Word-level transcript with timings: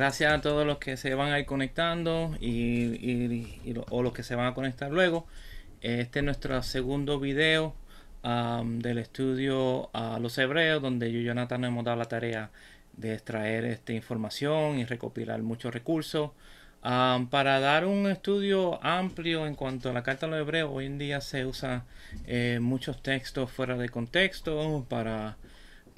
gracias 0.00 0.32
a 0.32 0.40
todos 0.40 0.66
los 0.66 0.78
que 0.78 0.96
se 0.96 1.14
van 1.14 1.30
a 1.30 1.38
ir 1.38 1.44
conectando 1.44 2.34
y, 2.40 3.74
o 3.90 4.02
los 4.02 4.14
que 4.14 4.22
se 4.22 4.34
van 4.34 4.46
a 4.46 4.54
conectar 4.54 4.90
luego. 4.90 5.26
Este 5.82 6.20
es 6.20 6.24
nuestro 6.24 6.62
segundo 6.62 7.20
video 7.20 7.74
del 8.22 8.96
estudio 8.96 9.90
a 9.92 10.18
los 10.18 10.38
hebreos, 10.38 10.80
donde 10.80 11.12
yo 11.12 11.18
y 11.18 11.24
Jonathan 11.24 11.64
hemos 11.66 11.84
dado 11.84 11.98
la 11.98 12.06
tarea 12.06 12.50
de 12.96 13.12
extraer 13.12 13.66
esta 13.66 13.92
información 13.92 14.78
y 14.78 14.86
recopilar 14.86 15.42
muchos 15.42 15.70
recursos. 15.74 16.30
para 16.80 17.60
dar 17.60 17.84
un 17.84 18.10
estudio 18.10 18.82
amplio 18.82 19.46
en 19.46 19.54
cuanto 19.54 19.90
a 19.90 19.92
la 19.92 20.02
carta 20.02 20.24
a 20.24 20.30
los 20.30 20.40
hebreos, 20.40 20.70
hoy 20.72 20.86
en 20.86 20.96
día 20.96 21.20
se 21.20 21.44
usan 21.44 21.84
eh, 22.26 22.58
muchos 22.62 23.02
textos 23.02 23.50
fuera 23.50 23.76
de 23.76 23.90
contexto 23.90 24.86
para, 24.88 25.36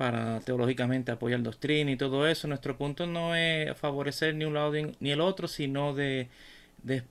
para 0.03 0.41
teológicamente 0.41 1.13
apoyar 1.13 1.45
doctrina 1.45 1.93
y 1.93 1.97
todo 1.97 2.27
eso. 2.27 2.49
Nuestro 2.49 2.77
punto 2.77 3.07
no 3.07 3.37
es 3.37 3.77
favorecer 3.77 4.35
ni 4.35 4.45
un 4.45 4.55
lado 4.55 4.73
ni 4.99 5.13
el 5.13 5.21
otro, 5.21 5.47
sino 5.47 5.95
de, 5.95 6.29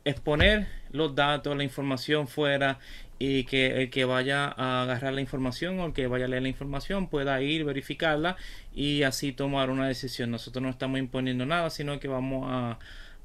exponer 0.03 0.67
los 0.91 1.15
datos, 1.15 1.55
la 1.55 1.63
información 1.63 2.27
fuera 2.27 2.79
y 3.17 3.45
que 3.45 3.81
el 3.81 3.89
que 3.89 4.03
vaya 4.03 4.53
a 4.57 4.81
agarrar 4.81 5.13
la 5.13 5.21
información 5.21 5.79
o 5.79 5.85
el 5.85 5.93
que 5.93 6.07
vaya 6.07 6.25
a 6.25 6.27
leer 6.27 6.41
la 6.41 6.49
información 6.49 7.07
pueda 7.07 7.41
ir, 7.41 7.63
verificarla 7.63 8.35
y 8.75 9.03
así 9.03 9.31
tomar 9.31 9.69
una 9.69 9.87
decisión. 9.87 10.29
Nosotros 10.29 10.61
no 10.61 10.69
estamos 10.69 10.99
imponiendo 10.99 11.45
nada, 11.45 11.69
sino 11.69 11.97
que 11.97 12.09
vamos 12.09 12.77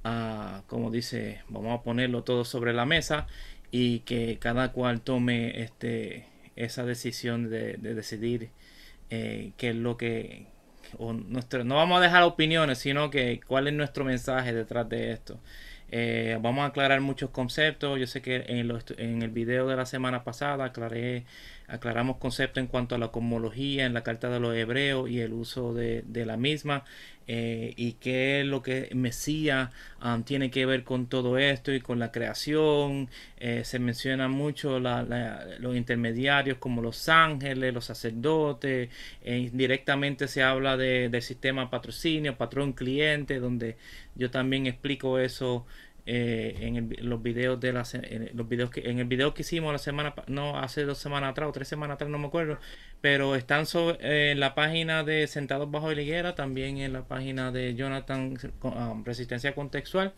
a, 0.04 0.62
como 0.68 0.92
dice, 0.92 1.40
vamos 1.48 1.76
a 1.76 1.82
ponerlo 1.82 2.22
todo 2.22 2.44
sobre 2.44 2.72
la 2.72 2.86
mesa 2.86 3.26
y 3.72 3.98
que 4.00 4.38
cada 4.38 4.70
cual 4.70 5.00
tome 5.00 5.60
este, 5.60 6.26
esa 6.54 6.84
decisión 6.84 7.50
de, 7.50 7.78
decidir 7.78 8.50
eh, 9.10 9.52
qué 9.57 9.71
es 9.71 9.76
lo 9.76 9.96
que... 9.96 10.46
nuestro, 10.99 11.65
no 11.65 11.76
vamos 11.76 11.99
a 11.99 12.01
dejar 12.02 12.23
opiniones, 12.23 12.79
sino 12.79 13.10
que 13.10 13.40
cuál 13.46 13.68
es 13.68 13.74
nuestro 13.74 14.04
mensaje 14.04 14.52
detrás 14.52 14.88
de 14.88 15.13
esto. 15.13 15.38
Eh, 15.88 16.37
vamos 16.40 16.63
a 16.65 16.66
aclarar 16.66 17.01
muchos 17.01 17.30
conceptos. 17.30 17.98
Yo 17.98 18.07
sé 18.07 18.21
que 18.23 18.45
en, 18.48 18.71
en, 18.98 19.23
el 19.23 19.30
video 19.30 19.68
de 19.68 19.76
la 19.76 19.87
semana 19.87 20.24
pasada 20.24 20.65
aclaré, 20.65 21.24
aclaramos 21.68 22.16
conceptos 22.18 22.60
en 22.60 22.66
cuanto 22.66 22.95
a 22.95 22.98
la 22.98 23.09
cosmología 23.09 23.87
en 23.87 23.95
la 23.95 24.02
carta 24.02 24.29
de 24.29 24.40
los 24.40 24.54
hebreos 24.54 25.09
y 25.09 25.20
el 25.20 25.32
uso 25.32 25.74
de, 25.74 26.04
la 26.26 26.37
misma. 26.37 26.85
Eh, 27.29 27.74
y 27.77 27.95
qué 27.95 28.41
es 28.41 28.46
lo 28.46 28.63
que 28.63 28.91
Mesías 28.95 29.71
um, 30.05 30.23
tiene 30.23 30.51
que 30.51 30.65
ver 30.65 30.85
con 30.85 31.07
todo 31.09 31.38
esto 31.38 31.73
y 31.73 31.80
con 31.80 31.99
la 31.99 32.13
creación. 32.13 33.09
Eh, 33.38 33.63
se 33.65 33.79
menciona 33.79 34.29
mucho 34.29 34.79
los 34.79 35.77
intermediarios 35.77 36.59
como 36.59 36.82
los 36.82 37.09
ángeles, 37.09 37.74
los 37.74 37.85
sacerdotes. 37.87 38.91
directamente 39.52 40.29
se 40.29 40.43
habla 40.43 40.77
de, 40.77 41.09
del 41.09 41.23
sistema 41.23 41.71
patrocinio, 41.71 42.37
patrón 42.37 42.73
cliente, 42.73 43.41
donde 43.41 43.77
yo 44.15 44.30
también 44.30 44.66
explico 44.66 45.19
eso 45.19 45.66
eh, 46.07 46.57
en, 46.60 46.96
los 47.01 47.21
videos 47.23 47.59
de 47.59 47.73
las 47.73 47.99
los 48.32 48.49
videos 48.49 48.71
que 48.71 48.88
en 48.88 49.01
el 49.01 49.07
video 49.07 49.35
que 49.35 49.43
hicimos 49.43 49.73
la 49.73 49.79
semana 49.79 50.15
no 50.29 50.57
hace 50.59 50.85
dos 50.85 50.98
semanas 50.98 51.30
atrás 51.30 51.48
o 51.48 51.52
tres 51.52 51.66
semanas 51.66 51.96
atrás 51.96 52.09
no 52.10 52.18
me 52.18 52.29
acuerdo 52.29 52.59
pero 53.01 53.37
están 53.37 53.66
sobre, 53.66 54.30
en 54.30 54.40
la 54.40 54.54
página 54.54 55.04
de 55.04 55.26
Sentados 55.26 55.71
bajo 55.71 55.93
la 55.93 56.02
higuera 56.02 56.35
también 56.35 56.79
en 56.79 56.93
la 56.93 57.02
página 57.02 57.52
de 57.52 57.74
Jonathan 57.74 58.37
um, 58.63 59.04
Resistencia 59.04 59.54
Contextual. 59.54 60.13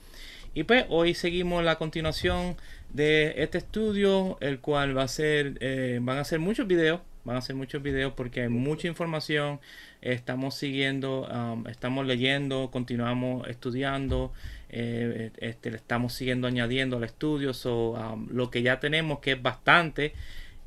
Y 0.54 0.64
pues 0.64 0.86
hoy 0.88 1.14
seguimos 1.14 1.62
la 1.64 1.76
continuación 1.76 2.56
de 2.90 3.34
este 3.42 3.58
estudio 3.58 4.38
el 4.40 4.60
cual 4.60 4.96
va 4.96 5.02
a 5.02 5.08
ser 5.08 5.58
eh, 5.60 5.98
van 6.00 6.18
a 6.18 6.24
ser 6.24 6.38
muchos 6.38 6.66
videos 6.66 7.00
van 7.24 7.36
a 7.36 7.42
ser 7.42 7.56
muchos 7.56 7.82
videos 7.82 8.14
porque 8.14 8.42
hay 8.42 8.48
mucha 8.48 8.88
información 8.88 9.60
estamos 10.00 10.54
siguiendo, 10.54 11.28
um, 11.28 11.66
estamos 11.66 12.06
leyendo, 12.06 12.70
continuamos 12.70 13.46
estudiando, 13.48 14.32
eh, 14.70 15.30
este, 15.38 15.70
estamos 15.70 16.12
siguiendo 16.12 16.46
añadiendo 16.46 16.96
al 16.96 17.04
estudio, 17.04 17.54
so, 17.54 17.92
um, 17.92 18.28
lo 18.30 18.50
que 18.50 18.62
ya 18.62 18.80
tenemos 18.80 19.20
que 19.20 19.32
es 19.32 19.42
bastante. 19.42 20.12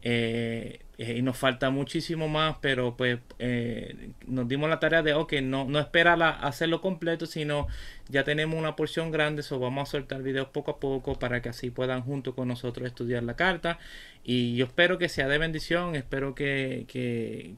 Eh, 0.03 0.79
eh, 0.97 1.17
y 1.17 1.21
nos 1.21 1.37
falta 1.37 1.69
muchísimo 1.69 2.27
más, 2.27 2.57
pero 2.61 2.95
pues 2.95 3.19
nos 4.27 4.47
dimos 4.47 4.69
la 4.69 4.79
tarea 4.79 5.01
de, 5.03 5.13
ok, 5.13 5.33
no, 5.43 5.65
no 5.65 5.79
esperar 5.79 6.21
hacerlo 6.41 6.81
completo, 6.81 7.25
sino 7.25 7.67
ya 8.09 8.23
tenemos 8.23 8.57
una 8.57 8.75
porción 8.75 9.11
grande, 9.11 9.43
so 9.43 9.59
vamos 9.59 9.89
a 9.89 9.91
soltar 9.91 10.21
videos 10.21 10.49
poco 10.49 10.71
a 10.71 10.79
poco 10.79 11.17
para 11.17 11.41
que 11.41 11.49
así 11.49 11.71
puedan 11.71 12.01
junto 12.01 12.35
con 12.35 12.47
nosotros 12.47 12.87
estudiar 12.87 13.23
la 13.23 13.35
carta 13.35 13.79
y 14.23 14.55
yo 14.55 14.65
espero 14.65 14.97
que 14.99 15.09
sea 15.09 15.27
de 15.27 15.39
bendición, 15.39 15.95
espero 15.95 16.35
que, 16.35 16.85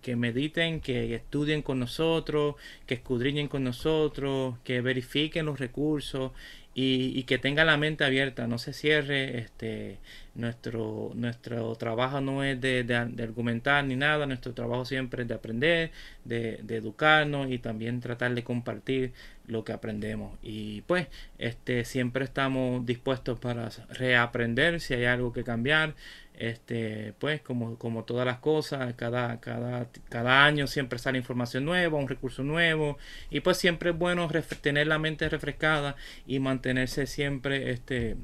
que, 0.02 0.16
mediten, 0.16 0.80
que 0.80 1.16
estudien 1.16 1.62
con 1.62 1.80
nosotros, 1.80 2.56
que 2.86 2.96
escudriñen 2.96 3.50
con 3.50 3.64
nosotros, 3.66 4.56
que 4.64 4.80
verifiquen 4.80 5.46
los 5.46 5.60
recursos 5.60 6.32
y, 6.74 7.18
y, 7.20 7.24
que 7.24 7.38
tengan 7.38 7.68
la 7.68 7.78
mente 7.78 8.06
abierta, 8.06 8.48
no 8.48 8.58
se 8.58 8.72
cierre. 8.74 9.40
Este, 9.40 10.00
nuestro, 10.36 11.12
nuestro 11.16 11.76
trabajo 11.76 12.22
no 12.22 12.44
es 12.44 12.60
de, 12.60 12.84
de, 12.84 12.96
argumentar 12.96 13.84
ni 13.86 13.96
nada, 13.96 14.26
nuestro 14.26 14.54
trabajo 14.54 14.86
siempre 14.86 15.24
es 15.24 15.28
de 15.28 15.36
aprender, 15.36 15.92
de, 16.24 16.60
de, 16.64 16.78
educarnos 16.78 17.52
y 17.52 17.60
también 17.60 18.00
tratar 18.00 18.34
de 18.34 18.44
compartir 18.44 19.14
lo 19.46 19.64
que 19.64 19.74
aprendemos. 19.74 20.38
Y 20.42 20.82
pues 20.82 21.08
este, 21.38 21.86
siempre 21.86 22.24
estamos 22.24 22.86
dispuestos 22.86 23.40
para 23.40 23.70
reaprender 23.90 24.80
si 24.80 24.94
hay 24.94 25.06
algo 25.06 25.34
que 25.34 25.44
cambiar. 25.44 25.96
Este 26.34 27.14
pues 27.20 27.42
como, 27.42 27.78
como 27.78 28.06
todas 28.06 28.26
las 28.26 28.40
cosas 28.40 28.96
cada, 28.96 29.40
cada, 29.40 29.88
cada 30.10 30.46
año 30.46 30.66
siempre 30.66 30.98
sale 30.98 31.20
información 31.20 31.64
nueva 31.64 31.98
un 31.98 32.08
recurso 32.08 32.44
nuevo. 32.44 32.98
Y 33.30 33.42
pues 33.42 33.58
siempre 33.58 33.92
es 33.92 33.98
bueno 33.98 34.30
tener 34.62 34.88
la 34.88 35.00
mente 35.00 35.30
refrescada 35.30 35.96
y 36.26 36.40
mantenerse 36.40 37.06
siempre 37.08 37.72
este 37.72 38.18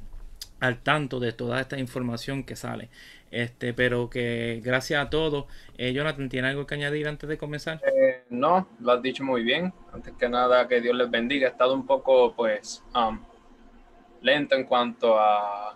al 0.59 0.80
tanto 0.80 1.19
de 1.19 1.31
toda 1.31 1.62
esta 1.62 1.80
información 1.80 2.44
que 2.44 2.56
sale 2.56 2.90
este 3.31 3.73
pero 3.73 4.09
que 4.09 4.62
gracias 4.63 5.06
a 5.06 5.09
todos 5.09 5.45
eh, 5.78 5.94
Jonathan 5.94 6.29
tiene 6.29 6.47
algo 6.47 6.66
que 6.66 6.75
añadir 6.75 7.07
antes 7.07 7.29
de 7.29 7.38
comenzar 7.38 7.79
eh, 7.85 8.23
no 8.29 8.67
lo 8.79 8.91
has 8.91 9.01
dicho 9.01 9.23
muy 9.23 9.44
bien. 9.44 9.73
Antes 9.94 10.13
que 10.17 10.29
nada 10.29 10.67
que 10.67 10.81
Dios 10.81 10.95
les 10.95 11.09
bendiga. 11.09 11.47
He 11.47 11.51
estado 11.51 11.73
un 11.73 11.85
poco 11.85 12.34
pues 12.35 12.84
um, 12.95 13.19
lento 14.22 14.56
en 14.56 14.66
cuanto 14.66 15.18
a 15.19 15.75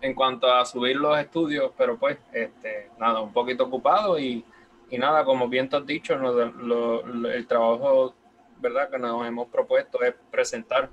en 0.00 0.14
cuanto 0.14 0.46
a 0.52 0.64
subir 0.64 0.96
los 0.96 1.18
estudios, 1.18 1.72
pero 1.76 1.98
pues, 1.98 2.18
este, 2.32 2.90
nada, 3.00 3.20
un 3.20 3.32
poquito 3.32 3.64
ocupado 3.64 4.16
y, 4.16 4.44
y 4.90 4.96
nada, 4.96 5.24
como 5.24 5.48
bien 5.48 5.68
te 5.68 5.76
has 5.76 5.84
dicho, 5.84 6.14
el 6.14 7.46
trabajo, 7.48 8.14
¿verdad?, 8.60 8.90
que 8.90 8.98
nos 8.98 9.26
hemos 9.26 9.48
propuesto 9.48 10.00
es 10.02 10.14
presentar 10.30 10.88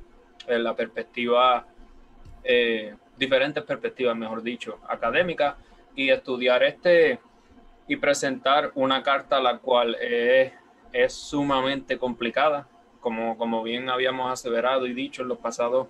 eh, 0.48 0.58
la 0.58 0.76
perspectiva, 0.76 1.68
eh, 2.44 2.96
diferentes 3.16 3.64
perspectivas, 3.64 4.16
mejor 4.16 4.42
dicho, 4.42 4.80
académicas 4.88 5.56
y 5.96 6.10
estudiar 6.10 6.64
este 6.64 7.20
y 7.88 7.96
presentar 7.98 8.72
una 8.76 9.04
carta 9.04 9.40
la 9.40 9.60
cual 9.60 9.96
es, 9.96 10.54
es 10.92 11.14
sumamente 11.14 11.98
complicada, 11.98 12.68
como, 13.00 13.38
como 13.38 13.62
bien 13.64 13.90
habíamos 13.90 14.32
aseverado 14.32 14.88
y 14.88 14.94
dicho 14.94 15.22
en 15.22 15.28
los 15.28 15.38
pasados 15.38 15.88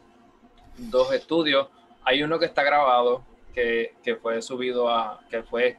dos 0.77 1.13
estudios 1.13 1.69
hay 2.05 2.21
uno 2.21 2.37
que 2.37 2.45
está 2.45 2.63
grabado 2.63 3.23
que, 3.53 4.17
fue 4.21 4.41
subido 4.41 4.89
a, 4.89 5.21
que 5.29 5.41
fue, 5.41 5.77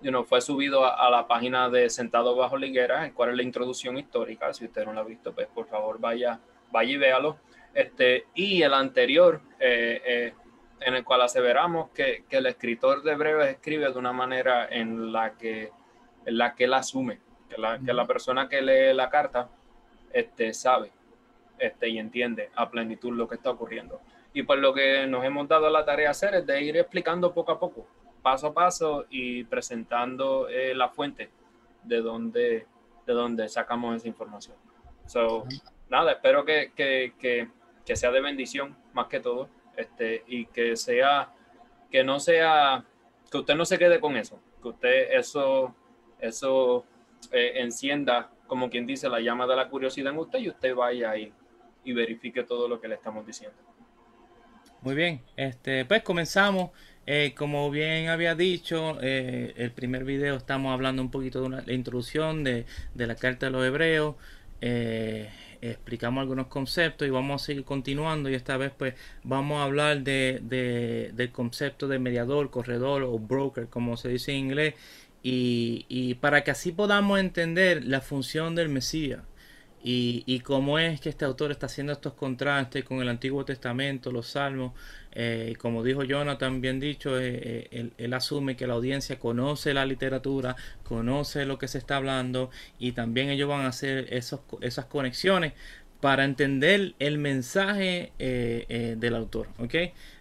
you 0.00 0.24
fue 0.24 0.40
subido 0.40 0.84
a, 0.84 1.10
la 1.10 1.26
página 1.26 1.68
de 1.68 1.90
Sentado 1.90 2.34
Bajo 2.36 2.56
Liguera, 2.56 3.04
el 3.04 3.12
cual 3.12 3.30
es 3.30 3.36
la 3.36 3.42
introducción 3.42 3.98
histórica. 3.98 4.52
Si 4.54 4.64
usted 4.64 4.84
no 4.84 4.92
lo 4.92 5.00
ha 5.00 5.04
visto, 5.04 5.34
pues 5.34 5.48
por 5.48 5.66
favor 5.66 5.98
vaya, 5.98 6.40
vaya 6.70 6.92
y 6.92 6.96
véalo. 6.96 7.38
Este, 7.74 8.26
y 8.34 8.62
el 8.62 8.72
anterior, 8.72 9.40
eh, 9.58 10.02
eh, 10.04 10.34
en 10.84 10.94
el 10.94 11.04
cual 11.04 11.22
aseveramos 11.22 11.90
que, 11.90 12.24
que, 12.28 12.38
el 12.38 12.46
escritor 12.46 13.02
de 13.02 13.14
breves 13.14 13.48
escribe 13.48 13.90
de 13.90 13.98
una 13.98 14.12
manera 14.12 14.66
en 14.70 15.12
la 15.12 15.36
que, 15.36 15.70
en 16.24 16.38
la 16.38 16.54
que 16.54 16.64
él 16.64 16.74
asume, 16.74 17.20
que 17.48 17.60
la, 17.60 17.78
que 17.78 17.92
la 17.92 18.06
persona 18.06 18.48
que 18.48 18.62
lee 18.62 18.94
la 18.94 19.10
carta 19.10 19.48
este, 20.12 20.52
sabe 20.52 20.92
este, 21.58 21.88
y 21.88 21.98
entiende 21.98 22.50
a 22.54 22.70
plenitud 22.70 23.12
lo 23.12 23.28
que 23.28 23.36
está 23.36 23.50
ocurriendo. 23.50 24.00
Y 24.34 24.42
pues 24.42 24.60
lo 24.60 24.72
que 24.72 25.06
nos 25.06 25.24
hemos 25.24 25.46
dado 25.48 25.68
la 25.70 25.84
tarea 25.84 26.06
de 26.06 26.10
hacer 26.10 26.34
es 26.34 26.46
de 26.46 26.62
ir 26.62 26.76
explicando 26.76 27.32
poco 27.32 27.52
a 27.52 27.60
poco, 27.60 27.86
paso 28.22 28.48
a 28.48 28.54
paso 28.54 29.06
y 29.10 29.44
presentando 29.44 30.48
eh, 30.48 30.74
la 30.74 30.88
fuente 30.88 31.30
de 31.82 32.00
donde, 32.00 32.66
de 33.06 33.12
donde 33.12 33.48
sacamos 33.48 33.96
esa 33.96 34.08
información. 34.08 34.56
So, 35.06 35.44
nada, 35.88 36.12
espero 36.12 36.44
que, 36.44 36.72
que, 36.74 37.14
que, 37.18 37.48
que, 37.84 37.96
sea 37.96 38.10
de 38.10 38.20
bendición 38.20 38.76
más 38.94 39.08
que 39.08 39.20
todo 39.20 39.48
este, 39.76 40.24
y 40.26 40.46
que 40.46 40.76
sea, 40.76 41.32
que 41.90 42.04
no 42.04 42.20
sea, 42.20 42.84
que 43.30 43.38
usted 43.38 43.54
no 43.54 43.64
se 43.64 43.78
quede 43.78 44.00
con 44.00 44.16
eso, 44.16 44.40
que 44.62 44.68
usted 44.68 45.12
eso, 45.12 45.74
eso 46.20 46.84
eh, 47.30 47.52
encienda, 47.56 48.30
como 48.46 48.70
quien 48.70 48.86
dice, 48.86 49.08
la 49.08 49.20
llama 49.20 49.46
de 49.46 49.56
la 49.56 49.68
curiosidad 49.68 50.12
en 50.12 50.18
usted 50.18 50.38
y 50.40 50.48
usted 50.48 50.74
vaya 50.74 51.10
ahí 51.10 51.32
y 51.84 51.92
verifique 51.92 52.44
todo 52.44 52.68
lo 52.68 52.80
que 52.80 52.88
le 52.88 52.94
estamos 52.94 53.26
diciendo. 53.26 53.56
Muy 54.82 54.94
bien, 54.94 55.22
este, 55.36 55.84
pues 55.84 56.02
comenzamos. 56.02 56.70
Eh, 57.06 57.34
como 57.36 57.68
bien 57.70 58.08
había 58.08 58.34
dicho, 58.36 58.98
eh, 59.02 59.54
el 59.56 59.72
primer 59.72 60.04
video 60.04 60.36
estamos 60.36 60.72
hablando 60.72 61.02
un 61.02 61.10
poquito 61.10 61.42
de 61.42 61.62
la 61.66 61.72
introducción 61.72 62.44
de, 62.44 62.64
la 62.94 63.16
carta 63.16 63.46
de 63.46 63.52
los 63.52 63.64
hebreos. 63.64 64.16
Eh, 64.60 65.30
explicamos 65.62 66.20
algunos 66.20 66.48
conceptos 66.48 67.06
y 67.06 67.10
vamos 67.10 67.40
a 67.40 67.46
seguir 67.46 67.64
continuando 67.64 68.28
y 68.28 68.34
esta 68.34 68.56
vez 68.56 68.72
pues 68.76 68.94
vamos 69.22 69.60
a 69.60 69.64
hablar 69.64 70.02
de, 70.02 71.10
del 71.14 71.32
concepto 71.32 71.88
de 71.88 71.98
mediador, 71.98 72.50
corredor 72.50 73.04
o 73.04 73.18
broker 73.18 73.68
como 73.68 73.96
se 73.96 74.08
dice 74.08 74.32
en 74.32 74.38
inglés 74.38 74.74
y, 75.22 75.86
y 75.88 76.14
para 76.14 76.42
que 76.44 76.50
así 76.50 76.72
podamos 76.72 77.20
entender 77.20 77.84
la 77.84 78.00
función 78.00 78.54
del 78.56 78.68
Mesías 78.68 79.20
y, 79.84 80.22
y, 80.26 80.40
cómo 80.40 80.78
es 80.78 81.00
que 81.00 81.08
este 81.08 81.24
autor 81.24 81.50
está 81.50 81.66
haciendo 81.66 81.92
estos 81.92 82.14
contrastes 82.14 82.84
con 82.84 83.00
el 83.00 83.08
Antiguo 83.08 83.44
Testamento, 83.44 84.12
los 84.12 84.28
Salmos. 84.28 84.74
Eh, 85.14 85.54
como 85.58 85.82
dijo 85.82 86.04
Jonathan, 86.04 86.60
bien 86.60 86.80
dicho, 86.80 87.20
eh, 87.20 87.68
eh, 87.70 87.90
él, 87.98 88.14
asume 88.14 88.56
que 88.56 88.66
la 88.66 88.74
audiencia 88.74 89.18
conoce 89.18 89.74
la 89.74 89.84
literatura, 89.84 90.56
conoce 90.82 91.44
lo 91.44 91.58
que 91.58 91.68
se 91.68 91.78
está 91.78 91.96
hablando 91.96 92.50
y 92.78 92.92
también 92.92 93.28
ellos 93.28 93.48
van 93.48 93.62
a 93.62 93.68
hacer 93.68 94.08
esas 94.10 94.84
conexiones 94.86 95.52
para 96.00 96.24
entender 96.24 96.94
el 96.98 97.18
mensaje 97.18 98.12
del 98.18 99.14
autor. 99.14 99.48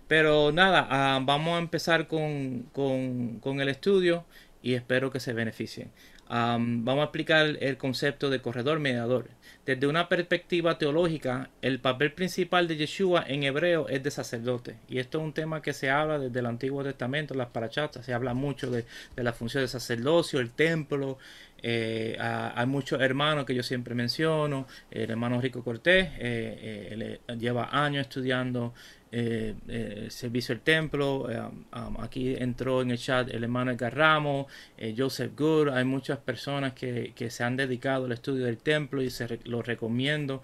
Pero 0.08 0.52
nada, 0.52 0.88
ah, 0.90 1.20
vamos 1.24 1.56
a 1.56 1.60
empezar 1.60 2.08
con, 2.08 2.64
con, 2.74 3.40
con 3.40 3.62
el 3.62 3.70
estudio 3.70 4.26
y 4.62 4.74
espero 4.74 5.10
que 5.10 5.20
se 5.20 5.34
beneficien 5.34 5.90
vamos 6.32 7.02
a 7.02 7.04
explicar 7.04 7.58
el 7.60 7.78
concepto 7.78 8.30
de 8.30 8.42
corredor 8.42 8.80
mediador. 8.80 9.28
Desde 9.66 9.86
una 9.86 10.10
perspectiva 10.10 10.78
teológica, 10.78 11.50
el 11.62 11.80
papel 11.80 12.14
principal 12.14 12.68
de 12.68 12.78
Yeshua 12.78 13.24
en 13.28 13.44
hebreo 13.44 13.88
es 13.90 14.02
de 14.02 14.10
sacerdote. 14.10 14.78
Y 14.88 15.00
esto 15.00 15.20
es 15.20 15.24
un 15.24 15.34
tema 15.34 15.62
que 15.62 15.74
se 15.74 15.90
habla 15.90 16.18
desde 16.18 16.40
el 16.40 16.46
Antiguo 16.46 16.84
Testamento, 16.84 17.36
las 17.36 17.50
parachatas, 17.50 18.06
se 18.06 18.14
habla 18.14 18.34
mucho 18.34 18.72
de, 18.72 18.86
la 19.18 19.34
función 19.34 19.64
de 19.64 19.68
sacerdocio, 19.68 20.40
el 20.40 20.52
templo. 20.52 21.20
Eh, 21.62 22.18
hay 22.20 22.66
muchos 22.66 23.02
hermanos 23.02 23.46
que 23.46 23.54
yo 23.54 23.62
siempre 23.62 23.94
menciono. 23.94 24.68
El 24.90 25.12
hermano 25.12 25.40
Rico 25.40 25.64
Cortés 25.64 26.10
eh, 26.18 27.20
eh, 27.28 27.36
lleva 27.38 27.70
años 27.72 28.02
estudiando 28.08 28.74
eh, 29.12 29.56
eh, 29.68 30.08
servicio 30.10 30.56
del 30.56 30.64
templo. 30.64 31.30
Eh, 31.30 31.40
um, 31.40 32.00
aquí 32.00 32.34
entró 32.36 32.82
en 32.82 32.92
el 32.92 32.98
chat 32.98 33.30
el 33.30 33.44
hermano 33.44 33.72
Edgar 33.72 33.96
Ramos, 33.96 34.48
eh, 34.78 34.96
Joseph 34.98 35.34
Good. 35.38 35.70
Hay 35.70 35.84
muchas 35.84 36.18
personas 36.20 36.74
que, 36.74 37.14
que, 37.16 37.30
se 37.30 37.44
han 37.44 37.58
dedicado 37.58 38.06
al 38.06 38.14
estudio 38.14 38.46
del 38.46 38.58
templo 38.58 39.02
y 39.02 39.10
se 39.10 39.40
lo 39.44 39.62
recomiendo 39.62 40.42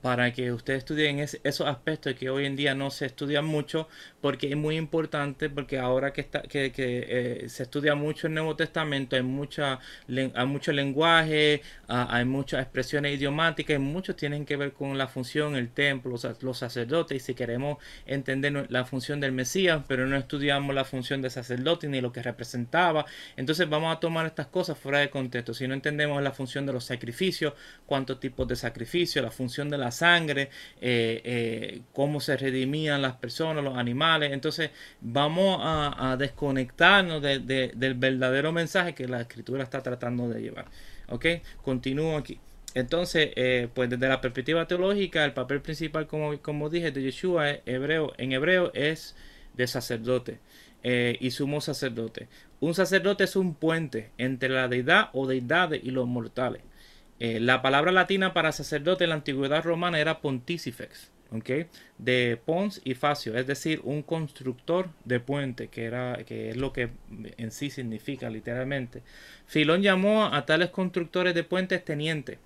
para 0.00 0.32
que 0.32 0.52
ustedes 0.52 0.78
estudien 0.78 1.18
esos 1.20 1.66
aspectos 1.66 2.14
que 2.14 2.28
hoy 2.28 2.44
en 2.44 2.56
día 2.56 2.74
no 2.74 2.90
se 2.90 3.06
estudian 3.06 3.44
mucho 3.44 3.88
porque 4.20 4.50
es 4.50 4.56
muy 4.56 4.76
importante 4.76 5.48
porque 5.48 5.78
ahora 5.78 6.12
que, 6.12 6.20
está, 6.20 6.42
que, 6.42 6.72
eh, 6.76 7.48
se 7.48 7.62
estudia 7.62 7.94
mucho 7.94 8.26
el 8.26 8.34
Nuevo 8.34 8.56
Testamento 8.56 9.16
hay, 9.16 9.22
mucha, 9.22 9.78
hay 10.08 10.46
mucho 10.46 10.72
lenguaje, 10.72 11.62
ah, 11.88 12.08
hay 12.10 12.24
muchas 12.24 12.62
expresiones 12.62 13.16
idiomáticas 13.16 13.76
y 13.76 13.78
muchos 13.78 14.16
tienen 14.16 14.44
que 14.44 14.56
ver 14.56 14.72
con 14.72 14.98
la 14.98 15.08
función, 15.08 15.56
el 15.56 15.70
templo, 15.70 16.16
los 16.40 16.58
sacerdotes 16.58 17.16
y 17.16 17.20
si 17.24 17.34
queremos 17.34 17.78
entender 18.06 18.66
la 18.70 18.84
función 18.84 19.20
del 19.20 19.32
Mesías 19.32 19.82
pero 19.88 20.06
no 20.06 20.16
estudiamos 20.16 20.74
la 20.74 20.84
función 20.84 21.22
del 21.22 21.30
sacerdote 21.30 21.88
ni 21.88 22.00
lo 22.00 22.12
que 22.12 22.22
representaba 22.22 23.06
entonces 23.36 23.68
vamos 23.68 23.96
a 23.96 24.00
tomar 24.00 24.26
estas 24.26 24.46
cosas 24.48 24.78
fuera 24.78 24.98
de 24.98 25.10
contexto. 25.10 25.54
Si 25.54 25.66
no 25.66 25.74
entendemos 25.74 26.22
la 26.22 26.32
función 26.32 26.66
de 26.66 26.72
los 26.72 26.84
sacrificios 26.84 27.54
cuántos 27.86 28.20
tipos 28.20 28.46
de 28.48 28.56
sacrificios 28.56 29.21
la 29.22 29.30
función 29.30 29.70
de 29.70 29.78
la 29.78 29.90
sangre, 29.90 30.50
eh, 30.80 31.20
eh, 31.24 31.80
cómo 31.92 32.20
se 32.20 32.36
redimían 32.36 33.00
las 33.02 33.14
personas, 33.14 33.64
los 33.64 33.76
animales. 33.76 34.32
Entonces 34.32 34.70
vamos 35.00 35.58
a, 35.62 36.16
desconectarnos 36.18 37.22
del 37.22 37.94
verdadero 37.96 38.52
mensaje 38.52 38.94
que 38.94 39.08
la 39.08 39.20
escritura 39.20 39.62
está 39.62 39.82
tratando 39.82 40.28
de 40.28 40.42
llevar. 40.42 40.66
¿Ok? 41.08 41.26
Continúo 41.62 42.16
aquí. 42.16 42.38
Entonces, 42.74 43.30
eh, 43.36 43.68
pues 43.72 43.90
desde 43.90 44.08
la 44.08 44.20
perspectiva 44.20 44.66
teológica, 44.66 45.24
el 45.24 45.32
papel 45.32 45.60
principal, 45.60 46.06
como, 46.06 46.38
como 46.40 46.70
dije, 46.70 46.90
de 46.90 47.02
Yeshua 47.02 47.50
hebreo, 47.66 48.12
en 48.16 48.32
hebreo 48.32 48.72
es 48.74 49.14
de 49.54 49.66
sacerdote 49.66 50.38
y 50.84 51.30
sumo 51.30 51.60
sacerdote. 51.60 52.28
Un 52.60 52.74
sacerdote 52.74 53.24
es 53.24 53.36
un 53.36 53.54
puente 53.54 54.10
entre 54.18 54.48
la 54.48 54.68
deidad 54.68 55.10
o 55.12 55.26
deidades 55.26 55.80
y 55.84 55.90
los 55.90 56.06
mortales. 56.06 56.62
Eh, 57.24 57.38
la 57.38 57.62
palabra 57.62 57.92
latina 57.92 58.34
para 58.34 58.50
sacerdote 58.50 59.04
en 59.04 59.10
la 59.10 59.14
antigüedad 59.14 59.62
romana 59.62 60.00
era 60.00 60.20
pontifex, 60.20 61.12
de 61.96 62.36
pons 62.44 62.80
y 62.82 62.94
facio, 62.94 63.38
es 63.38 63.46
decir, 63.46 63.80
un 63.84 64.02
constructor 64.02 64.88
de 65.04 65.20
puente, 65.20 65.68
que, 65.68 65.84
era, 65.84 66.16
que 66.26 66.50
es 66.50 66.56
lo 66.56 66.72
que 66.72 66.88
en 67.36 67.52
sí 67.52 67.70
significa 67.70 68.28
literalmente. 68.28 69.04
Filón 69.46 69.82
llamó 69.82 70.24
a 70.24 70.44
tales 70.46 70.70
constructores 70.70 71.32
de 71.32 71.44
puentes 71.44 71.84
teniente 71.84 72.40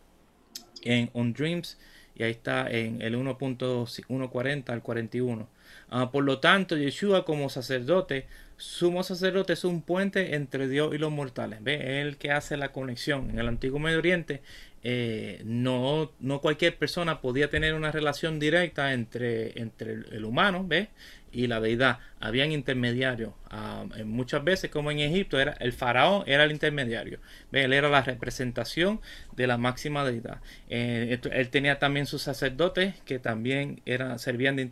en 0.82 1.08
On 1.14 1.32
Dreams, 1.32 1.78
y 2.14 2.24
ahí 2.24 2.32
está 2.32 2.70
en 2.70 3.00
el 3.00 3.16
1.140 3.16 4.68
al 4.68 4.82
41. 4.82 5.48
Ah, 5.88 6.10
por 6.10 6.22
lo 6.22 6.38
tanto, 6.38 6.76
Yeshua 6.76 7.24
como 7.24 7.48
sacerdote, 7.48 8.26
sumo 8.56 9.02
sacerdote 9.02 9.52
es 9.52 9.64
un 9.64 9.82
puente 9.82 10.34
entre 10.34 10.68
Dios 10.68 10.94
y 10.94 10.98
los 10.98 11.10
mortales. 11.12 11.62
¿Ve? 11.62 11.74
Es 11.74 12.06
el 12.06 12.16
que 12.16 12.30
hace 12.30 12.56
la 12.56 12.72
conexión. 12.72 13.30
En 13.30 13.38
el 13.38 13.48
antiguo 13.48 13.78
Medio 13.78 13.98
Oriente 13.98 14.42
eh, 14.88 15.42
no, 15.44 16.12
no 16.20 16.40
cualquier 16.40 16.76
persona 16.76 17.20
podía 17.20 17.50
tener 17.50 17.74
una 17.74 17.90
relación 17.90 18.38
directa 18.38 18.92
entre, 18.92 19.60
entre 19.60 19.94
el, 20.12 20.24
humano 20.24 20.64
¿ve? 20.64 20.90
Y 21.32 21.46
la 21.46 21.60
deidad. 21.60 21.98
Habían 22.20 22.52
intermediarios. 22.52 23.32
Ah, 23.50 23.84
muchas 24.04 24.42
veces, 24.42 24.70
como 24.70 24.90
en 24.90 25.00
Egipto, 25.00 25.38
era 25.38 25.52
el 25.60 25.72
faraón 25.72 26.24
era 26.26 26.44
el 26.44 26.52
intermediario. 26.52 27.20
Él 27.52 27.72
era 27.72 27.88
la 27.88 28.02
representación 28.02 29.00
de 29.36 29.46
la 29.46 29.58
máxima 29.58 30.04
deidad. 30.04 30.40
Eh, 30.68 31.18
él 31.30 31.48
tenía 31.50 31.78
también 31.78 32.06
sus 32.06 32.22
sacerdotes 32.22 32.94
que 33.04 33.18
también 33.18 33.82
servían 34.16 34.56
de 34.56 34.62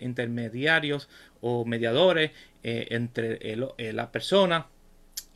intermediarios 0.00 1.08
o 1.40 1.64
mediadores 1.64 2.32
eh, 2.62 2.88
entre 2.90 3.56
la 3.92 4.12
persona 4.12 4.66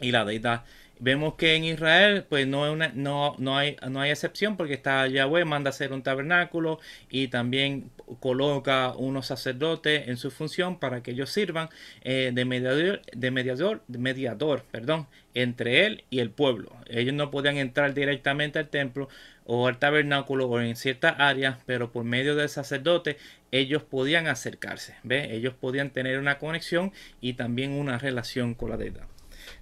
y 0.00 0.12
la 0.12 0.24
deidad. 0.24 0.64
Vemos 1.02 1.34
que 1.34 1.54
en 1.54 1.64
Israel 1.64 2.26
pues 2.28 2.46
no, 2.46 2.70
una, 2.70 2.88
no, 2.94 3.34
no, 3.38 3.56
hay, 3.56 3.76
no 3.88 4.02
hay 4.02 4.10
excepción 4.10 4.58
porque 4.58 4.74
está 4.74 5.06
Yahweh, 5.06 5.46
manda 5.46 5.70
hacer 5.70 5.94
un 5.94 6.02
tabernáculo 6.02 6.78
y 7.08 7.28
también 7.28 7.90
coloca 8.20 8.92
unos 8.96 9.26
sacerdotes 9.26 10.08
en 10.08 10.18
su 10.18 10.30
función 10.30 10.78
para 10.78 11.02
que 11.02 11.12
ellos 11.12 11.30
sirvan 11.30 11.70
eh, 12.02 12.32
de 12.34 12.44
mediador, 12.44 13.00
de 13.12 13.30
mediador, 13.30 13.82
mediador 13.88 14.64
perdón, 14.70 15.06
entre 15.32 15.86
él 15.86 16.04
y 16.10 16.18
el 16.18 16.30
pueblo. 16.30 16.76
Ellos 16.86 17.14
no 17.14 17.30
podían 17.30 17.56
entrar 17.56 17.94
directamente 17.94 18.58
al 18.58 18.68
templo 18.68 19.08
o 19.46 19.68
al 19.68 19.78
tabernáculo 19.78 20.48
o 20.48 20.60
en 20.60 20.76
ciertas 20.76 21.14
áreas, 21.18 21.56
pero 21.64 21.92
por 21.92 22.04
medio 22.04 22.36
del 22.36 22.50
sacerdote 22.50 23.16
ellos 23.52 23.82
podían 23.82 24.26
acercarse, 24.26 24.96
¿ve? 25.02 25.34
ellos 25.34 25.54
podían 25.54 25.90
tener 25.90 26.18
una 26.18 26.38
conexión 26.38 26.92
y 27.22 27.32
también 27.34 27.72
una 27.72 27.96
relación 27.96 28.54
con 28.54 28.68
la 28.68 28.76
deidad. 28.76 29.06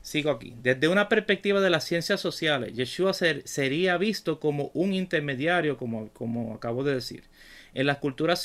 Sigo 0.09 0.31
aquí. 0.31 0.55
Desde 0.63 0.89
una 0.89 1.11
perspectiva 1.11 1.61
de 1.61 1.69
las 1.69 1.85
ciencias 1.85 2.19
sociales, 2.19 2.73
Yeshua 2.73 3.13
sería 3.13 3.99
visto 3.99 4.41
como 4.41 4.71
un 4.73 4.95
intermediario, 4.95 5.77
como, 5.77 6.09
como 6.15 6.55
acabo 6.55 6.83
de 6.83 6.95
decir. 6.95 7.25
En 7.75 7.87
las 7.87 7.99
culturas 7.99 8.43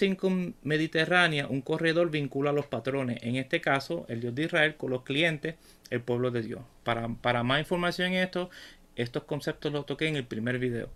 mediterráneas, 0.62 1.50
un 1.50 1.62
corredor 1.62 2.12
vincula 2.12 2.50
a 2.50 2.54
los 2.54 2.66
patrones, 2.66 3.24
en 3.24 3.38
este 3.38 3.62
caso, 3.62 4.06
el 4.10 4.20
Dios 4.20 4.36
de 4.36 4.44
Israel, 4.44 4.76
con 4.76 4.90
los 4.90 5.04
clientes, 5.04 5.56
el 5.90 6.02
pueblo 6.02 6.32
de 6.32 6.42
Dios. 6.42 6.60
Para, 6.84 7.08
para 7.08 7.44
más 7.44 7.60
información 7.60 8.12
en 8.12 8.24
esto, 8.24 8.50
estos 8.98 9.24
conceptos 9.24 9.72
los 9.72 9.86
toqué 9.86 10.08
en 10.10 10.18
el 10.18 10.26
primer 10.26 10.60
video. 10.60 10.90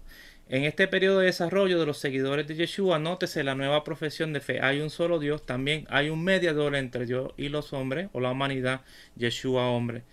En 0.50 0.66
este 0.66 0.90
periodo 0.90 1.20
de 1.20 1.28
desarrollo 1.28 1.80
de 1.80 1.86
los 1.86 1.98
seguidores 1.98 2.46
de 2.46 2.56
Yeshua, 2.56 3.00
nótese 3.00 3.46
la 3.46 3.56
nueva 3.56 3.86
profesión 3.86 4.34
de 4.34 4.42
fe. 4.42 4.60
Hay 4.62 4.82
un 4.82 4.90
solo 4.90 5.20
Dios, 5.20 5.46
también 5.46 5.88
hay 5.90 6.10
un 6.10 6.26
mediador 6.26 6.76
entre 6.76 7.06
Dios 7.06 7.32
y 7.38 7.48
los 7.48 7.72
hombres, 7.72 8.10
o 8.12 8.20
la 8.20 8.32
humanidad, 8.32 8.82
Yeshua 9.16 9.70
hombre. 9.70 10.04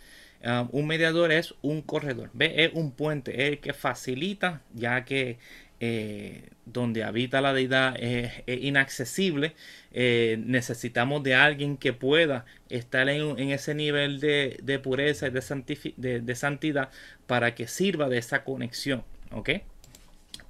Um, 0.44 0.68
un 0.72 0.86
mediador 0.86 1.32
es 1.32 1.54
un 1.62 1.80
corredor, 1.80 2.28
¿ve? 2.34 2.52
es 2.64 2.74
un 2.74 2.92
puente, 2.92 3.32
es 3.32 3.48
el 3.52 3.60
que 3.60 3.72
facilita, 3.72 4.60
ya 4.74 5.06
que 5.06 5.38
eh, 5.80 6.50
donde 6.66 7.02
habita 7.02 7.40
la 7.40 7.54
deidad 7.54 7.96
es, 7.98 8.30
inaccesible, 8.46 9.54
eh, 9.92 10.36
necesitamos 10.44 11.22
de 11.22 11.34
alguien 11.34 11.78
que 11.78 11.94
pueda 11.94 12.44
estar 12.68 13.08
en, 13.08 13.38
ese 13.38 13.74
nivel 13.74 14.20
de, 14.20 14.80
pureza 14.82 15.28
y 15.28 15.30
de, 15.30 16.34
santidad 16.34 16.90
para 17.26 17.54
que 17.54 17.66
sirva 17.66 18.10
de 18.10 18.18
esa 18.18 18.44
conexión, 18.44 19.02
¿ok? 19.30 19.50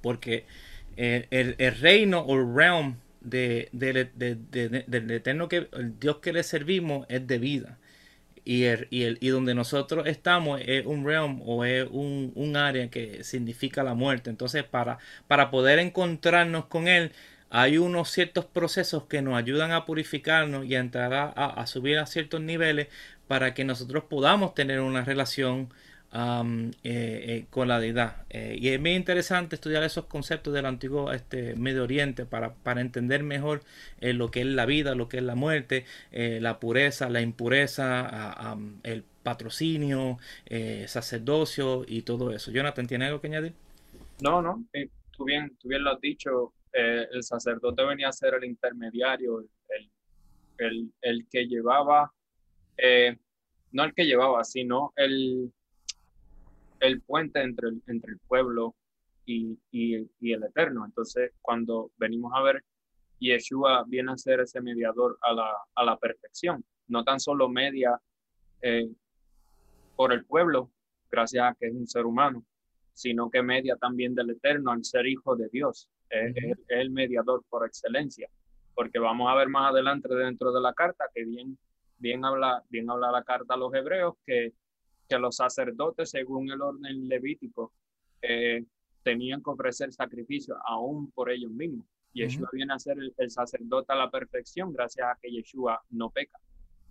Porque 0.01 0.45
eh, 0.97 1.27
el, 1.31 1.55
reino 1.77 2.19
o 2.27 2.37
realm 2.53 2.97
de, 3.21 3.69
del 3.71 5.11
eterno 5.11 5.47
que 5.47 5.69
Dios 6.01 6.17
que 6.17 6.33
le 6.33 6.43
servimos 6.43 7.05
es 7.07 7.25
de 7.27 7.37
vida 7.37 7.77
y, 8.45 8.65
el, 8.65 8.87
y, 8.91 9.03
el, 9.03 9.17
y 9.21 9.29
donde 9.29 9.55
nosotros 9.55 10.07
estamos 10.07 10.61
es 10.65 10.85
un 10.85 11.05
realm 11.05 11.41
o 11.45 11.65
es 11.65 11.87
un, 11.91 12.31
un, 12.35 12.55
área 12.55 12.89
que 12.89 13.23
significa 13.23 13.83
la 13.83 13.95
muerte. 13.95 14.29
Entonces, 14.29 14.63
para, 14.63 14.99
para 15.27 15.49
poder 15.51 15.79
encontrarnos 15.79 16.65
con 16.65 16.87
Él, 16.87 17.11
hay 17.49 17.77
unos 17.77 18.09
ciertos 18.11 18.45
procesos 18.45 19.05
que 19.05 19.21
nos 19.21 19.35
ayudan 19.35 19.71
a 19.71 19.85
purificarnos 19.85 20.65
y 20.65 20.75
a 20.75 20.79
entrar 20.79 21.13
a, 21.13 21.25
a 21.29 21.67
subir 21.67 21.97
a 21.97 22.05
ciertos 22.05 22.41
niveles 22.41 22.87
para 23.27 23.53
que 23.53 23.65
nosotros 23.65 24.03
podamos 24.09 24.53
tener 24.53 24.79
una 24.81 25.03
relación 25.03 25.69
eh, 26.17 26.71
eh, 26.83 27.45
con 27.49 27.67
la 27.67 27.77
deidad. 27.77 28.25
Eh, 28.29 28.55
y 28.57 28.69
es 28.69 28.79
muy 28.79 28.91
interesante 28.91 29.55
estudiar 29.55 29.83
esos 29.83 30.05
conceptos 30.05 30.53
del 30.53 30.65
antiguo 30.65 31.11
este, 31.11 31.55
Medio 31.55 31.83
Oriente 31.83 32.25
para, 32.25 32.53
para 32.53 32.79
entender 32.79 33.21
mejor 33.21 33.63
lo 33.99 34.31
que 34.31 34.39
es 34.39 34.45
la 34.45 34.65
vida, 34.65 34.95
lo 34.95 35.09
que 35.09 35.17
es 35.17 35.23
la 35.23 35.35
muerte, 35.35 35.85
la 36.11 36.59
pureza, 36.59 37.09
la 37.09 37.21
impureza, 37.21 38.55
el 38.83 39.03
patrocinio, 39.23 40.19
sacerdocio 40.85 41.83
y 41.87 42.03
todo 42.03 42.31
eso. 42.31 42.51
Jonathan, 42.51 42.87
¿tiene 42.87 43.05
algo 43.07 43.19
que 43.19 43.27
añadir? 43.27 43.53
No, 44.21 44.41
no, 44.41 44.63
tú, 45.11 45.25
bien, 45.25 45.57
tú 45.59 45.67
bien 45.67 45.83
lo 45.83 45.91
has 45.91 46.01
dicho. 46.01 46.53
el 46.71 47.23
sacerdote 47.23 47.83
venía 47.83 48.09
a 48.09 48.13
ser 48.13 48.35
el 48.35 48.45
intermediario, 48.45 49.39
el, 49.39 49.89
el, 50.59 50.93
el 51.01 51.27
que 51.29 51.47
llevaba, 51.47 52.13
no 53.71 53.83
el 53.83 53.93
que 53.93 54.05
llevaba, 54.05 54.43
sino 54.43 54.93
el 54.95 55.51
el 56.85 57.01
puente 57.01 57.41
entre 57.41 57.69
el, 57.69 57.81
entre 57.87 58.13
el 58.13 58.19
pueblo 58.27 58.75
y, 59.25 59.57
y, 59.71 60.31
el 60.31 60.43
eterno. 60.43 60.85
Entonces, 60.85 61.31
cuando 61.41 61.91
venimos 61.97 62.31
a 62.35 62.41
ver, 62.41 62.63
Yeshua 63.19 63.83
viene 63.87 64.11
a 64.11 64.17
ser 64.17 64.41
ese 64.41 64.61
mediador 64.61 65.17
a 65.21 65.33
la, 65.33 65.51
a 65.75 65.83
la 65.83 65.97
perfección, 65.97 66.63
no 66.87 67.03
tan 67.03 67.19
solo 67.19 67.49
media 67.49 67.99
eh, 68.61 68.89
por 69.95 70.13
el 70.13 70.25
pueblo, 70.25 70.71
gracias 71.09 71.43
a 71.43 71.55
que 71.55 71.67
es 71.67 71.73
un 71.73 71.87
ser 71.87 72.05
humano, 72.05 72.43
sino 72.93 73.29
que 73.29 73.41
media 73.41 73.75
también 73.77 74.15
del 74.15 74.31
eterno 74.31 74.71
al 74.71 74.83
ser 74.83 75.05
hijo 75.07 75.35
de 75.35 75.49
Dios. 75.49 75.89
Es, 76.09 76.35
el 76.67 76.91
mediador 76.91 77.43
por 77.49 77.65
excelencia, 77.65 78.29
porque 78.73 78.99
vamos 78.99 79.29
a 79.29 79.35
ver 79.35 79.49
más 79.49 79.71
adelante 79.71 80.13
dentro 80.13 80.51
de 80.51 80.61
la 80.61 80.73
carta 80.73 81.05
que 81.13 81.25
bien, 81.25 81.57
bien, 81.97 82.23
habla, 82.23 82.63
bien 82.69 82.89
habla 82.89 83.11
la 83.11 83.23
carta 83.23 83.55
a 83.55 83.57
los 83.57 83.73
hebreos 83.73 84.15
que 84.25 84.53
que 85.07 85.17
los 85.19 85.35
sacerdotes, 85.35 86.09
según 86.09 86.49
el 86.49 86.61
orden 86.61 87.07
levítico, 87.07 87.73
eh, 88.21 88.63
tenían 89.03 89.43
que 89.43 89.51
ofrecer 89.51 89.93
sacrificio 89.93 90.57
aún 90.65 91.11
por 91.11 91.29
ellos 91.29 91.51
mismos. 91.51 91.85
Yeshua 92.13 92.49
viene 92.53 92.73
a 92.73 92.79
ser 92.79 92.97
el, 93.17 93.29
sacerdote 93.29 93.91
a 93.91 93.95
la 93.95 94.09
perfección 94.09 94.71
gracias 94.73 95.05
a 95.05 95.17
que 95.21 95.29
Yeshua 95.29 95.83
no 95.89 96.09
peca. 96.09 96.39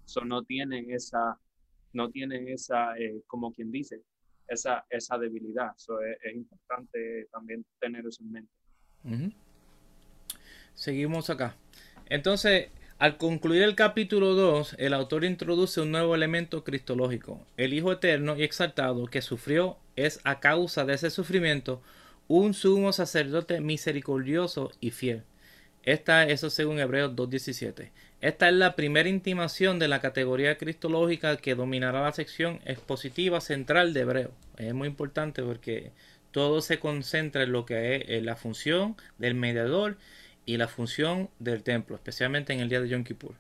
Eso 0.05 0.23
no 0.25 0.45
tiene 0.45 0.85
esa, 0.95 1.39
no 1.95 2.11
tiene 2.11 2.53
esa, 2.53 2.97
eh, 2.99 3.23
como 3.27 3.53
quien 3.53 3.73
dice, 3.73 4.03
esa, 4.47 4.85
esa 4.91 5.17
debilidad. 5.17 5.73
Eso 5.75 5.99
es, 6.03 6.35
importante 6.35 7.27
también 7.33 7.65
tener 7.81 8.07
eso 8.07 8.23
en 8.23 8.33
mente. 8.33 9.35
Seguimos 10.75 11.31
acá. 11.31 11.57
Entonces, 12.07 12.69
al 12.99 13.17
concluir 13.17 13.63
el 13.63 13.75
capítulo 13.75 14.35
2, 14.35 14.77
el 14.79 14.95
autor 14.95 15.25
introduce 15.25 15.81
un 15.81 15.91
nuevo 15.91 16.15
elemento 16.15 16.63
cristológico. 16.63 17.45
El 17.57 17.75
Hijo 17.75 17.93
Eterno 17.93 18.37
y 18.37 18.45
Exaltado 18.45 19.07
que 19.07 19.21
sufrió 19.21 19.77
es 19.97 20.21
a 20.25 20.41
causa 20.41 20.85
de 20.85 20.95
ese 20.95 21.11
sufrimiento 21.11 21.83
un 22.29 22.55
sumo 22.55 22.93
sacerdote 22.93 23.61
misericordioso 23.61 24.71
y 24.81 24.93
fiel. 24.93 25.25
Esta, 25.83 26.25
eso 26.25 26.49
según 26.49 26.79
Hebreos 26.79 27.13
2.17. 27.15 27.91
Esta 28.21 28.49
es 28.49 28.55
la 28.55 28.75
primera 28.75 29.09
intimación 29.09 29.79
de 29.79 29.89
la 29.89 30.01
categoría 30.01 30.57
cristológica 30.57 31.37
que 31.37 31.55
dominará 31.55 32.03
la 32.03 32.13
sección 32.13 32.61
expositiva 32.65 33.41
central 33.43 33.93
de 33.93 34.01
Hebreo. 34.01 34.31
Es 34.57 34.73
muy 34.73 34.89
importante 34.89 35.43
porque 35.43 35.91
todo 36.31 36.63
se 36.63 36.79
concentra 36.79 37.43
en 37.43 37.53
lo 37.53 37.67
que 37.67 38.05
es 38.09 38.23
la 38.23 38.37
función 38.37 38.97
del 39.19 39.35
mediador 39.35 39.99
y 40.47 40.57
la 40.57 40.69
función 40.69 41.31
del 41.39 41.63
templo, 41.63 41.97
especialmente 41.97 42.53
en 42.53 42.61
el 42.61 42.69
día 42.69 42.81
de 42.81 42.89
Yom 42.89 43.05
Kippur. 43.05 43.35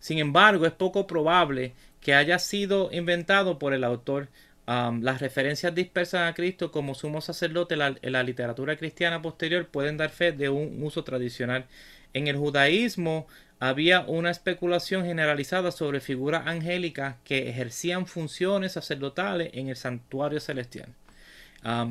sin 0.00 0.18
embargo, 0.18 0.66
es 0.66 0.72
poco 0.72 1.06
probable 1.06 1.74
que 2.00 2.14
haya 2.14 2.38
sido 2.38 2.90
inventado 2.92 3.58
por 3.58 3.74
el 3.74 3.84
autor. 3.84 4.28
las 4.66 5.20
referencias 5.20 5.74
dispersas 5.74 6.30
a 6.30 6.34
Cristo 6.34 6.72
como 6.72 6.94
sumo 6.94 7.20
sacerdote 7.20 7.74
en 7.74 8.12
la, 8.12 8.22
literatura 8.22 8.76
cristiana 8.76 9.22
posterior 9.22 9.66
pueden 9.68 9.96
dar 9.96 10.10
fe 10.10 10.32
de 10.32 10.48
un 10.48 10.82
uso 10.82 11.04
tradicional. 11.04 11.66
En 12.14 12.26
el 12.28 12.36
judaísmo 12.36 13.26
había 13.60 14.00
una 14.00 14.30
especulación 14.30 15.04
generalizada 15.04 15.70
sobre 15.72 16.00
figuras 16.00 16.46
angélicas 16.46 17.16
que 17.24 17.48
ejercían 17.48 18.06
funciones 18.06 18.72
sacerdotales 18.72 19.50
en 19.54 19.68
el 19.68 19.76
santuario 19.76 20.40
celestial 20.40 20.88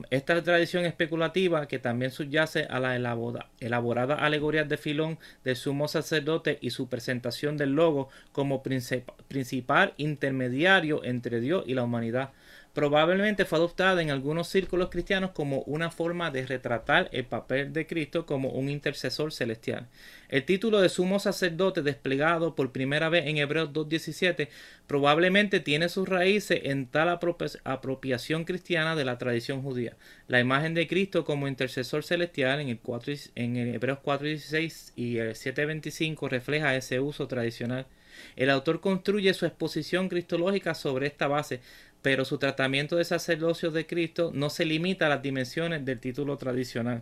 esta 0.09 0.41
tradición 0.41 0.85
especulativa, 0.85 1.67
que 1.67 1.79
también 1.79 2.11
subyace 2.11 2.63
a 2.69 2.79
la 2.79 2.95
elaborada 2.95 4.15
alegoría 4.15 4.63
de 4.63 4.77
Filón 4.77 5.19
del 5.43 5.57
sumo 5.57 5.89
sacerdote 5.89 6.57
y 6.61 6.69
su 6.69 6.87
presentación 6.87 7.57
del 7.57 7.71
logo 7.71 8.07
como 8.31 8.63
principal 8.63 9.93
intermediario 9.97 11.03
entre 11.03 11.41
Dios 11.41 11.65
y 11.67 11.73
la 11.73 11.83
humanidad, 11.83 12.31
probablemente 12.75 13.45
fue 13.45 13.57
adoptada 13.57 14.01
en 14.01 14.11
algunos 14.11 14.49
círculos 14.49 14.89
cristianos 14.89 15.31
como 15.31 15.59
una 15.61 15.89
forma 15.89 16.29
de 16.29 16.45
retratar 16.45 17.09
el 17.13 17.23
papel 17.23 17.71
de 17.71 17.87
Cristo 17.87 18.25
como 18.25 18.49
un 18.49 18.69
intercesor 18.69 19.31
celestial. 19.31 19.87
El 20.27 20.43
título 20.43 20.81
de 20.81 20.89
sumo 20.89 21.19
sacerdote 21.19 21.81
desplegado 21.81 22.53
por 22.53 22.73
primera 22.73 23.07
vez 23.07 23.27
en 23.27 23.37
Hebreos 23.37 23.71
2.17 23.71 24.49
probablemente 24.87 25.61
tiene 25.61 25.87
sus 25.87 26.07
raíces 26.09 26.59
en 26.65 26.87
tal 26.87 27.17
apropiación 27.63 28.43
cristiana 28.43 28.97
de 28.97 29.05
la 29.05 29.17
tradición 29.17 29.61
judía. 29.61 29.95
La 30.27 30.41
imagen 30.41 30.73
de 30.73 30.87
Cristo 30.87 31.23
como 31.23 31.47
intercesor 31.47 32.03
celestial 32.03 32.59
en, 32.59 32.67
el 32.67 32.79
4, 32.79 33.13
en 33.35 33.55
Hebreos 33.55 33.99
4.16 34.03 34.91
y 34.97 35.17
el 35.19 35.29
7.25 35.29 36.27
refleja 36.27 36.75
ese 36.75 36.99
uso 36.99 37.27
tradicional. 37.29 37.87
El 38.35 38.49
autor 38.49 38.81
construye 38.81 39.33
su 39.33 39.45
exposición 39.45 40.09
cristológica 40.09 40.73
sobre 40.73 41.07
esta 41.07 41.27
base, 41.27 41.61
pero 42.05 42.23
su 42.23 42.37
tratamiento 42.37 42.97
de 42.97 43.03
sacerdocio 43.03 43.71
de 43.71 43.87
Cristo 43.87 44.29
no 44.31 44.51
se 44.51 44.63
limita 44.63 45.07
a 45.07 45.09
las 45.09 45.23
dimensiones 45.23 45.85
del 45.85 45.99
título 45.99 46.37
tradicional. 46.37 47.01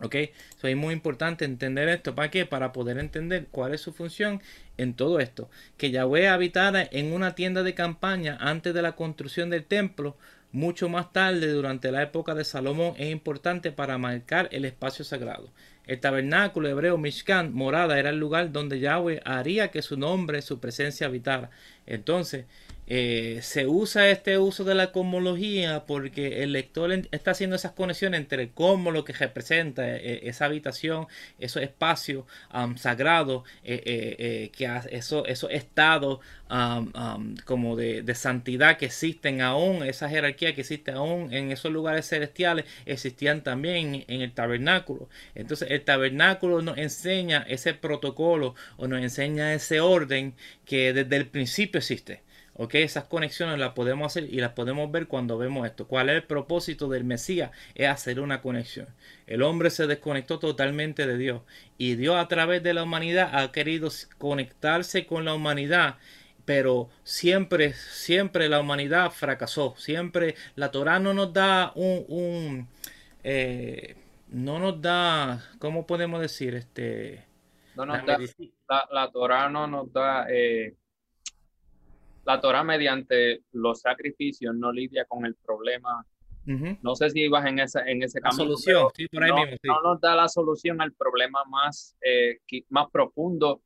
¿Ok? 0.00 0.16
es 0.16 0.76
muy 0.76 0.92
importante 0.92 1.44
entender 1.44 1.88
esto. 1.88 2.16
¿Para 2.16 2.28
qué? 2.28 2.44
Para 2.44 2.72
poder 2.72 2.98
entender 2.98 3.46
cuál 3.52 3.74
es 3.74 3.80
su 3.80 3.92
función 3.92 4.42
en 4.76 4.94
todo 4.94 5.20
esto. 5.20 5.48
Que 5.76 5.92
Yahweh 5.92 6.26
habitara 6.26 6.82
en 6.90 7.12
una 7.12 7.36
tienda 7.36 7.62
de 7.62 7.74
campaña 7.74 8.36
antes 8.40 8.74
de 8.74 8.82
la 8.82 8.96
construcción 8.96 9.50
del 9.50 9.64
templo, 9.64 10.16
mucho 10.50 10.88
más 10.88 11.12
tarde, 11.12 11.52
durante 11.52 11.92
la 11.92 12.02
época 12.02 12.34
de 12.34 12.42
Salomón, 12.42 12.94
es 12.98 13.12
importante 13.12 13.70
para 13.70 13.98
marcar 13.98 14.48
el 14.50 14.64
espacio 14.64 15.04
sagrado. 15.04 15.48
El 15.86 16.00
tabernáculo 16.00 16.68
hebreo 16.68 16.98
Mishkan, 16.98 17.54
morada, 17.54 18.00
era 18.00 18.10
el 18.10 18.18
lugar 18.18 18.50
donde 18.50 18.80
Yahweh 18.80 19.20
haría 19.24 19.70
que 19.70 19.80
su 19.80 19.96
nombre, 19.96 20.42
su 20.42 20.58
presencia 20.58 21.06
habitara. 21.06 21.50
Entonces, 21.86 22.46
eh, 22.90 23.40
se 23.42 23.66
usa 23.66 24.08
este 24.08 24.38
uso 24.38 24.64
de 24.64 24.74
la 24.74 24.92
cosmología 24.92 25.84
porque 25.84 26.42
el 26.42 26.52
lector 26.52 26.90
está 27.10 27.32
haciendo 27.32 27.54
esas 27.56 27.72
conexiones 27.72 28.18
entre 28.18 28.44
el 28.44 28.50
cosmos, 28.50 29.04
que 29.04 29.12
representa 29.12 29.86
eh, 29.86 30.20
esa 30.22 30.46
habitación, 30.46 31.06
esos 31.38 31.62
espacios 31.62 32.24
sagrados, 32.76 33.42
eh, 33.62 34.50
que 34.56 34.64
esos 34.90 35.24
eso 35.28 35.50
estados 35.50 36.20
como 37.44 37.76
de, 37.76 38.00
de, 38.02 38.14
santidad 38.14 38.78
que 38.78 38.86
existen 38.86 39.42
aún, 39.42 39.82
esa 39.82 40.08
jerarquía 40.08 40.54
que 40.54 40.62
existe 40.62 40.92
aún 40.92 41.30
en 41.34 41.52
esos 41.52 41.70
lugares 41.70 42.08
celestiales, 42.08 42.64
existían 42.86 43.42
también 43.42 44.06
en 44.08 44.22
el 44.22 44.32
tabernáculo. 44.32 45.10
Entonces 45.34 45.70
el 45.70 45.82
tabernáculo 45.82 46.62
nos 46.62 46.78
enseña 46.78 47.44
ese 47.48 47.74
protocolo 47.74 48.54
o 48.78 48.86
nos 48.88 49.02
enseña 49.02 49.52
ese 49.52 49.80
orden 49.80 50.34
que 50.64 50.94
desde 50.94 51.16
el 51.16 51.26
principio 51.26 51.80
existe. 51.80 52.22
¿Ok? 52.58 52.74
Esas 52.74 53.04
conexiones 53.04 53.58
las 53.58 53.72
podemos 53.72 54.12
hacer 54.12 54.24
y 54.24 54.40
las 54.40 54.52
podemos 54.52 54.90
ver 54.90 55.06
cuando 55.06 55.38
vemos 55.38 55.66
esto. 55.66 55.86
¿Cuál 55.86 56.10
es 56.10 56.16
el 56.16 56.24
propósito 56.24 56.88
del 56.88 57.04
Mesías? 57.04 57.52
Es 57.74 57.88
hacer 57.88 58.20
una 58.20 58.42
conexión. 58.42 58.88
El 59.26 59.42
hombre 59.42 59.70
se 59.70 59.86
desconectó 59.86 60.38
totalmente 60.40 61.06
de 61.06 61.16
Dios 61.16 61.42
y 61.78 61.94
Dios 61.94 62.16
a 62.16 62.28
través 62.28 62.62
de 62.62 62.74
la 62.74 62.82
humanidad 62.82 63.30
ha 63.32 63.52
querido 63.52 63.88
conectarse 64.18 65.06
con 65.06 65.24
la 65.24 65.34
humanidad 65.34 65.96
pero 66.44 66.88
siempre, 67.04 67.74
siempre 67.74 68.48
la 68.48 68.60
humanidad 68.60 69.10
fracasó. 69.10 69.74
Siempre 69.76 70.34
la 70.56 70.70
Torah 70.70 70.98
no 70.98 71.12
nos 71.12 71.30
da 71.34 71.72
un, 71.74 72.66
eh, 73.22 73.96
no 74.28 74.58
nos 74.58 74.80
da, 74.80 75.44
¿cómo 75.58 75.86
podemos 75.86 76.22
decir? 76.22 76.54
Este, 76.54 77.26
no 77.74 77.84
nos 77.84 78.02
da, 78.06 78.18
la, 78.66 78.88
la 78.90 79.10
Torah 79.10 79.50
no 79.50 79.66
nos 79.66 79.92
da 79.92 80.26
eh, 80.30 80.74
la 82.28 82.42
Torah 82.42 82.62
mediante 82.62 83.42
los 83.52 83.80
sacrificios 83.80 84.54
no 84.54 84.70
lidia 84.70 85.06
con 85.06 85.24
el 85.24 85.34
problema. 85.34 86.04
No 86.82 86.94
sé 86.94 87.08
si 87.10 87.20
ibas 87.22 87.44
en, 87.46 87.58
esa, 87.58 87.80
en 87.86 88.02
ese 88.02 88.20
camino. 88.20 88.44
Solución, 88.44 88.88
por 89.12 89.24
ahí 89.24 89.30
no, 89.30 89.36
mismo, 89.36 89.58
no, 89.64 89.82
nos 89.82 90.00
da 90.00 90.14
la 90.14 90.28
solución 90.28 90.80
al 90.82 90.92
problema 90.92 91.40
más, 91.48 91.96
eh, 92.02 92.38
más 92.68 92.90
profundo 92.90 93.62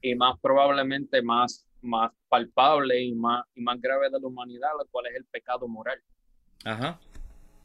y 0.00 0.14
más 0.14 0.38
probablemente 0.40 1.20
más, 1.20 1.68
más 1.82 2.12
palpable 2.28 3.00
y 3.00 3.12
más, 3.12 3.44
y 3.56 3.60
más 3.62 3.80
grave 3.80 4.08
de 4.10 4.20
la 4.20 4.26
humanidad, 4.26 4.70
lo 4.78 4.86
cual 4.86 5.06
es 5.06 5.16
el 5.16 5.24
pecado 5.24 5.66
moral. 5.66 6.00
Ajá. 6.64 7.00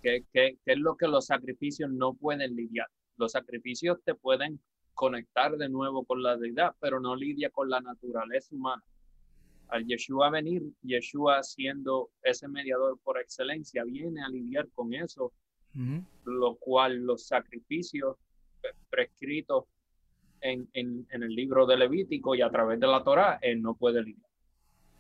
Que, 0.02 0.26
que, 0.34 0.58
que 0.66 0.72
es 0.74 0.78
lo 0.80 0.96
que 0.96 1.08
los 1.08 1.28
sacrificios 1.28 1.92
no 1.92 2.16
pueden 2.16 2.56
lidiar. 2.56 2.88
Los 3.18 3.34
sacrificios 3.34 4.00
te 4.04 4.16
pueden 4.16 4.60
conectar 4.96 5.56
de 5.58 5.70
nuevo 5.70 6.04
con 6.04 6.22
la 6.24 6.36
deidad, 6.36 6.76
pero 6.80 7.00
no 7.00 7.16
lidia 7.16 7.52
con 7.52 7.70
la 7.70 7.80
naturaleza 7.80 8.56
humana 8.56 8.84
al 9.72 9.86
Yeshua 9.86 10.30
venir, 10.30 10.62
Yeshua 10.84 11.42
siendo 11.44 12.12
ese 12.22 12.48
mediador 12.48 13.00
por 13.04 13.20
excelencia, 13.20 13.84
viene 13.84 14.22
a 14.22 14.30
lidiar 14.30 14.68
con 14.74 14.94
eso, 14.94 15.32
lo 16.26 16.56
cual 16.56 16.98
los 16.98 17.26
sacrificios 17.26 18.18
prescritos 18.90 19.66
en, 20.42 20.68
en, 20.74 21.08
en, 21.10 21.24
el 21.24 21.34
libro 21.34 21.66
de 21.66 21.78
Levítico 21.78 22.36
y 22.36 22.42
a 22.42 22.50
través 22.50 22.80
de 22.80 22.88
la 22.88 23.04
Torah, 23.04 23.40
él 23.42 23.62
no 23.62 23.76
puede 23.76 24.04
lidiar. 24.04 24.30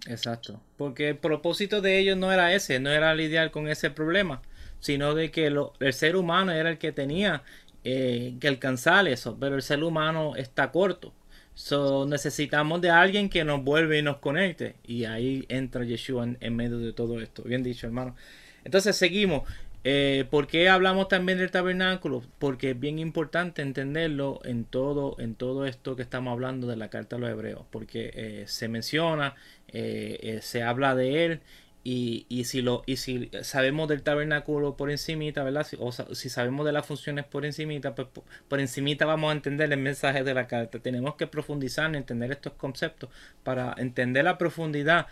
Exacto, 0.07 0.61
porque 0.77 1.09
el 1.09 1.17
propósito 1.17 1.81
de 1.81 1.99
ellos 1.99 2.17
no 2.17 2.31
era 2.31 2.53
ese, 2.53 2.79
no 2.79 2.89
era 2.89 3.13
lidiar 3.13 3.51
con 3.51 3.67
ese 3.67 3.91
problema, 3.91 4.41
sino 4.79 5.13
de 5.13 5.31
que 5.31 5.49
lo, 5.49 5.73
el 5.79 5.93
ser 5.93 6.15
humano 6.15 6.53
era 6.53 6.69
el 6.69 6.77
que 6.77 6.91
tenía 6.91 7.43
eh, 7.83 8.37
que 8.39 8.47
alcanzar 8.47 9.07
eso, 9.07 9.37
pero 9.39 9.55
el 9.55 9.61
ser 9.61 9.83
humano 9.83 10.35
está 10.37 10.71
corto. 10.71 11.13
So, 11.53 12.05
necesitamos 12.05 12.81
de 12.81 12.89
alguien 12.89 13.29
que 13.29 13.43
nos 13.43 13.63
vuelva 13.63 13.97
y 13.97 14.01
nos 14.01 14.17
conecte. 14.17 14.75
Y 14.85 15.05
ahí 15.05 15.45
entra 15.49 15.83
Yeshua 15.83 16.27
en, 16.39 16.55
medio 16.55 16.79
de 16.79 16.93
todo 16.93 17.19
esto. 17.19 17.43
Bien 17.43 17.63
dicho, 17.63 17.87
hermano. 17.87 18.15
Entonces 18.63 18.95
seguimos. 18.95 19.43
Eh, 19.83 20.25
¿Por 20.29 20.47
qué 20.47 20.69
hablamos 20.69 21.07
también 21.07 21.39
del 21.39 21.49
tabernáculo? 21.49 22.23
Porque 22.39 22.71
es 22.71 22.79
bien 22.79 22.99
importante 22.99 23.63
entenderlo 23.63 24.39
en 24.43 24.63
todo, 24.63 25.15
en 25.19 25.33
todo 25.35 25.65
esto 25.65 25.95
que 25.95 26.03
estamos 26.03 26.31
hablando 26.31 26.67
de 26.67 26.77
la 26.77 26.89
carta 26.89 27.15
a 27.15 27.19
los 27.19 27.29
hebreos. 27.29 27.63
Porque 27.71 28.11
eh, 28.13 28.43
se 28.47 28.67
menciona, 28.67 29.35
eh, 29.67 30.39
se 30.41 30.63
habla 30.63 30.95
de 30.95 31.25
él 31.25 31.41
y, 31.83 32.25
y, 32.29 32.43
si 32.43 32.61
lo, 32.61 32.83
y 32.85 32.97
si 32.97 33.31
sabemos 33.41 33.87
del 33.87 34.03
tabernáculo 34.03 34.77
por 34.77 34.91
encimita, 34.91 35.43
¿verdad? 35.43 35.65
o 35.79 35.91
si 35.91 36.29
sabemos 36.29 36.65
de 36.65 36.71
las 36.71 36.85
funciones 36.85 37.25
por 37.25 37.45
encimita, 37.45 37.95
pues 37.95 38.07
por, 38.07 38.23
por, 38.47 38.59
encimita 38.59 39.05
vamos 39.05 39.31
a 39.31 39.33
entender 39.33 39.71
el 39.71 39.79
mensaje 39.79 40.23
de 40.23 40.33
la 40.33 40.47
carta. 40.47 40.79
Tenemos 40.79 41.15
que 41.15 41.27
profundizar 41.27 41.87
en 41.87 41.95
entender 41.95 42.31
estos 42.31 42.53
conceptos 42.53 43.09
para 43.43 43.73
entender 43.77 44.25
la 44.25 44.37
profundidad. 44.37 45.07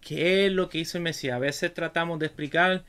¿Qué 0.00 0.46
es 0.46 0.52
lo 0.52 0.68
que 0.68 0.78
hizo 0.78 0.98
el 0.98 1.04
Mesías? 1.04 1.36
A 1.36 1.38
veces 1.38 1.72
tratamos 1.74 2.18
de 2.18 2.26
explicar 2.26 2.84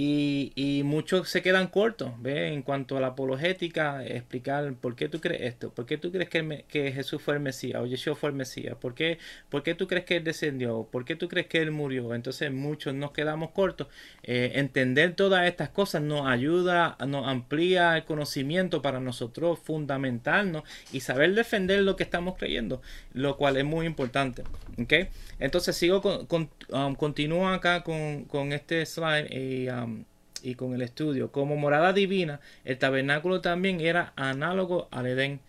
y, 0.00 0.82
muchos 0.84 1.28
se 1.28 1.42
quedan 1.42 1.66
cortos 1.66 2.12
¿ve? 2.20 2.52
en 2.52 2.62
cuanto 2.62 2.96
a 2.96 3.00
la 3.00 3.08
apologética, 3.08 4.04
explicar 4.04 4.72
por 4.74 4.94
qué 4.94 5.08
tú 5.08 5.20
crees 5.20 5.42
esto, 5.42 5.70
por 5.70 5.86
qué 5.86 5.98
tú 5.98 6.12
crees 6.12 6.28
que, 6.28 6.64
que 6.68 6.92
Jesús 6.92 7.20
fue 7.20 7.34
el 7.34 7.40
Mesías 7.40 7.82
o 7.82 7.86
Yeshua 7.86 8.14
fue 8.14 8.30
el 8.30 8.36
Mesías, 8.36 8.76
¿Por 8.76 8.94
qué, 8.94 9.18
por 9.48 9.64
qué 9.64 9.74
tú 9.74 9.88
crees 9.88 10.04
que 10.04 10.16
Él 10.16 10.24
descendió, 10.24 10.88
por 10.90 11.04
qué 11.04 11.16
tú 11.16 11.28
crees 11.28 11.48
que 11.48 11.58
Él 11.58 11.72
murió. 11.72 12.14
Entonces 12.14 12.52
muchos 12.52 12.94
nos 12.94 13.10
quedamos 13.10 13.50
cortos. 13.50 13.88
Eh, 14.22 14.52
entender 14.54 15.14
todas 15.14 15.48
estas 15.48 15.70
cosas 15.70 16.00
nos 16.00 16.28
ayuda, 16.28 16.96
nos 17.06 17.26
amplía 17.26 17.96
el 17.96 18.04
conocimiento 18.04 18.80
para 18.82 19.00
nosotros, 19.00 19.58
fundamentarnos 19.58 20.62
y 20.92 21.00
saber 21.00 21.34
defender 21.34 21.82
lo 21.82 21.96
que 21.96 22.04
estamos 22.04 22.36
creyendo, 22.36 22.80
lo 23.14 23.36
cual 23.36 23.56
es 23.56 23.64
muy 23.64 23.86
importante. 23.86 24.44
¿okay? 24.80 25.08
Entonces 25.38 25.76
sigo 25.76 26.02
con, 26.02 26.50
um, 26.70 26.94
continúo 26.94 27.48
acá 27.48 27.82
con, 27.82 28.24
con 28.24 28.52
este 28.52 28.84
slide 28.84 29.28
y, 29.30 29.68
um, 29.68 30.04
y 30.42 30.54
con 30.54 30.74
el 30.74 30.82
estudio. 30.82 31.30
Como 31.32 31.56
morada 31.56 31.92
divina, 31.92 32.40
el 32.64 32.78
tabernáculo 32.78 33.40
también 33.40 33.80
era 33.80 34.12
análogo 34.16 34.88
al 34.90 35.06
Edén. 35.06 35.40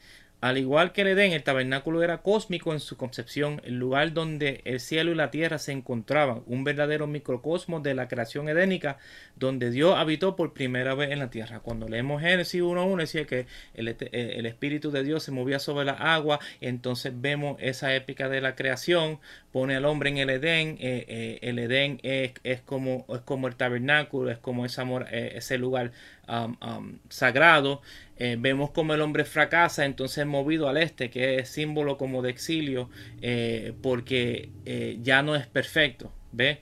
Al 0.42 0.58
igual 0.58 0.94
que 0.94 1.02
el 1.02 1.08
Edén, 1.08 1.34
el 1.34 1.44
tabernáculo 1.44 2.02
era 2.02 2.20
cósmico 2.20 2.72
en 2.72 2.80
su 2.80 2.96
concepción, 2.96 3.62
el 3.66 3.78
lugar 3.78 4.14
donde 4.14 4.62
el 4.64 4.80
cielo 4.80 5.12
y 5.12 5.16
la 5.16 5.32
tierra 5.32 5.58
se 5.58 5.74
encontraban, 5.74 6.44
un 6.46 6.64
verdadero 6.64 7.08
microcosmos 7.08 7.84
de 7.84 7.94
la 7.94 8.08
creación 8.08 8.48
edénica, 8.48 8.98
donde 9.36 9.70
Dios 9.70 9.96
habitó 9.98 10.38
por 10.38 10.54
primera 10.54 10.96
vez 10.96 11.12
en 11.12 11.20
la 11.20 11.30
tierra. 11.30 11.60
Cuando 11.60 11.90
leemos 11.90 12.22
Génesis 12.22 12.62
1.1, 12.62 12.98
decía 12.98 13.26
que 13.26 13.48
el, 13.74 13.90
el, 13.90 14.46
Espíritu 14.46 14.92
de 14.92 15.04
Dios 15.04 15.24
se 15.24 15.32
movía 15.32 15.60
sobre 15.60 15.84
la 15.84 15.94
agua, 15.94 16.40
entonces 16.62 17.12
vemos 17.16 17.58
esa 17.60 17.94
épica 17.94 18.30
de 18.30 18.40
la 18.40 18.56
creación, 18.56 19.20
pone 19.52 19.76
al 19.76 19.84
hombre 19.84 20.10
en 20.10 20.18
el 20.20 20.30
Edén, 20.30 20.78
eh, 20.80 21.06
eh, 21.10 21.40
el 21.42 21.60
Edén 21.60 22.00
es, 22.04 22.62
como, 22.62 23.06
es 23.10 23.22
como 23.22 23.48
el 23.50 23.56
tabernáculo, 23.56 24.32
es 24.32 24.38
como 24.38 24.66
esa, 24.66 24.86
eh, 25.12 25.34
ese 25.36 25.58
lugar 25.58 25.92
um, 26.30 26.56
um, 26.62 27.00
sagrado. 27.10 27.82
Eh, 28.18 28.36
vemos 28.38 28.72
como 28.72 28.94
el 28.94 29.02
hombre 29.02 29.24
fracasa, 29.26 29.86
entonces 29.86 30.26
movido 30.26 30.68
al 30.68 30.78
este, 30.78 31.10
que 31.10 31.40
es 31.40 31.50
símbolo 31.50 31.98
como 31.98 32.22
de 32.22 32.30
exilio, 32.30 32.90
eh, 33.22 33.74
porque 33.82 34.50
eh, 34.66 34.98
ya 35.02 35.22
no 35.22 35.36
es 35.36 35.48
perfecto. 35.48 36.12
¿Ve? 36.32 36.60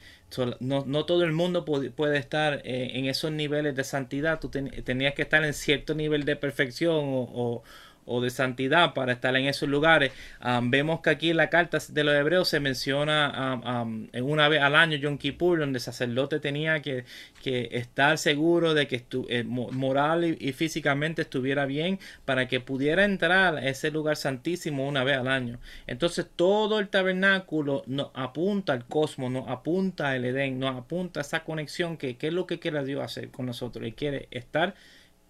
no, 0.61 0.85
no, 0.85 1.05
todo 1.05 1.23
el 1.23 1.33
mundo 1.33 1.65
puede, 1.65 2.17
estar 2.17 2.61
en 2.63 3.05
esos 3.05 3.31
niveles 3.31 3.75
de 3.75 3.83
santidad. 3.83 4.39
Tú 4.39 4.49
tenías 4.49 5.13
que 5.13 5.21
estar 5.23 5.43
en 5.43 5.53
cierto 5.53 5.93
nivel 5.93 6.23
de 6.23 6.35
perfección 6.37 6.95
o, 6.95 7.29
o 7.33 7.63
de 8.07 8.29
santidad 8.29 8.93
para 8.93 9.13
estar 9.13 9.35
en 9.35 9.45
esos 9.45 9.69
lugares. 9.69 10.11
vemos 10.63 11.01
que 11.01 11.09
aquí 11.09 11.29
en 11.29 11.37
la 11.37 11.49
carta 11.49 11.77
de 11.89 12.03
los 12.03 12.15
hebreos 12.15 12.49
se 12.49 12.59
menciona 12.59 13.59
en 14.11 14.23
una 14.23 14.47
vez 14.47 14.61
al 14.61 14.75
año 14.75 14.97
Yom 14.97 15.17
Kippur, 15.17 15.59
donde 15.59 15.77
el 15.77 15.83
sacerdote 15.83 16.39
tenía 16.39 16.81
que, 16.81 17.05
que 17.43 17.69
estar 17.71 18.17
seguro 18.17 18.73
de 18.73 18.87
que 18.87 19.03
eh, 19.29 19.43
moral 19.43 20.37
y, 20.39 20.53
físicamente 20.53 21.21
estuviera 21.21 21.65
bien 21.65 21.99
para 22.25 22.47
que 22.47 22.59
pudiera 22.59 23.05
entrar 23.05 23.55
a 23.57 23.67
ese 23.67 23.91
lugar 23.91 24.15
santísimo 24.15 24.87
una 24.87 25.03
vez 25.03 25.17
al 25.17 25.27
año. 25.27 25.59
Entonces 25.85 26.25
todo 26.35 26.79
el 26.79 26.89
tabernáculo 26.89 27.83
nos 27.85 28.09
apunta 28.13 28.73
al 28.73 28.85
cosmos, 28.85 29.31
nos 29.31 29.47
apunta 29.47 30.09
al 30.11 30.25
Edén, 30.25 30.59
nos 30.59 30.75
apunta 30.75 31.19
a 31.19 31.21
esa 31.21 31.43
conexión 31.43 31.97
que, 31.97 32.17
que 32.17 32.27
es 32.27 32.33
lo 32.33 32.47
que 32.47 32.59
quiere 32.59 32.83
Dios 32.83 33.03
hacer 33.03 33.29
con 33.29 33.45
nosotros. 33.45 33.85
y 33.87 33.91
quiere 33.93 34.27
estar 34.31 34.75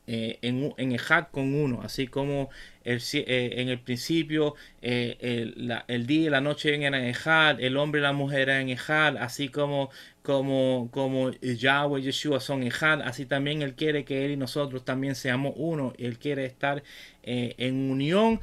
eh, 0.10 0.40
en, 0.42 0.74
en 0.78 0.98
con 1.32 1.54
uno, 1.54 1.82
así 1.84 2.08
como 2.08 2.50
el, 2.86 3.02
eh, 3.12 3.50
en 3.58 3.68
el 3.68 3.78
principio 3.80 4.56
eh, 4.82 5.18
el, 5.20 5.82
el, 5.90 6.08
día 6.08 6.28
y 6.28 6.30
la 6.30 6.40
noche 6.40 6.74
en 6.74 6.94
Ejad, 6.94 7.60
el 7.60 7.76
hombre 7.76 8.00
y 8.00 8.04
la 8.04 8.14
mujer 8.14 8.48
en 8.48 8.70
Ejad, 8.70 9.18
así 9.18 9.50
como, 9.50 9.90
como, 10.24 10.88
como 10.94 11.32
Yahweh 11.32 12.00
y 12.00 12.04
Yeshua 12.04 12.40
son 12.40 12.64
Ejad, 12.64 13.02
así 13.02 13.26
también 13.26 13.62
Él 13.62 13.76
quiere 13.76 14.06
que 14.06 14.24
Él 14.24 14.32
y 14.32 14.38
nosotros 14.38 14.86
también 14.86 15.14
seamos 15.14 15.52
uno, 15.58 15.92
Él 15.98 16.18
quiere 16.18 16.46
estar 16.46 16.84
en 17.24 17.92
unión 17.92 18.40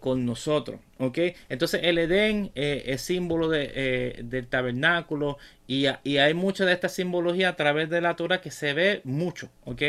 con 0.00 0.24
nosotros. 0.24 0.80
¿ok? 0.98 1.18
Entonces 1.50 1.82
el 1.84 1.98
Edén 1.98 2.50
es 2.54 3.02
símbolo 3.02 3.50
de, 3.50 4.22
del 4.24 4.46
tabernáculo 4.46 5.36
y, 5.66 5.86
y, 6.02 6.16
hay 6.16 6.32
mucha 6.32 6.64
de 6.64 6.72
esta 6.72 6.88
simbología 6.88 7.50
a 7.50 7.56
través 7.56 7.90
de 7.90 8.00
la 8.00 8.16
Torah 8.16 8.40
que 8.40 8.50
se 8.50 8.72
ve 8.72 9.02
mucho. 9.04 9.50
¿ok? 9.66 9.82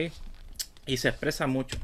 Y 0.89 0.97
se 0.97 1.09
expresa 1.09 1.47
mucho. 1.47 1.77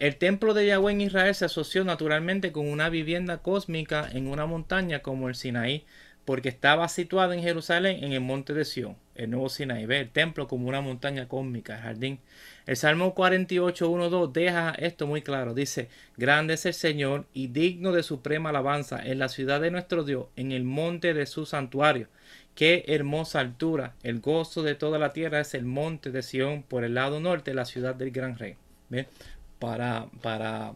El 0.00 0.16
templo 0.16 0.54
de 0.54 0.66
Yahweh 0.66 0.92
en 0.92 1.00
Israel 1.02 1.34
se 1.34 1.44
asoció 1.44 1.84
naturalmente 1.84 2.50
con 2.50 2.66
una 2.66 2.88
vivienda 2.88 3.38
cósmica 3.38 4.08
en 4.12 4.26
una 4.26 4.46
montaña 4.46 5.00
como 5.00 5.28
el 5.28 5.36
Sinaí, 5.36 5.84
porque 6.24 6.48
estaba 6.48 6.88
situado 6.88 7.32
en 7.32 7.42
Jerusalén 7.42 8.02
en 8.02 8.12
el 8.12 8.20
monte 8.20 8.54
de 8.54 8.64
Sión, 8.64 8.96
el 9.14 9.30
nuevo 9.30 9.48
Sinaí. 9.48 9.86
Ve 9.86 10.00
el 10.00 10.10
templo 10.10 10.48
como 10.48 10.68
una 10.68 10.80
montaña 10.80 11.28
cósmica, 11.28 11.76
el 11.76 11.82
jardín. 11.82 12.20
El 12.66 12.76
Salmo 12.76 13.14
48, 13.14 13.88
1, 13.88 14.08
2 14.08 14.32
deja 14.32 14.70
esto 14.78 15.06
muy 15.06 15.22
claro. 15.22 15.52
Dice, 15.52 15.88
grande 16.16 16.54
es 16.54 16.66
el 16.66 16.74
Señor 16.74 17.26
y 17.34 17.48
digno 17.48 17.92
de 17.92 18.02
suprema 18.02 18.50
alabanza 18.50 19.04
en 19.04 19.18
la 19.18 19.28
ciudad 19.28 19.60
de 19.60 19.70
nuestro 19.70 20.04
Dios, 20.04 20.26
en 20.36 20.52
el 20.52 20.64
monte 20.64 21.12
de 21.12 21.26
su 21.26 21.44
santuario. 21.44 22.08
Qué 22.54 22.84
hermosa 22.88 23.40
altura. 23.40 23.94
El 24.02 24.20
gozo 24.20 24.62
de 24.62 24.74
toda 24.74 24.98
la 24.98 25.12
tierra 25.12 25.40
es 25.40 25.54
el 25.54 25.64
monte 25.64 26.10
de 26.10 26.22
Sión 26.22 26.62
por 26.62 26.84
el 26.84 26.94
lado 26.94 27.20
norte, 27.20 27.54
la 27.54 27.64
ciudad 27.64 27.94
del 27.94 28.10
gran 28.10 28.38
rey. 28.38 28.56
Para, 29.58 30.06
para, 30.20 30.74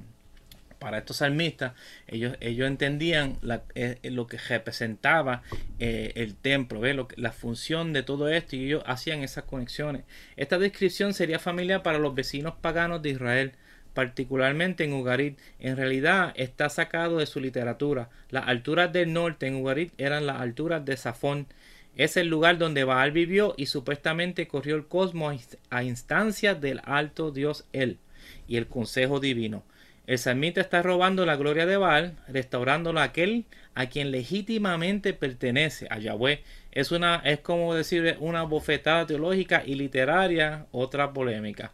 para 0.79 0.99
estos 0.99 1.19
salmistas, 1.19 1.73
ellos, 2.07 2.37
ellos 2.41 2.67
entendían 2.67 3.39
eh, 3.75 3.99
lo 4.05 4.27
que 4.27 4.39
representaba 4.39 5.43
eh, 5.79 6.13
el 6.17 6.35
templo, 6.35 6.81
la 7.17 7.33
función 7.33 7.93
de 7.93 8.03
todo 8.03 8.29
esto 8.29 8.57
y 8.57 8.65
ellos 8.67 8.83
hacían 8.87 9.23
esas 9.23 9.45
conexiones. 9.45 10.05
Esta 10.37 10.59
descripción 10.59 11.13
sería 11.13 11.39
familiar 11.39 11.83
para 11.83 11.99
los 11.99 12.15
vecinos 12.15 12.55
paganos 12.61 13.03
de 13.03 13.11
Israel 13.11 13.53
particularmente 13.97 14.85
en 14.85 14.93
Ugarit, 14.93 15.39
en 15.59 15.79
realidad 15.79 16.35
está 16.37 16.69
sacado 16.69 17.17
de 17.17 17.25
su 17.25 17.41
literatura. 17.41 18.11
Las 18.29 18.47
alturas 18.47 18.93
del 18.93 19.15
norte 19.15 19.47
en 19.47 19.55
Ugarit 19.55 19.91
eran 19.97 20.27
las 20.27 20.39
alturas 20.39 20.85
de 20.85 20.99
Safón. 20.99 21.47
Es 21.97 22.17
el 22.17 22.29
lugar 22.29 22.59
donde 22.59 22.85
Baal 22.85 23.11
vivió 23.13 23.55
y 23.57 23.67
supuestamente 23.67 24.47
corrió 24.47 24.77
el 24.77 24.87
cosmos 24.87 25.49
a 25.71 25.83
instancias 25.83 26.61
del 26.61 26.81
alto 26.85 27.31
Dios 27.31 27.65
Él 27.73 27.99
y 28.47 28.57
el 28.57 28.67
consejo 28.67 29.19
divino. 29.19 29.65
El 30.07 30.19
salmista 30.19 30.61
está 30.61 30.83
robando 30.83 31.27
la 31.27 31.37
gloria 31.37 31.67
de 31.67 31.77
Baal, 31.77 32.17
restaurándola 32.29 33.01
a 33.01 33.05
aquel 33.05 33.45
a 33.75 33.87
quien 33.87 34.11
legítimamente 34.11 35.15
pertenece, 35.15 35.89
a 35.91 35.99
Yahweh. 35.99 36.43
Es, 36.71 36.93
una, 36.93 37.17
es 37.25 37.41
como 37.41 37.75
decir 37.75 38.17
una 38.21 38.43
bofetada 38.45 39.07
teológica 39.07 39.63
y 39.67 39.75
literaria, 39.75 40.67
otra 40.71 41.13
polémica. 41.13 41.73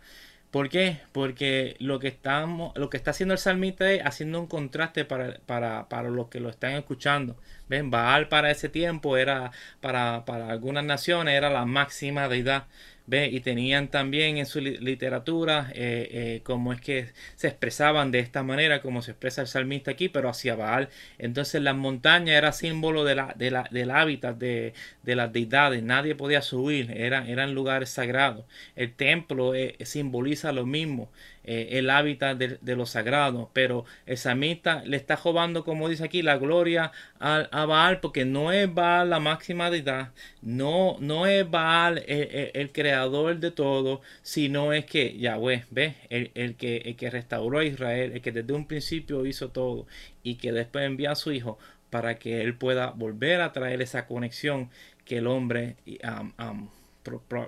¿Por 0.52 0.68
qué? 0.68 0.98
Porque 1.12 1.76
lo 1.78 1.98
que, 1.98 2.08
estamos, 2.08 2.76
lo 2.76 2.90
que 2.90 2.98
está 2.98 3.12
haciendo 3.12 3.32
el 3.32 3.38
salmista 3.38 3.90
es 3.90 4.04
haciendo 4.04 4.38
un 4.38 4.46
contraste 4.46 5.06
para, 5.06 5.38
para, 5.46 5.88
para 5.88 6.10
los 6.10 6.28
que 6.28 6.40
lo 6.40 6.50
están 6.50 6.72
escuchando. 6.72 7.36
Ven, 7.70 7.90
Baal 7.90 8.28
para 8.28 8.50
ese 8.50 8.68
tiempo 8.68 9.16
era, 9.16 9.50
para, 9.80 10.26
para 10.26 10.50
algunas 10.50 10.84
naciones, 10.84 11.34
era 11.36 11.48
la 11.48 11.64
máxima 11.64 12.28
deidad. 12.28 12.66
¿Ve? 13.06 13.28
Y 13.28 13.40
tenían 13.40 13.88
también 13.88 14.36
en 14.38 14.46
su 14.46 14.60
literatura 14.60 15.70
eh, 15.74 16.08
eh, 16.10 16.40
cómo 16.44 16.72
es 16.72 16.80
que 16.80 17.08
se 17.36 17.48
expresaban 17.48 18.10
de 18.10 18.20
esta 18.20 18.42
manera, 18.42 18.80
como 18.80 19.02
se 19.02 19.12
expresa 19.12 19.42
el 19.42 19.48
salmista 19.48 19.90
aquí, 19.90 20.08
pero 20.08 20.28
hacia 20.28 20.54
Baal. 20.54 20.88
Entonces 21.18 21.62
las 21.62 21.76
montañas 21.76 22.36
era 22.36 22.52
símbolo 22.52 23.04
de 23.04 23.14
la, 23.14 23.34
de 23.36 23.50
la, 23.50 23.68
del 23.70 23.90
hábitat 23.90 24.36
de, 24.36 24.74
de, 25.02 25.16
las 25.16 25.32
deidades. 25.32 25.82
Nadie 25.82 26.14
podía 26.14 26.42
subir, 26.42 26.90
eran, 26.92 27.26
eran 27.28 27.54
lugares 27.54 27.90
sagrados. 27.90 28.44
El 28.76 28.92
templo 28.94 29.54
eh, 29.54 29.76
simboliza 29.84 30.52
lo 30.52 30.66
mismo. 30.66 31.10
Eh, 31.44 31.70
el 31.72 31.90
hábitat 31.90 32.38
de, 32.38 32.76
los 32.76 32.90
sagrados. 32.90 33.48
Pero 33.52 33.84
el 34.06 34.16
samita 34.16 34.82
le 34.84 34.96
está 34.96 35.16
robando, 35.16 35.64
como 35.64 35.88
dice 35.88 36.04
aquí, 36.04 36.22
la 36.22 36.36
gloria 36.36 36.92
a, 37.18 37.48
a, 37.50 37.66
Baal, 37.66 38.00
porque 38.00 38.24
no 38.24 38.52
es 38.52 38.72
Baal 38.72 39.10
la 39.10 39.18
máxima 39.20 39.70
deidad, 39.70 40.12
no, 40.40 40.96
no 41.00 41.26
es 41.26 41.48
Baal 41.50 42.04
el, 42.06 42.70
creador 42.72 43.38
de 43.38 43.50
todo, 43.50 44.02
sino 44.22 44.72
es 44.72 44.84
que 44.86 45.18
Yahweh, 45.18 45.64
¿ves? 45.70 45.96
El, 46.10 46.30
el, 46.34 46.54
que, 46.56 46.76
el 46.78 46.96
que 46.96 47.10
restauró 47.10 47.58
a 47.58 47.64
Israel, 47.64 48.12
el 48.12 48.22
que 48.22 48.32
desde 48.32 48.52
un 48.52 48.66
principio 48.66 49.26
hizo 49.26 49.50
todo 49.50 49.86
y 50.22 50.36
que 50.36 50.52
después 50.52 50.84
envía 50.86 51.12
a 51.12 51.16
su 51.16 51.32
hijo 51.32 51.58
para 51.90 52.18
que 52.18 52.42
él 52.42 52.54
pueda 52.54 52.90
volver 52.90 53.40
a 53.40 53.52
traer 53.52 53.82
esa 53.82 54.06
conexión 54.06 54.70
que 55.04 55.18
el 55.18 55.26
hombre 55.26 55.76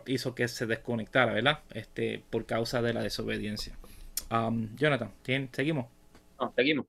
hizo 0.07 0.35
que 0.35 0.49
se 0.49 0.67
desconectara, 0.67 1.33
¿verdad? 1.33 1.61
Este, 1.73 2.23
por 2.31 2.45
causa 2.45 2.83
de 2.83 2.93
la 2.93 3.03
desobediencia. 3.03 3.75
Jonathan, 4.77 5.11
seguimos. 5.53 5.87
seguimos. 6.57 6.87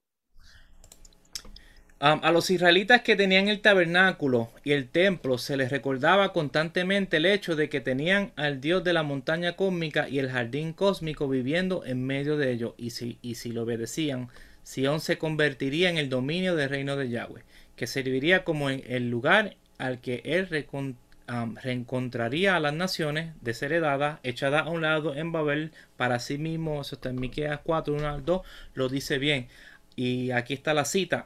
a 2.00 2.32
los 2.32 2.50
israelitas 2.50 3.02
que 3.02 3.16
tenían 3.16 3.48
el 3.48 3.62
tabernáculo 3.62 4.50
y 4.64 4.74
el 4.74 4.90
templo 4.90 5.38
se 5.38 5.58
les 5.58 5.72
recordaba 5.72 6.34
constantemente 6.34 7.18
el 7.18 7.26
hecho 7.26 7.56
de 7.56 7.70
que 7.70 7.82
tenían 7.82 8.32
al 8.36 8.62
Dios 8.62 8.84
de 8.84 8.94
la 8.94 9.04
montaña 9.04 9.56
cósmica 9.56 10.10
y 10.10 10.20
el 10.20 10.30
jardín 10.30 10.74
cósmico 10.74 11.28
viviendo 11.28 11.86
en 11.86 12.06
medio 12.06 12.38
de 12.38 12.52
ellos 12.52 12.74
y 12.78 12.92
si, 12.92 13.18
y 13.22 13.36
si 13.36 13.52
lo 13.52 13.64
obedecían, 13.64 14.30
Sion 14.64 15.00
se 15.00 15.18
convertiría 15.18 15.90
en 15.90 15.98
el 15.98 16.10
dominio 16.10 16.56
del 16.56 16.70
reino 16.70 16.96
de 16.96 17.10
Yahweh, 17.10 17.44
que 17.76 17.88
serviría 17.88 18.44
como 18.44 18.70
en 18.70 18.84
el 18.88 19.10
lugar 19.10 19.56
al 19.78 20.02
que 20.02 20.22
él 20.26 20.48
reencontraría 21.28 22.56
a 22.56 22.60
las 22.60 22.74
naciones 22.74 23.34
desheredadas, 23.42 24.20
echadas 24.24 24.68
a 24.68 24.70
un 24.70 24.82
lado 24.82 25.16
en 25.16 25.32
Babel, 25.32 25.72
para 25.98 26.20
sí 26.20 26.38
mismo, 26.38 26.82
eso 26.82 26.96
está 26.96 27.10
en 27.10 27.20
Miqueas 27.20 27.60
4, 27.64 27.94
1 27.94 28.08
al 28.08 28.26
2, 28.26 28.42
lo 28.74 28.90
dice 28.90 29.18
bien. 29.18 29.48
Y 29.98 30.32
aquí 30.32 30.54
está 30.54 30.74
la 30.74 30.84
cita. 30.84 31.24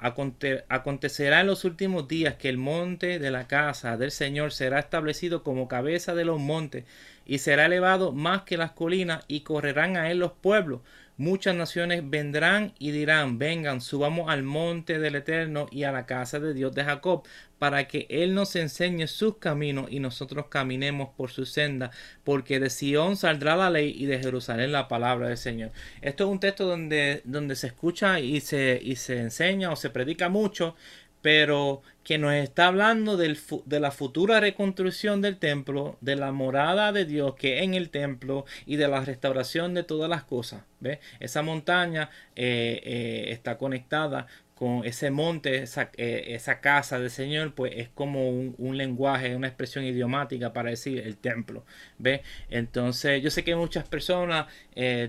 acontecerá 0.69 1.41
en 1.41 1.47
los 1.47 1.65
últimos 1.65 2.07
días 2.07 2.35
que 2.35 2.49
el 2.49 2.57
monte 2.57 3.17
de 3.17 3.31
la 3.31 3.47
casa 3.47 3.97
del 3.97 4.12
Señor 4.12 4.51
será 4.51 4.79
establecido 4.79 5.43
como 5.43 5.67
cabeza 5.67 6.13
de 6.13 6.25
los 6.25 6.39
montes 6.39 6.85
y 7.25 7.39
será 7.39 7.65
elevado 7.65 8.12
más 8.12 8.43
que 8.43 8.57
las 8.57 8.71
colinas 8.71 9.25
y 9.27 9.41
correrán 9.41 9.97
a 9.97 10.12
él 10.12 10.19
los 10.19 10.33
pueblos 10.33 10.81
Muchas 11.19 11.53
naciones 11.53 12.10
vendrán 12.10 12.73
y 12.79 12.91
dirán, 12.91 13.39
vengan, 13.39 13.82
subamos 13.82 14.29
al 14.29 14.43
monte 14.43 14.99
del 14.99 15.15
Eterno 15.15 15.67
y 15.69 15.84
a 15.84 15.91
la 15.91 16.05
casa 16.05 16.39
de 16.39 16.53
Dios 16.53 16.73
de 16.73 16.86
Jacob, 16.86 17.23
para 17.58 17.89
que 17.89 18.08
Él 18.10 18.34
nos 18.34 18.55
enseñe 18.55 19.05
sus 19.05 19.36
caminos 19.36 19.88
y 19.91 19.99
nosotros 19.99 20.45
caminemos 20.47 21.10
por 21.10 21.29
su 21.29 21.45
senda, 21.45 21.91
porque 22.23 22.62
de 22.62 22.69
Sión 22.69 23.17
saldrá 23.17 23.58
la 23.58 23.69
ley 23.69 23.93
y 23.97 24.05
de 24.05 24.19
Jerusalén 24.19 24.71
la 24.71 24.88
palabra 24.88 25.27
del 25.27 25.38
Señor. 25.38 25.71
Esto 26.01 26.23
es 26.23 26.29
un 26.29 26.39
texto 26.39 26.65
donde, 26.65 27.21
donde 27.25 27.58
se 27.58 27.67
escucha 27.67 28.21
y 28.21 28.39
se, 28.39 28.79
y 28.82 28.95
se 28.95 29.19
enseña 29.19 29.73
o 29.73 29.75
se 29.75 29.89
predica 29.89 30.29
mucho, 30.29 30.77
pero 31.21 31.82
que 32.03 32.17
nos 32.17 32.34
está 32.34 32.67
hablando 32.67 33.17
de 33.17 33.79
la 33.79 33.91
futura 33.91 34.39
reconstrucción 34.39 35.21
del 35.21 35.38
templo, 35.38 35.97
de 36.01 36.15
la 36.15 36.32
morada 36.32 36.91
de 36.91 37.05
Dios 37.05 37.36
que 37.36 37.63
en 37.63 37.75
el 37.75 37.91
templo 37.91 38.45
y 38.65 38.77
de 38.77 38.88
la 38.88 39.01
restauración 39.01 39.73
de 39.73 39.84
todas 39.84 40.10
las 40.10 40.23
cosas. 40.23 40.63
¿ve? 40.79 40.99
Esa 41.19 41.43
montaña 41.43 42.10
eh, 42.36 42.82
eh, 42.84 43.25
está 43.29 43.58
conectada 43.58 44.25
con 44.55 44.84
ese 44.86 45.12
monte, 45.12 45.62
esa, 45.62 45.91
eh, 45.97 46.23
esa, 46.29 46.60
casa 46.62 46.99
del 46.99 47.12
Señor, 47.12 47.53
pues 47.53 47.73
es 47.75 47.89
como 47.89 48.27
un, 48.29 48.77
lenguaje, 48.77 49.36
una 49.36 49.47
expresión 49.47 49.86
idiomática 49.86 50.51
para 50.51 50.71
decir 50.71 50.99
el 51.05 51.15
templo. 51.15 51.63
¿ve? 51.97 52.23
Entonces, 52.49 53.21
yo 53.21 53.29
sé 53.29 53.43
que 53.43 53.55
muchas 53.55 53.88
personas 53.88 54.47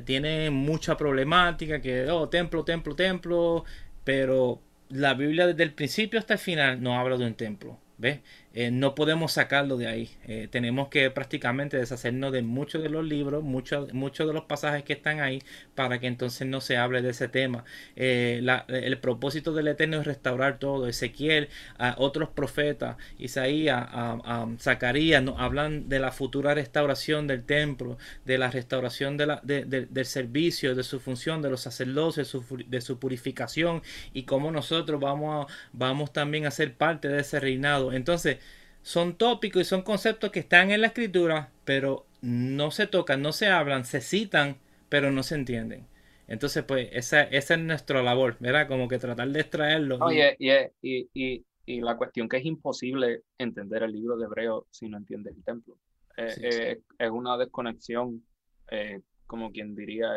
tienen 0.04 0.52
mucha 0.52 0.96
problemática, 0.96 1.80
que, 1.80 2.08
oh, 2.10 2.28
templo, 2.28 2.62
templo, 2.62 2.94
templo, 2.94 3.64
pero 4.04 4.60
la 4.90 5.14
Biblia 5.14 5.46
desde 5.46 5.62
el 5.62 5.72
principio 5.72 6.18
hasta 6.18 6.34
el 6.34 6.38
final 6.40 6.82
no 6.82 6.98
habla 6.98 7.16
de 7.16 7.26
un 7.26 7.34
templo. 7.34 7.78
¿Ves? 7.98 8.20
Eh, 8.52 8.70
no 8.72 8.94
podemos 8.94 9.32
sacarlo 9.32 9.76
de 9.76 9.86
ahí. 9.86 10.10
Eh, 10.26 10.48
tenemos 10.50 10.88
que 10.88 11.08
prácticamente 11.10 11.76
deshacernos 11.76 12.32
de 12.32 12.42
muchos 12.42 12.82
de 12.82 12.88
los 12.88 13.04
libros, 13.04 13.44
muchos 13.44 13.92
muchos 13.94 14.26
de 14.26 14.34
los 14.34 14.44
pasajes 14.44 14.82
que 14.82 14.92
están 14.92 15.20
ahí, 15.20 15.40
para 15.74 16.00
que 16.00 16.08
entonces 16.08 16.48
no 16.48 16.60
se 16.60 16.76
hable 16.76 17.00
de 17.02 17.10
ese 17.10 17.28
tema. 17.28 17.64
Eh, 17.94 18.44
el 18.68 18.98
propósito 18.98 19.52
del 19.52 19.68
Eterno 19.68 20.00
es 20.00 20.06
restaurar 20.06 20.58
todo. 20.58 20.88
Ezequiel, 20.88 21.48
a 21.78 21.94
otros 21.98 22.30
profetas, 22.30 22.96
Isaías, 23.18 23.86
a, 23.90 24.48
Zacarías, 24.58 25.22
nos 25.22 25.38
hablan 25.38 25.88
de 25.88 26.00
la 26.00 26.10
futura 26.10 26.54
restauración 26.54 27.26
del 27.26 27.44
templo, 27.44 27.98
de 28.24 28.38
la 28.38 28.50
restauración 28.50 29.16
de 29.16 29.30
del 29.44 30.06
servicio, 30.06 30.74
de 30.74 30.82
su 30.82 30.98
función, 31.00 31.42
de 31.42 31.50
los 31.50 31.60
sacerdotes, 31.60 32.34
de 32.68 32.80
su, 32.80 32.98
purificación 32.98 33.82
y 34.12 34.24
cómo 34.24 34.50
nosotros 34.50 35.00
vamos, 35.00 35.46
a, 35.46 35.52
vamos 35.72 36.12
también 36.12 36.46
a 36.46 36.50
ser 36.50 36.74
parte 36.74 37.08
de 37.08 37.20
ese 37.20 37.40
reinado. 37.40 37.92
Entonces, 37.92 38.39
son 38.82 39.16
tópicos 39.16 39.62
y 39.62 39.64
son 39.64 39.82
conceptos 39.82 40.30
que 40.30 40.40
están 40.40 40.70
en 40.70 40.80
la 40.80 40.88
escritura, 40.88 41.50
pero 41.64 42.06
no 42.22 42.70
se 42.70 42.86
tocan, 42.86 43.22
no 43.22 43.32
se 43.32 43.48
hablan, 43.48 43.84
se 43.84 44.00
citan, 44.00 44.56
pero 44.88 45.10
no 45.10 45.22
se 45.22 45.34
entienden. 45.34 45.86
Entonces, 46.28 46.62
pues, 46.64 46.88
esa, 46.92 47.22
esa 47.22 47.54
es 47.54 47.60
nuestra 47.60 48.02
labor, 48.02 48.36
¿verdad? 48.38 48.68
Como 48.68 48.88
que 48.88 48.98
tratar 48.98 49.28
de 49.28 49.40
extraerlo. 49.40 49.98
Oye, 50.00 50.36
y, 50.38 51.08
y, 51.12 51.44
y, 51.66 51.80
la 51.80 51.96
cuestión 51.96 52.28
que 52.28 52.36
es 52.36 52.44
imposible 52.44 53.22
entender 53.36 53.82
el 53.82 53.92
libro 53.92 54.16
de 54.16 54.26
Hebreo 54.26 54.66
si 54.70 54.88
no 54.88 54.98
entiendes 54.98 55.36
el 55.36 55.44
templo. 55.44 55.76
Eh, 56.16 56.34
eh, 56.42 56.80
es 56.98 57.10
una 57.10 57.36
desconexión, 57.36 58.22
eh, 58.70 59.00
como 59.26 59.50
quien 59.50 59.74
diría, 59.74 60.08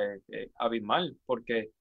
abismal, 0.59 1.17
porque 1.25 1.71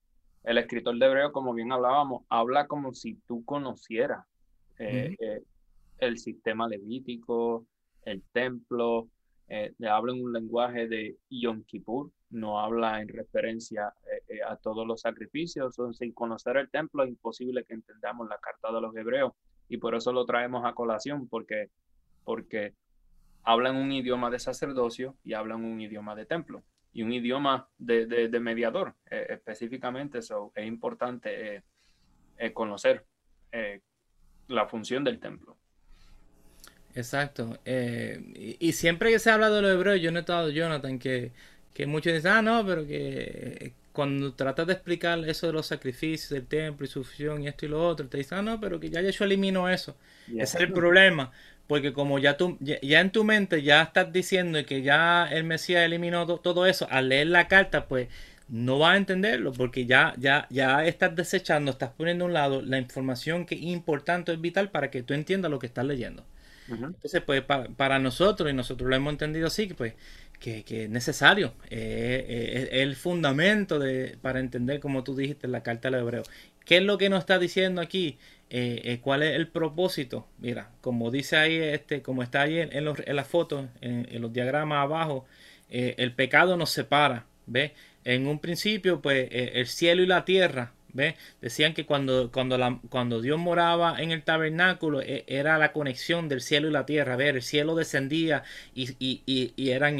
el 0.44 0.58
escritor 0.58 0.98
de 0.98 1.06
Hebreo, 1.06 1.32
como 1.32 1.52
bien 1.52 1.72
hablábamos, 1.72 2.24
habla 2.28 2.66
como 2.66 2.94
si 2.94 3.14
tú 3.26 3.44
conocieras 3.44 4.24
el 6.02 6.18
sistema 6.18 6.68
levítico, 6.68 7.64
el 8.04 8.22
templo, 8.32 9.08
eh, 9.48 9.72
le 9.78 9.88
habla 9.88 10.12
en 10.12 10.24
un 10.24 10.32
lenguaje 10.32 10.88
de 10.88 11.16
Yom 11.30 11.62
Kippur, 11.62 12.10
no 12.30 12.58
habla 12.58 13.00
en 13.00 13.08
referencia 13.08 13.92
eh, 14.04 14.34
eh, 14.34 14.40
a 14.42 14.56
todos 14.56 14.84
los 14.86 15.02
sacrificios, 15.02 15.76
sin 15.92 16.12
conocer 16.12 16.56
el 16.56 16.70
templo 16.70 17.04
es 17.04 17.10
imposible 17.10 17.64
que 17.64 17.74
entendamos 17.74 18.28
la 18.28 18.38
carta 18.38 18.72
de 18.72 18.80
los 18.80 18.96
hebreos 18.96 19.32
y 19.68 19.76
por 19.76 19.94
eso 19.94 20.12
lo 20.12 20.24
traemos 20.24 20.64
a 20.64 20.74
colación, 20.74 21.28
porque, 21.28 21.68
porque 22.24 22.74
hablan 23.44 23.76
un 23.76 23.92
idioma 23.92 24.28
de 24.30 24.40
sacerdocio 24.40 25.16
y 25.22 25.34
hablan 25.34 25.64
un 25.64 25.80
idioma 25.80 26.16
de 26.16 26.26
templo 26.26 26.64
y 26.92 27.02
un 27.02 27.12
idioma 27.12 27.68
de, 27.78 28.06
de, 28.06 28.40
mediador 28.40 28.94
específicamente, 29.08 30.18
eso 30.18 30.52
es 30.54 30.66
importante 30.66 31.64
conocer 32.52 33.06
la 34.48 34.66
función 34.66 35.02
del 35.02 35.18
templo. 35.18 35.56
Exacto. 36.94 37.58
Eh, 37.64 38.56
y, 38.60 38.72
siempre 38.72 39.10
que 39.10 39.18
se 39.18 39.30
habla 39.30 39.50
de 39.50 39.62
los 39.62 39.72
hebreos, 39.72 40.00
yo 40.00 40.10
he 40.10 40.12
notado, 40.12 40.50
Jonathan, 40.50 40.98
que, 40.98 41.32
que 41.72 41.86
muchos 41.86 42.12
dicen, 42.12 42.32
ah, 42.32 42.42
no, 42.42 42.66
pero 42.66 42.86
que 42.86 43.58
eh, 43.60 43.72
cuando 43.92 44.34
tratas 44.34 44.66
de 44.66 44.74
explicar 44.74 45.18
eso 45.26 45.46
de 45.46 45.52
los 45.54 45.66
sacrificios 45.66 46.30
del 46.30 46.46
templo 46.46 46.84
y 46.84 46.88
su 46.88 47.04
fusión 47.04 47.42
y 47.42 47.48
esto 47.48 47.66
y 47.66 47.68
lo 47.68 47.86
otro, 47.86 48.08
te 48.08 48.18
dicen, 48.18 48.38
ah, 48.38 48.42
no, 48.42 48.60
pero 48.60 48.78
que 48.78 48.90
ya 48.90 49.00
yo 49.00 49.24
eliminó 49.24 49.68
eso. 49.68 49.96
Ese 50.28 50.42
es 50.42 50.54
el 50.56 50.72
problema. 50.72 51.32
Porque 51.66 51.92
como 51.92 52.18
ya 52.18 52.36
tú, 52.36 52.58
ya, 52.60 53.00
en 53.00 53.10
tu 53.10 53.24
mente 53.24 53.62
ya 53.62 53.82
estás 53.82 54.12
diciendo 54.12 54.58
que 54.66 54.82
ya 54.82 55.26
el 55.30 55.44
Mesías 55.44 55.84
eliminó 55.84 56.26
todo 56.26 56.66
eso, 56.66 56.86
al 56.90 57.08
leer 57.08 57.28
la 57.28 57.48
carta, 57.48 57.86
pues 57.86 58.08
no 58.48 58.78
vas 58.78 58.94
a 58.94 58.96
entenderlo 58.98 59.52
porque 59.52 59.86
ya, 59.86 60.12
ya, 60.18 60.46
ya 60.50 60.84
estás 60.84 61.16
desechando, 61.16 61.70
estás 61.70 61.90
poniendo 61.96 62.24
a 62.24 62.28
un 62.28 62.34
lado 62.34 62.60
la 62.60 62.78
información 62.78 63.46
que 63.46 63.54
es 63.54 63.62
importante, 63.62 64.32
es 64.32 64.40
vital 64.40 64.70
para 64.70 64.90
que 64.90 65.02
tú 65.02 65.14
entiendas 65.14 65.50
lo 65.50 65.58
que 65.58 65.66
estás 65.66 65.86
leyendo. 65.86 66.24
Entonces, 66.68 67.22
pues 67.22 67.42
para, 67.42 67.98
nosotros, 67.98 68.50
y 68.50 68.54
nosotros 68.54 68.88
lo 68.88 68.96
hemos 68.96 69.12
entendido 69.12 69.48
así, 69.48 69.66
pues 69.66 69.94
que, 70.38 70.64
que 70.64 70.84
es 70.84 70.90
necesario, 70.90 71.54
eh, 71.70 72.26
eh, 72.28 72.68
es 72.72 72.82
el 72.82 72.96
fundamento 72.96 73.78
de, 73.78 74.16
para 74.20 74.40
entender, 74.40 74.80
como 74.80 75.04
tú 75.04 75.14
dijiste, 75.14 75.48
la 75.48 75.62
carta 75.62 75.90
de 75.90 75.98
hebreo. 75.98 76.22
¿Qué 76.64 76.78
es 76.78 76.82
lo 76.82 76.98
que 76.98 77.08
nos 77.08 77.20
está 77.20 77.38
diciendo 77.38 77.80
aquí? 77.80 78.18
Eh, 78.50 78.98
¿Cuál 79.02 79.22
es 79.22 79.36
el 79.36 79.48
propósito? 79.48 80.28
Mira, 80.38 80.70
como 80.80 81.10
dice 81.10 81.36
ahí, 81.36 81.56
este, 81.56 82.02
como 82.02 82.22
está 82.22 82.42
ahí 82.42 82.58
en, 82.58 82.84
los, 82.84 82.98
en 83.04 83.16
las 83.16 83.26
fotos, 83.26 83.66
en, 83.80 84.20
los 84.20 84.32
diagramas 84.32 84.82
abajo, 84.82 85.26
el 85.70 86.12
pecado 86.12 86.56
nos 86.56 86.70
separa, 86.70 87.26
¿ves? 87.46 87.72
En 88.04 88.26
un 88.26 88.40
principio, 88.40 89.00
pues 89.00 89.28
el 89.30 89.66
cielo 89.66 90.02
y 90.02 90.06
la 90.06 90.24
tierra, 90.24 90.72
Decían 91.40 91.74
que 91.74 91.86
cuando, 91.86 92.30
cuando, 92.30 92.80
cuando 92.90 93.20
Dios 93.20 93.38
moraba 93.38 94.00
en 94.00 94.10
el 94.10 94.22
tabernáculo 94.22 95.00
e, 95.00 95.24
era 95.26 95.58
la 95.58 95.72
conexión 95.72 96.28
del 96.28 96.40
cielo 96.40 96.68
y 96.68 96.72
la 96.72 96.86
tierra. 96.86 97.16
Ver, 97.16 97.36
el 97.36 97.42
cielo 97.42 97.74
descendía 97.74 98.42
y, 98.74 98.90
y, 98.98 99.52
y, 99.56 99.70
eran 99.70 99.98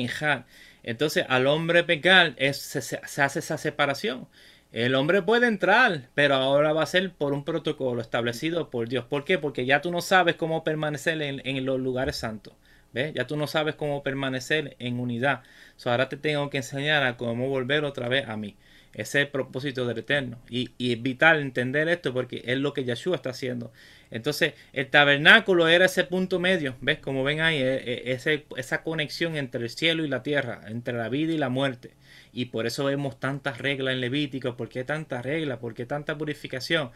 Entonces 0.83 1.25
al 1.29 1.47
hombre 1.47 1.85
pecar 1.85 2.35
se, 2.53 2.83
se, 2.83 3.01
hace 3.23 3.39
esa 3.39 3.59
separación. 3.59 4.29
El 4.73 4.95
hombre 4.95 5.21
puede 5.21 5.49
entrar, 5.49 6.09
pero 6.15 6.35
ahora 6.35 6.73
va 6.73 6.83
a 6.83 6.87
ser 6.87 7.13
por 7.13 7.35
un 7.35 7.45
protocolo 7.45 8.01
establecido 8.01 8.71
por 8.71 8.89
Dios. 8.89 9.05
¿Por 9.05 9.25
qué? 9.25 9.39
Porque 9.39 9.67
ya 9.67 9.83
tú 9.83 9.91
no 9.91 10.01
sabes 10.01 10.37
cómo 10.37 10.65
permanecer 10.65 11.21
en, 11.21 11.67
los 11.67 11.79
lugares 11.79 12.17
santos. 12.17 12.55
¿Ves? 12.93 13.13
Ya 13.15 13.27
tú 13.27 13.37
no 13.37 13.47
sabes 13.47 13.75
cómo 13.75 14.03
permanecer 14.03 14.77
en 14.79 14.99
unidad. 15.01 15.43
ahora 15.85 16.09
te 16.09 16.17
tengo 16.17 16.51
que 16.51 16.59
enseñar 16.59 17.03
a 17.03 17.17
cómo 17.17 17.49
volver 17.49 17.85
otra 17.85 18.09
vez 18.09 18.29
a 18.29 18.37
mí. 18.37 18.57
Ese 18.95 19.21
es 19.21 19.27
el 19.27 19.29
propósito 19.29 19.87
del 19.87 19.99
Eterno. 19.99 20.39
Y, 20.51 20.71
es 20.79 21.03
vital 21.03 21.41
entender 21.41 21.89
esto 21.89 22.13
porque 22.13 22.43
es 22.45 22.59
lo 22.59 22.75
que 22.75 22.85
Yeshua 22.85 23.17
está 23.17 23.31
haciendo. 23.31 23.73
Entonces, 24.11 24.53
el 24.75 24.89
tabernáculo 24.89 25.69
era 25.69 25.87
ese 25.87 26.05
punto 26.05 26.39
medio. 26.39 26.77
¿Ves? 26.83 26.99
Como 26.99 27.25
ven 27.25 27.41
ahí, 27.41 27.57
e, 27.57 28.13
e, 28.13 28.43
esa 28.57 28.83
conexión 28.83 29.37
entre 29.37 29.63
el 29.63 29.71
cielo 29.71 30.05
y 30.05 30.09
la 30.09 30.23
tierra, 30.23 30.61
entre 30.67 30.95
la 30.95 31.09
vida 31.09 31.33
y 31.33 31.39
la 31.39 31.49
muerte. 31.49 31.93
Y 32.35 32.47
por 32.47 32.67
eso 32.67 32.85
vemos 32.85 33.19
tantas 33.19 33.59
reglas 33.59 33.95
en 33.95 34.01
Levítico. 34.03 34.57
¿Por 34.57 34.69
qué 34.69 34.85
tantas 34.85 35.25
reglas? 35.25 35.59
¿Por 35.59 35.73
qué 35.73 35.87
tanta 35.87 36.19
purificación? 36.19 36.91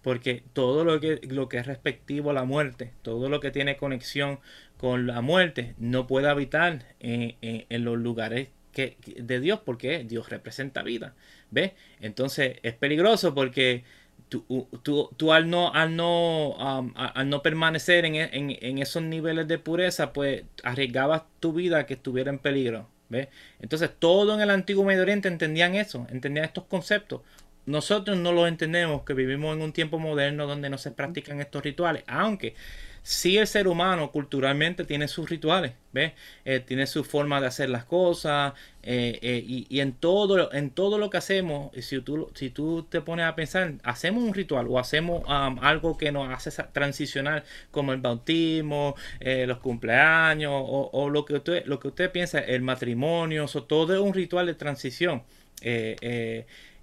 Porque 0.00 0.42
todo 0.54 0.84
lo 0.84 1.00
que, 1.00 1.20
lo 1.28 1.48
que 1.48 1.58
es 1.58 1.66
respectivo 1.66 2.30
a 2.30 2.32
la 2.34 2.44
muerte, 2.44 2.92
todo 3.02 3.28
lo 3.28 3.40
que 3.40 3.50
tiene 3.50 3.76
conexión 3.76 4.40
con 4.78 5.06
la 5.06 5.20
muerte, 5.20 5.74
no 5.78 6.06
puede 6.06 6.28
habitar 6.28 6.86
en 6.98 7.84
los 7.84 7.98
lugares 7.98 8.48
que, 8.72 8.96
de 9.16 9.40
Dios 9.40 9.60
porque 9.64 10.04
Dios 10.04 10.28
representa 10.28 10.82
vida. 10.82 11.14
¿Ves? 11.50 11.72
Entonces 12.00 12.58
es 12.62 12.74
peligroso 12.74 13.34
porque 13.34 13.84
tú, 14.28 14.68
tú, 14.82 15.10
tú 15.16 15.32
al 15.32 15.50
no, 15.50 15.72
al 15.72 15.94
no, 15.94 16.56
al 16.96 17.28
no 17.28 17.42
permanecer 17.42 18.04
en, 18.04 18.16
en, 18.16 18.56
en, 18.60 18.78
esos 18.78 19.02
niveles 19.02 19.46
de 19.46 19.58
pureza, 19.58 20.12
pues 20.12 20.44
arriesgabas 20.62 21.22
tu 21.40 21.52
vida 21.52 21.86
que 21.86 21.94
estuviera 21.94 22.30
en 22.30 22.38
peligro. 22.38 22.88
¿Ves? 23.08 23.28
Entonces 23.60 23.90
todo 23.98 24.34
en 24.34 24.40
el 24.40 24.48
antiguo 24.50 24.84
Medio 24.84 25.02
Oriente 25.02 25.28
entendían 25.28 25.74
eso, 25.74 26.06
entendían 26.10 26.46
estos 26.46 26.64
conceptos. 26.64 27.20
Nosotros 27.66 28.16
no 28.16 28.32
lo 28.32 28.46
entendemos, 28.46 29.02
que 29.04 29.14
vivimos 29.14 29.54
en 29.54 29.62
un 29.62 29.72
tiempo 29.72 29.98
moderno 29.98 30.46
donde 30.46 30.70
no 30.70 30.78
se 30.78 30.90
practican 30.90 31.40
estos 31.40 31.62
rituales, 31.62 32.02
aunque 32.06 32.54
si 33.02 33.36
el 33.36 33.48
ser 33.48 33.66
humano 33.66 34.12
culturalmente 34.12 34.84
tiene 34.84 35.08
sus 35.08 35.28
rituales, 35.28 35.72
¿ves? 35.92 36.12
Eh, 36.44 36.60
tiene 36.60 36.86
su 36.86 37.02
forma 37.02 37.40
de 37.40 37.48
hacer 37.48 37.68
las 37.68 37.84
cosas 37.84 38.54
eh, 38.84 39.18
eh, 39.22 39.42
y, 39.44 39.80
en, 39.80 39.92
todo, 39.92 40.52
en 40.52 40.70
todo 40.70 40.98
lo 40.98 41.10
que 41.10 41.16
hacemos, 41.16 41.72
si 41.82 42.00
tú, 42.00 42.30
si 42.34 42.50
tú 42.50 42.84
te 42.84 43.00
pones 43.00 43.26
a 43.26 43.34
pensar, 43.34 43.74
hacemos 43.82 44.22
un 44.22 44.32
ritual 44.32 44.66
o 44.68 44.78
hacemos 44.78 45.24
um, 45.24 45.58
algo 45.62 45.96
que 45.96 46.12
nos 46.12 46.32
hace 46.32 46.50
transicionar 46.72 47.44
como 47.72 47.92
el 47.92 48.00
bautismo, 48.00 48.94
los 49.20 49.58
cumpleaños 49.58 50.52
o, 50.54 51.08
lo, 51.10 51.24
que 51.24 51.34
usted, 51.34 51.66
lo 51.66 51.80
que 51.80 51.88
usted 51.88 52.10
piensa, 52.12 52.38
el 52.38 52.62
matrimonio, 52.62 53.46
todo 53.46 53.94
es 53.94 54.00
un 54.00 54.14
ritual 54.14 54.46
de 54.46 54.54
transición. 54.54 55.22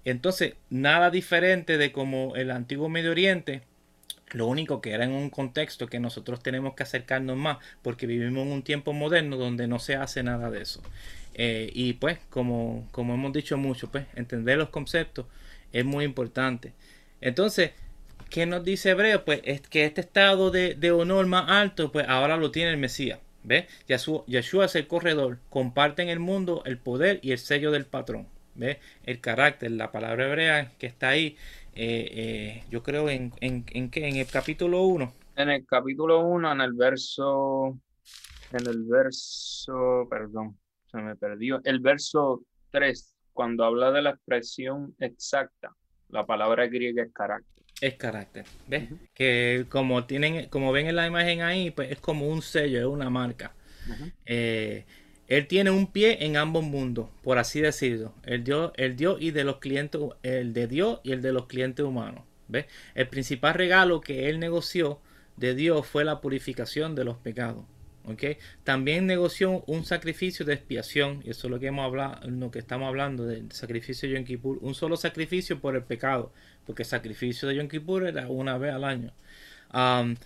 entonces, 0.04 0.54
nada 0.70 1.10
diferente 1.10 1.78
de 1.78 1.92
como 1.92 2.36
el 2.36 2.50
antiguo 2.50 2.88
Medio 2.88 3.10
Oriente 3.10 3.62
lo 4.32 4.46
único 4.46 4.80
que 4.80 4.92
era 4.92 5.04
en 5.04 5.12
un 5.12 5.30
contexto 5.30 5.86
que 5.86 6.00
nosotros 6.00 6.42
tenemos 6.42 6.74
que 6.74 6.82
acercarnos 6.82 7.36
más 7.36 7.58
porque 7.82 8.06
vivimos 8.06 8.46
en 8.46 8.52
un 8.52 8.62
tiempo 8.62 8.92
moderno 8.92 9.36
donde 9.36 9.66
no 9.66 9.78
se 9.78 9.96
hace 9.96 10.22
nada 10.22 10.50
de 10.50 10.62
eso. 10.62 10.82
Eh, 11.34 11.70
y 11.74 11.94
pues, 11.94 12.18
como, 12.28 12.86
como 12.92 13.14
hemos 13.14 13.32
dicho 13.32 13.56
mucho, 13.56 13.90
pues 13.90 14.06
entender 14.14 14.58
los 14.58 14.70
conceptos 14.70 15.26
es 15.72 15.84
muy 15.84 16.04
importante. 16.04 16.72
Entonces, 17.20 17.72
¿qué 18.28 18.46
nos 18.46 18.64
dice 18.64 18.90
Hebreo? 18.90 19.24
Pues 19.24 19.40
es 19.44 19.60
que 19.60 19.84
este 19.84 20.00
estado 20.00 20.50
de, 20.50 20.90
honor 20.90 21.26
más 21.26 21.48
alto, 21.48 21.92
pues 21.92 22.06
ahora 22.08 22.36
lo 22.36 22.50
tiene 22.50 22.70
el 22.70 22.78
Mesías. 22.78 23.18
¿Ves? 23.42 23.64
Yeshua, 23.88 24.22
Yeshua 24.26 24.66
es 24.66 24.74
el 24.74 24.86
corredor, 24.86 25.38
comparte 25.48 26.02
en 26.02 26.10
el 26.10 26.18
mundo 26.18 26.62
el 26.66 26.76
poder 26.76 27.20
y 27.22 27.32
el 27.32 27.38
sello 27.38 27.70
del 27.70 27.86
patrón. 27.86 28.26
¿Ves? 28.54 28.76
El 29.06 29.20
carácter, 29.20 29.70
la 29.70 29.92
palabra 29.92 30.26
hebrea 30.26 30.72
que 30.78 30.86
está 30.86 31.08
ahí 31.08 31.38
eh, 31.74 32.08
eh, 32.12 32.64
yo 32.70 32.82
creo 32.82 33.08
en, 33.08 33.32
en, 33.40 33.64
en, 33.72 33.90
¿qué? 33.90 34.08
en 34.08 34.16
el 34.16 34.26
capítulo 34.26 34.82
1. 34.82 35.12
En 35.36 35.50
el 35.50 35.64
capítulo 35.66 36.20
1, 36.26 36.52
en 36.52 36.60
el 36.60 36.72
verso, 36.74 37.78
en 38.52 38.66
el 38.66 38.84
verso, 38.84 40.06
perdón, 40.10 40.58
se 40.90 40.98
me 40.98 41.16
perdió, 41.16 41.60
el 41.64 41.80
verso 41.80 42.42
3, 42.70 43.16
cuando 43.32 43.64
habla 43.64 43.90
de 43.92 44.02
la 44.02 44.10
expresión 44.10 44.94
exacta, 44.98 45.74
la 46.08 46.26
palabra 46.26 46.66
griega 46.66 47.02
es 47.04 47.12
carácter. 47.12 47.64
Es 47.80 47.94
carácter, 47.94 48.44
¿ves? 48.68 48.90
Que 49.14 49.64
como 49.70 50.04
tienen, 50.04 50.48
como 50.50 50.72
ven 50.72 50.88
en 50.88 50.96
la 50.96 51.06
imagen 51.06 51.40
ahí, 51.40 51.70
pues 51.70 51.90
es 51.90 51.98
como 52.00 52.28
un 52.28 52.42
sello, 52.42 52.78
es 52.80 52.84
una 52.86 53.08
marca. 53.08 53.54
eh, 54.26 54.84
él 55.30 55.46
tiene 55.46 55.70
un 55.70 55.86
pie 55.86 56.24
en 56.26 56.36
ambos 56.36 56.64
mundos, 56.64 57.08
por 57.22 57.38
así 57.38 57.60
decirlo. 57.60 58.12
El 58.24 58.42
Dios, 58.42 58.72
el 58.76 58.96
Dios 58.96 59.18
y 59.20 59.30
de 59.30 59.44
los 59.44 59.58
clientes, 59.58 60.00
el 60.24 60.52
de 60.52 60.66
Dios 60.66 60.98
y 61.04 61.12
el 61.12 61.22
de 61.22 61.32
los 61.32 61.46
clientes 61.46 61.86
humanos. 61.86 62.24
¿Ves? 62.48 62.66
El 62.96 63.06
principal 63.06 63.54
regalo 63.54 64.00
que 64.00 64.28
él 64.28 64.40
negoció 64.40 64.98
de 65.36 65.54
Dios 65.54 65.86
fue 65.86 66.04
la 66.04 66.20
purificación 66.20 66.96
de 66.96 67.04
los 67.04 67.16
pecados. 67.16 67.64
¿okay? 68.06 68.38
También 68.64 69.06
negoció 69.06 69.62
un 69.68 69.84
sacrificio 69.84 70.44
de 70.44 70.54
expiación, 70.54 71.22
y 71.24 71.30
eso 71.30 71.46
es 71.46 71.50
lo 71.52 71.60
que 71.60 71.68
hemos 71.68 71.84
hablado, 71.84 72.28
lo 72.28 72.50
que 72.50 72.58
estamos 72.58 72.88
hablando 72.88 73.24
del 73.24 73.52
sacrificio 73.52 74.08
de 74.08 74.16
Yom 74.16 74.24
Kippur, 74.24 74.58
un 74.62 74.74
solo 74.74 74.96
sacrificio 74.96 75.60
por 75.60 75.76
el 75.76 75.84
pecado, 75.84 76.32
porque 76.66 76.82
el 76.82 76.88
sacrificio 76.88 77.46
de 77.46 77.54
Yom 77.54 77.68
Kippur 77.68 78.04
era 78.08 78.28
una 78.28 78.58
vez 78.58 78.74
al 78.74 78.82
año 78.82 79.12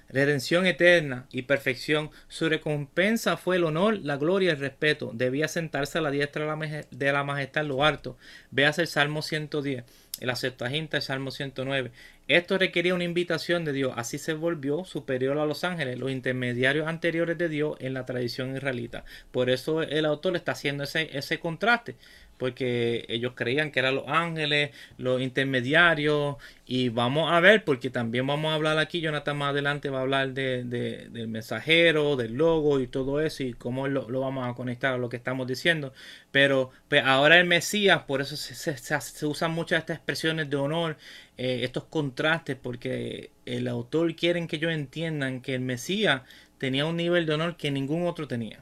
redención 0.09 0.67
eterna 0.67 1.27
y 1.31 1.43
perfección. 1.43 2.11
Su 2.29 2.49
recompensa 2.49 3.37
fue 3.37 3.57
el 3.57 3.65
honor, 3.65 3.99
la 3.99 4.17
gloria 4.17 4.49
y 4.49 4.51
el 4.51 4.61
respeto. 4.61 5.11
Debía 5.15 5.49
sentarse 5.49 5.99
a 5.99 6.01
la 6.01 6.11
diestra 6.11 6.45
de 6.91 7.13
la 7.13 7.25
majestad 7.25 7.63
en 7.63 7.69
lo 7.69 7.85
alto. 7.85 8.17
Veas 8.51 8.79
el 8.79 8.87
Salmo 8.87 9.23
110, 9.23 9.85
el 10.21 10.37
Septuaginta, 10.37 10.97
el 10.97 11.03
Salmo 11.03 11.31
109. 11.31 11.91
Esto 12.27 12.57
requería 12.57 12.95
una 12.95 13.05
invitación 13.05 13.67
de 13.67 13.75
Dios. 13.75 13.93
Así 13.97 14.17
se 14.17 14.33
volvió 14.33 14.87
superior 14.87 15.39
a 15.39 15.45
los 15.45 15.63
ángeles, 15.63 15.99
los 15.99 16.11
intermediarios 16.11 16.87
anteriores 16.87 17.37
de 17.37 17.51
Dios 17.51 17.77
en 17.81 17.93
la 17.93 18.07
tradición 18.07 18.57
israelita. 18.57 19.05
Por 19.31 19.51
eso 19.51 19.83
el 19.83 20.07
autor 20.07 20.37
está 20.37 20.53
haciendo 20.53 20.85
ese, 20.85 21.11
ese 21.17 21.39
contraste 21.39 21.97
porque 22.39 23.05
ellos 23.09 23.33
creían 23.35 23.71
que 23.71 23.81
eran 23.81 23.95
los 23.95 24.09
ángeles, 24.09 24.71
los 24.99 25.21
intermediarios, 25.21 26.37
y 26.67 26.89
vamos 26.89 27.33
a 27.33 27.41
ver, 27.41 27.65
porque 27.65 27.91
también 27.91 28.27
vamos 28.27 28.51
a 28.51 28.55
hablar 28.55 28.79
aquí, 28.79 29.01
Jonathan 29.01 29.37
más 29.37 29.51
adelante 29.51 29.91
va 29.91 29.99
a 29.99 30.03
hablar 30.03 30.33
de, 30.33 30.65
del 30.65 31.29
mensajero, 31.29 32.17
del 32.17 32.35
logo 32.35 32.81
y 32.81 32.87
todo 32.87 33.21
eso, 33.21 33.43
y 33.43 33.53
cómo 33.53 33.87
lo, 33.89 34.07
vamos 34.21 34.49
a 34.49 34.55
conectar 34.55 34.95
a 34.95 34.99
lo 34.99 35.09
que 35.09 35.17
estamos 35.17 35.47
diciendo, 35.47 35.93
pero 36.31 36.71
pues, 36.89 37.03
ahora 37.05 37.39
el 37.39 37.47
Mesías, 37.47 38.03
por 38.03 38.21
eso 38.21 38.37
se, 38.37 38.55
se, 38.55 39.27
usan 39.27 39.53
muchas 39.53 39.81
estas 39.81 39.97
expresiones 39.97 40.51
de 40.51 40.57
honor, 40.57 40.97
eh, 41.37 41.61
estos 41.65 41.85
contrastes, 41.85 42.57
porque 42.57 43.31
el 43.47 43.69
autor 43.69 44.15
quiere 44.17 44.47
que 44.47 44.57
ellos 44.57 44.73
entiendan 44.73 45.41
que 45.41 45.55
el 45.55 45.61
Mesías 45.61 46.23
tenía 46.59 46.87
un 46.87 46.97
nivel 46.97 47.27
de 47.27 47.35
honor 47.35 47.57
que 47.57 47.71
ningún 47.71 48.07
otro 48.07 48.27
tenía. 48.29 48.61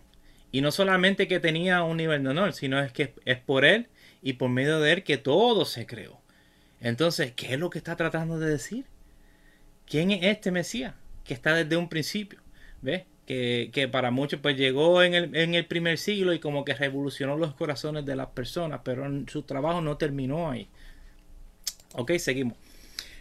Y 0.52 0.60
no 0.60 0.70
solamente 0.70 1.26
que 1.26 1.40
tenía 1.40 1.82
un 1.82 1.96
nivel 1.96 2.22
de 2.22 2.28
honor, 2.28 2.52
sino 2.52 2.78
es 2.78 2.92
que 2.92 3.14
es 3.24 3.38
por 3.38 3.64
él 3.64 3.88
y 4.20 4.34
por 4.34 4.50
medio 4.50 4.78
de 4.80 4.92
él 4.92 5.02
que 5.02 5.16
todo 5.16 5.64
se 5.64 5.86
creó. 5.86 6.20
Entonces, 6.80 7.32
¿qué 7.32 7.54
es 7.54 7.58
lo 7.58 7.70
que 7.70 7.78
está 7.78 7.96
tratando 7.96 8.38
de 8.38 8.50
decir? 8.50 8.84
¿Quién 9.86 10.10
es 10.10 10.22
este 10.22 10.50
Mesías? 10.50 10.94
Que 11.24 11.32
está 11.32 11.54
desde 11.54 11.76
un 11.76 11.88
principio. 11.88 12.40
¿Ves? 12.82 13.04
Que, 13.26 13.70
que, 13.72 13.88
para 13.88 14.10
muchos 14.10 14.40
pues 14.40 14.56
llegó 14.56 15.02
en 15.02 15.14
el, 15.14 15.36
en 15.36 15.54
el, 15.54 15.64
primer 15.64 15.96
siglo 15.96 16.34
y 16.34 16.40
como 16.40 16.64
que 16.64 16.74
revolucionó 16.74 17.36
los 17.36 17.54
corazones 17.54 18.04
de 18.04 18.16
las 18.16 18.26
personas, 18.28 18.80
pero 18.84 19.08
su 19.28 19.42
trabajo 19.42 19.80
no 19.80 19.96
terminó 19.96 20.50
ahí. 20.50 20.68
Ok, 21.94 22.12
seguimos. 22.18 22.56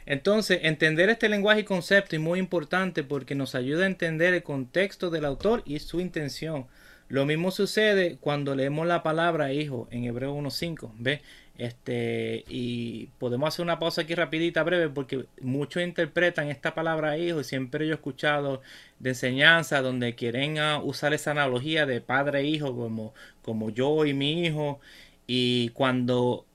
Entonces, 0.06 0.60
entender 0.63 1.10
este 1.10 1.30
lenguaje 1.30 1.62
y 1.62 1.63
concepto 1.63 2.15
es 2.15 2.22
muy 2.22 2.39
importante 2.39 3.04
porque 3.04 3.36
nos 3.36 3.54
ayuda 3.54 3.84
a 3.84 3.88
entender 3.88 4.34
el 4.34 4.44
contexto 4.44 5.10
del 5.10 5.26
autor 5.26 5.62
y 5.65 5.80
su 5.80 6.00
intención. 6.00 6.65
Lo 7.12 7.26
mismo 7.26 7.52
sucede 7.52 8.15
cuando 8.21 8.56
leemos 8.56 8.88
la 8.88 9.04
palabra 9.04 9.52
hijo 9.52 9.86
en 9.91 10.06
Hebreo 10.06 10.34
1.5, 10.34 10.93
¿ve? 10.97 11.21
Este, 11.58 12.45
y 12.47 13.08
podemos 13.19 13.50
hacer 13.50 13.63
una 13.63 13.80
pausa 13.80 14.04
aquí 14.04 14.15
rapidita, 14.15 14.63
breve, 14.63 14.88
porque 14.88 15.26
muchos 15.41 15.84
interpretan 15.84 16.47
esta 16.47 16.74
palabra 16.74 17.17
hijo 17.17 17.41
y 17.41 17.43
siempre 17.43 17.86
yo 17.86 17.91
he 17.91 17.95
escuchado 17.95 18.62
de 19.00 19.10
enseñanza 19.10 19.82
donde 19.82 20.15
quieren 20.15 20.58
ah, 20.58 20.80
usar 20.82 21.13
esa 21.13 21.32
analogía 21.32 21.86
de 21.86 22.00
padre 22.00 22.39
e 22.39 22.45
hijo 22.45 22.74
como, 22.78 23.13
como 23.41 23.71
yo 23.71 24.06
y 24.06 24.13
mi 24.13 24.45
hijo. 24.45 24.80
Y 25.28 25.67
cuando 25.71 26.45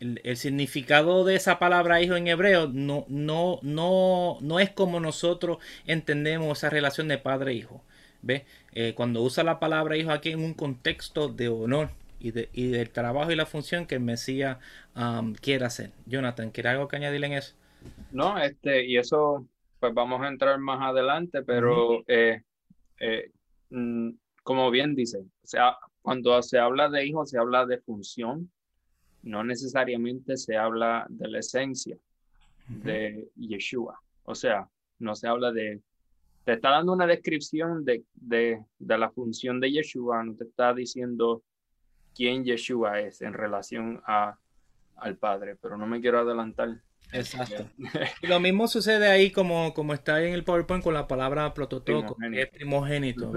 el, 0.00 0.36
significado 0.38 1.24
de 1.26 1.36
esa 1.36 1.58
palabra 1.58 2.00
hijo 2.00 2.16
en 2.16 2.28
hebreo 2.28 2.68
no, 2.72 3.04
no, 3.08 3.58
no, 3.60 4.38
no 4.40 4.60
es 4.60 4.70
como 4.70 4.98
nosotros 4.98 5.58
entendemos 5.86 6.56
esa 6.56 6.70
relación 6.70 7.08
de 7.08 7.18
padre 7.18 7.52
e 7.52 7.56
hijo. 7.56 7.82
¿Ve? 8.22 8.46
Eh, 8.78 8.92
cuando 8.94 9.22
usa 9.22 9.42
la 9.42 9.58
palabra 9.58 9.96
hijo 9.96 10.10
aquí 10.10 10.32
en 10.32 10.44
un 10.44 10.52
contexto 10.52 11.28
de 11.28 11.48
honor, 11.48 11.88
y, 12.18 12.30
de, 12.30 12.50
y 12.52 12.68
del 12.68 12.90
trabajo 12.90 13.32
y 13.32 13.36
la 13.36 13.46
función 13.46 13.86
que 13.86 13.94
el 13.94 14.02
Mesías 14.02 14.58
um, 14.94 15.32
quiere 15.34 15.64
hacer. 15.64 15.92
Jonathan, 16.04 16.50
¿quiere 16.50 16.68
algo 16.68 16.86
que 16.86 16.96
añadir 16.96 17.24
en 17.24 17.32
eso? 17.32 17.54
No, 18.12 18.38
este, 18.38 18.84
y 18.84 18.98
eso, 18.98 19.46
pues 19.80 19.94
vamos 19.94 20.20
a 20.20 20.28
entrar 20.28 20.58
más 20.58 20.80
adelante, 20.82 21.42
pero 21.42 22.04
eh, 22.06 22.42
eh, 23.00 23.30
mm, 23.70 24.10
como 24.42 24.70
bien 24.70 24.94
dice, 24.94 25.20
o 25.20 25.46
sea, 25.46 25.78
cuando 26.02 26.42
se 26.42 26.58
habla 26.58 26.90
de 26.90 27.06
hijo, 27.06 27.24
se 27.24 27.38
habla 27.38 27.64
de 27.64 27.78
función, 27.78 28.50
no 29.22 29.42
necesariamente 29.42 30.36
se 30.36 30.56
habla 30.56 31.06
de 31.08 31.28
la 31.28 31.38
esencia 31.38 31.96
de 32.68 33.28
Yeshua. 33.36 33.98
O 34.24 34.34
sea, 34.34 34.68
no 34.98 35.14
se 35.16 35.28
habla 35.28 35.50
de 35.50 35.80
te 36.46 36.52
está 36.52 36.70
dando 36.70 36.92
una 36.92 37.08
descripción 37.08 37.84
de, 37.84 38.04
de, 38.14 38.62
de, 38.78 38.98
la 38.98 39.10
función 39.10 39.58
de 39.58 39.72
Yeshua, 39.72 40.22
no 40.22 40.36
te 40.36 40.44
está 40.44 40.72
diciendo 40.72 41.42
quién 42.14 42.44
Yeshua 42.44 43.00
es 43.00 43.20
en 43.20 43.32
relación 43.32 44.00
a, 44.06 44.38
al 44.94 45.16
Padre, 45.16 45.56
pero 45.60 45.76
no 45.76 45.88
me 45.88 46.00
quiero 46.00 46.20
adelantar. 46.20 46.80
Exacto. 47.12 47.68
lo 48.22 48.38
mismo 48.38 48.68
sucede 48.68 49.08
ahí 49.08 49.32
como, 49.32 49.74
como 49.74 49.92
está 49.92 50.22
en 50.22 50.34
el 50.34 50.44
PowerPoint 50.44 50.84
con 50.84 50.94
la 50.94 51.08
palabra 51.08 51.52
prototoco, 51.52 52.14
primogénito. 52.14 52.36
que 52.36 52.42
es 52.42 52.48
primogénito. 52.50 53.32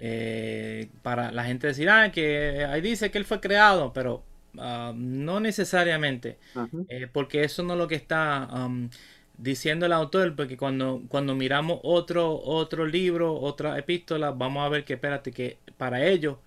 eh, 0.00 0.90
para 1.02 1.30
la 1.30 1.44
gente 1.44 1.66
decir, 1.66 1.90
ah, 1.90 2.10
que 2.10 2.64
ahí 2.64 2.80
dice 2.80 3.10
que 3.10 3.18
él 3.18 3.26
fue 3.26 3.40
creado, 3.40 3.92
pero 3.92 4.24
uh, 4.54 4.94
no 4.94 5.38
necesariamente, 5.38 6.38
uh 6.54 6.60
-huh. 6.60 6.86
eh, 6.88 7.08
porque 7.12 7.44
eso 7.44 7.62
no 7.62 7.74
es 7.74 7.78
lo 7.78 7.88
que 7.88 7.96
está... 7.96 8.48
Um, 8.54 8.88
diciendo 9.38 9.86
el 9.86 9.92
autor, 9.92 10.36
porque 10.36 10.56
cuando, 10.58 11.02
cuando 11.08 11.34
miramos 11.36 11.80
otro, 11.84 12.40
otro 12.42 12.86
libro, 12.86 13.34
otra 13.34 13.78
epístola, 13.78 14.32
vamos 14.32 14.66
a 14.66 14.70
ver 14.70 14.84
que, 14.84 14.94
espérate, 14.94 15.32
que 15.32 15.58
para 15.78 16.06
ellos, 16.06 16.38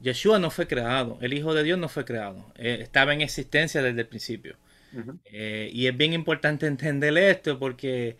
Yeshua 0.00 0.38
no 0.40 0.50
fue 0.50 0.66
creado, 0.68 1.18
el 1.22 1.34
Hijo 1.34 1.54
de 1.54 1.62
Dios 1.64 1.78
no 1.78 1.88
fue 1.88 2.04
creado, 2.04 2.52
eh, 2.56 2.78
estaba 2.82 3.14
en 3.14 3.22
existencia 3.22 3.82
desde 3.82 4.02
el 4.02 4.08
principio. 4.08 4.56
Uh 4.92 4.98
-huh. 5.00 5.18
eh, 5.26 5.70
y 5.72 5.86
es 5.86 5.96
bien 5.96 6.12
importante 6.12 6.66
entender 6.68 7.16
esto 7.18 7.58
porque 7.58 8.16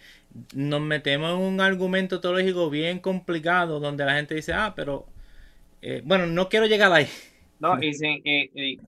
nos 0.55 0.81
metemos 0.81 1.33
en 1.33 1.39
un 1.39 1.61
argumento 1.61 2.21
teológico 2.21 2.71
bien 2.71 3.01
complicado 3.01 3.81
donde 3.81 4.05
la 4.05 4.15
gente 4.17 4.35
dice, 4.37 4.53
ah, 4.53 4.75
pero, 4.77 5.07
eh, 5.83 6.03
bueno, 6.05 6.27
no 6.27 6.49
quiero 6.49 6.67
llegar 6.67 6.93
ahí. 6.93 7.09
No, 7.59 7.77
y, 7.83 7.91
y 8.55 8.81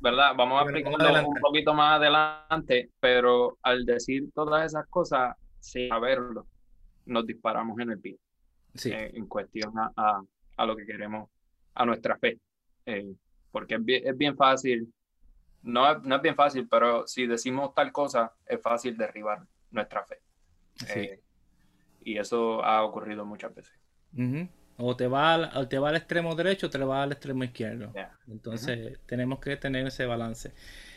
¿verdad? 0.00 0.32
Vamos 0.36 0.60
a 0.60 0.64
explicarlo 0.64 1.28
un 1.28 1.40
poquito 1.40 1.74
más 1.74 1.96
adelante, 1.96 2.90
pero 3.00 3.58
al 3.62 3.84
decir 3.84 4.30
todas 4.32 4.66
esas 4.66 4.86
cosas, 4.88 5.36
sin 5.60 5.88
saberlo, 5.88 6.46
nos 7.06 7.26
disparamos 7.26 7.78
en 7.80 7.90
el 7.90 8.00
pie. 8.00 8.18
Sí. 8.74 8.90
Eh, 8.92 9.10
en 9.14 9.26
cuestión 9.26 9.76
a, 9.78 9.92
a, 9.96 10.22
a, 10.56 10.66
lo 10.66 10.76
que 10.76 10.86
queremos, 10.86 11.28
a 11.74 11.84
nuestra 11.84 12.16
fe. 12.18 12.38
Eh, 12.86 13.14
porque 13.50 13.74
es 13.74 13.84
bien, 13.84 14.06
es 14.06 14.16
bien 14.16 14.36
fácil, 14.36 14.92
no 15.62 15.90
es, 15.90 16.02
no 16.02 16.16
es, 16.16 16.22
bien 16.22 16.36
fácil, 16.36 16.68
pero 16.70 17.06
si 17.06 17.26
decimos 17.26 17.74
tal 17.74 17.90
cosa, 17.92 18.32
es 18.46 18.60
fácil 18.60 18.96
derribar 18.96 19.42
nuestra 19.70 20.04
fe. 20.04 20.18
Sí. 20.74 21.00
Eh, 21.00 21.20
y 22.04 22.18
eso 22.18 22.62
ha 22.64 22.84
ocurrido 22.84 23.24
muchas 23.24 23.54
veces. 23.54 23.74
Uh 24.14 24.20
-huh. 24.20 24.48
O 24.78 24.96
te 24.96 25.08
va 25.08 25.34
al, 25.34 25.50
o 25.56 25.68
te 25.68 25.78
va 25.78 25.88
al 25.90 25.96
extremo 25.96 26.34
derecho 26.36 26.68
o 26.68 26.70
te 26.70 26.78
va 26.78 27.02
al 27.02 27.12
extremo 27.12 27.44
izquierdo. 27.44 27.92
Yeah. 27.94 28.16
Entonces 28.28 28.78
Uh 28.78 28.82
-huh. 28.92 28.98
tenemos 29.06 29.40
que 29.40 29.56
tener 29.56 29.86
ese 29.86 30.06
balance. 30.06 30.52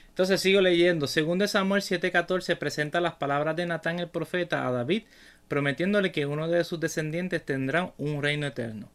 Entonces 0.09 0.41
sigo 0.41 0.61
leyendo. 0.61 1.07
Según 1.07 1.39
de 1.39 1.47
Samuel 1.47 1.81
7:14 1.81 2.57
presenta 2.57 3.01
las 3.01 3.15
palabras 3.15 3.55
de 3.55 3.65
Natán 3.65 3.99
el 3.99 4.09
profeta 4.09 4.67
a 4.67 4.71
David, 4.71 5.03
prometiéndole 5.47 6.11
que 6.11 6.25
uno 6.25 6.47
de 6.47 6.63
sus 6.63 6.79
descendientes 6.79 7.45
tendrá 7.45 7.93
un 7.97 8.21
reino 8.21 8.47
eterno. 8.47 8.91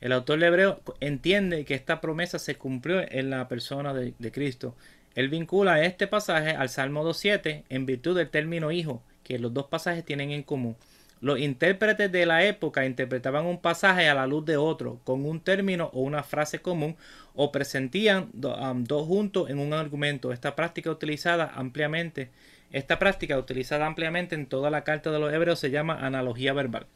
El 0.00 0.12
autor 0.12 0.42
hebreo 0.42 0.80
entiende 1.00 1.64
que 1.66 1.74
esta 1.74 2.00
promesa 2.00 2.38
se 2.38 2.56
cumplió 2.56 3.00
en 3.06 3.30
la 3.30 3.48
persona 3.48 3.92
de, 3.94 4.14
de 4.18 4.32
Cristo. 4.32 4.74
Él 5.14 5.28
vincula 5.28 5.84
este 5.84 6.06
pasaje 6.06 6.50
al 6.52 6.68
Salmo 6.70 7.04
2.7 7.04 7.64
en 7.68 7.86
virtud 7.86 8.16
del 8.16 8.30
término 8.30 8.70
hijo, 8.72 9.02
que 9.24 9.38
los 9.38 9.52
dos 9.52 9.66
pasajes 9.66 10.04
tienen 10.04 10.30
en 10.30 10.42
común. 10.44 10.76
Los 11.20 11.38
intérpretes 11.38 12.10
de 12.10 12.24
la 12.24 12.44
época 12.44 12.86
interpretaban 12.86 13.44
un 13.44 13.60
pasaje 13.60 14.08
a 14.08 14.14
la 14.14 14.26
luz 14.26 14.44
de 14.46 14.56
otro, 14.56 15.00
con 15.04 15.26
un 15.26 15.40
término 15.40 15.90
o 15.92 16.00
una 16.00 16.22
frase 16.22 16.60
común, 16.60 16.96
o 17.34 17.52
presentían 17.52 18.30
dos 18.32 19.06
juntos 19.06 19.50
en 19.50 19.58
un 19.58 19.72
argumento. 19.72 20.32
Esta 20.32 20.56
práctica 20.56 20.90
utilizada 20.90 21.52
ampliamente, 21.54 22.30
esta 22.72 22.98
práctica 22.98 23.38
utilizada 23.38 23.86
ampliamente 23.86 24.34
en 24.34 24.46
toda 24.46 24.70
la 24.70 24.82
carta 24.82 25.10
de 25.10 25.18
los 25.18 25.32
hebreos 25.32 25.58
se 25.58 25.70
llama 25.70 26.06
analogía 26.06 26.52
verbal. 26.52 26.86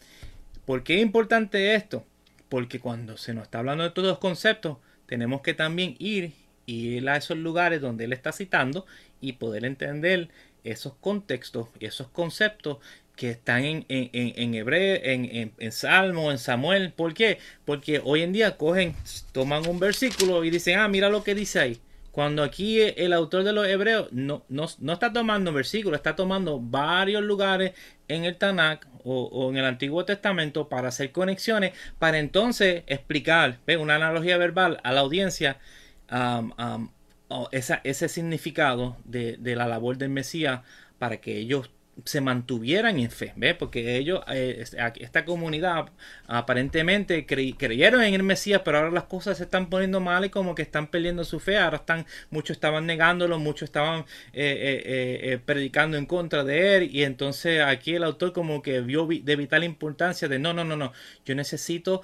¿Por 0.64 0.82
qué 0.82 0.96
es 0.96 1.02
importante 1.02 1.74
esto? 1.74 2.04
Porque 2.48 2.80
cuando 2.80 3.16
se 3.16 3.34
nos 3.34 3.44
está 3.44 3.58
hablando 3.58 3.84
de 3.84 3.90
todos 3.90 4.08
los 4.08 4.18
conceptos, 4.18 4.78
tenemos 5.06 5.42
que 5.42 5.52
también 5.52 5.96
ir 5.98 6.32
ir 6.66 7.08
a 7.08 7.16
esos 7.16 7.36
lugares 7.36 7.80
donde 7.80 8.04
él 8.04 8.12
está 8.12 8.32
citando 8.32 8.86
y 9.20 9.34
poder 9.34 9.64
entender 9.64 10.28
esos 10.64 10.94
contextos, 10.94 11.68
esos 11.80 12.08
conceptos 12.08 12.78
que 13.16 13.30
están 13.30 13.64
en, 13.64 13.86
en, 13.88 14.10
en 14.12 14.54
hebreo, 14.54 14.98
en, 15.02 15.52
en, 15.56 15.72
Salmo, 15.72 16.30
en 16.30 16.38
Samuel. 16.38 16.92
¿Por 16.92 17.14
qué? 17.14 17.38
Porque 17.64 18.00
hoy 18.04 18.22
en 18.22 18.32
día 18.32 18.56
cogen, 18.56 18.94
toman 19.32 19.66
un 19.68 19.78
versículo 19.78 20.44
y 20.44 20.50
dicen, 20.50 20.78
ah, 20.78 20.88
mira 20.88 21.08
lo 21.08 21.22
que 21.22 21.34
dice 21.34 21.60
ahí. 21.60 21.80
Cuando 22.10 22.44
aquí 22.44 22.80
el 22.80 23.12
autor 23.12 23.42
de 23.42 23.52
los 23.52 23.66
hebreos 23.66 24.08
no, 24.12 24.44
no, 24.48 24.66
no 24.78 24.92
está 24.92 25.12
tomando 25.12 25.52
versículos, 25.52 25.98
está 25.98 26.14
tomando 26.14 26.60
varios 26.60 27.22
lugares 27.22 27.72
en 28.06 28.24
el 28.24 28.36
Tanakh 28.36 28.86
o, 29.02 29.24
o, 29.24 29.50
en 29.50 29.56
el 29.56 29.64
Antiguo 29.64 30.04
Testamento 30.04 30.68
para 30.68 30.88
hacer 30.88 31.10
conexiones, 31.10 31.72
para 31.98 32.18
entonces 32.18 32.84
explicar, 32.86 33.58
¿ve? 33.66 33.76
una 33.76 33.96
analogía 33.96 34.38
verbal 34.38 34.80
a 34.84 34.92
la 34.92 35.00
audiencia, 35.00 35.58
um, 36.10 36.52
um, 36.58 36.88
ese 37.50 38.08
significado 38.08 38.96
de, 39.04 39.36
de 39.38 39.56
la 39.56 39.66
labor 39.66 39.96
del 39.98 40.10
Mesías 40.10 40.60
para 40.98 41.16
que 41.16 41.36
ellos 41.38 41.70
se 42.04 42.20
mantuvieran 42.20 42.98
en 42.98 43.10
fe, 43.10 43.32
¿ves? 43.36 43.54
Porque 43.54 43.96
ellos, 43.96 44.20
eh, 44.28 44.64
esta 44.96 45.24
comunidad 45.24 45.90
aparentemente 46.26 47.24
cre 47.24 47.54
creyeron 47.56 48.02
en 48.02 48.14
el 48.14 48.22
Mesías, 48.22 48.62
pero 48.64 48.78
ahora 48.78 48.90
las 48.90 49.04
cosas 49.04 49.38
se 49.38 49.44
están 49.44 49.70
poniendo 49.70 50.00
mal 50.00 50.24
y 50.24 50.30
como 50.30 50.54
que 50.54 50.62
están 50.62 50.88
perdiendo 50.88 51.24
su 51.24 51.38
fe. 51.38 51.58
Ahora 51.58 51.76
están, 51.76 52.06
muchos 52.30 52.56
estaban 52.56 52.86
negándolo, 52.86 53.38
muchos 53.38 53.68
estaban 53.68 54.04
eh, 54.32 54.82
eh, 54.84 55.38
predicando 55.44 55.96
en 55.96 56.06
contra 56.06 56.42
de 56.42 56.76
él. 56.76 56.90
Y 56.92 57.04
entonces 57.04 57.62
aquí 57.62 57.94
el 57.94 58.04
autor 58.04 58.32
como 58.32 58.60
que 58.60 58.80
vio 58.80 59.06
de 59.06 59.36
vital 59.36 59.62
importancia 59.62 60.26
de 60.28 60.38
no, 60.38 60.52
no, 60.52 60.64
no, 60.64 60.76
no, 60.76 60.92
yo 61.24 61.34
necesito 61.34 62.02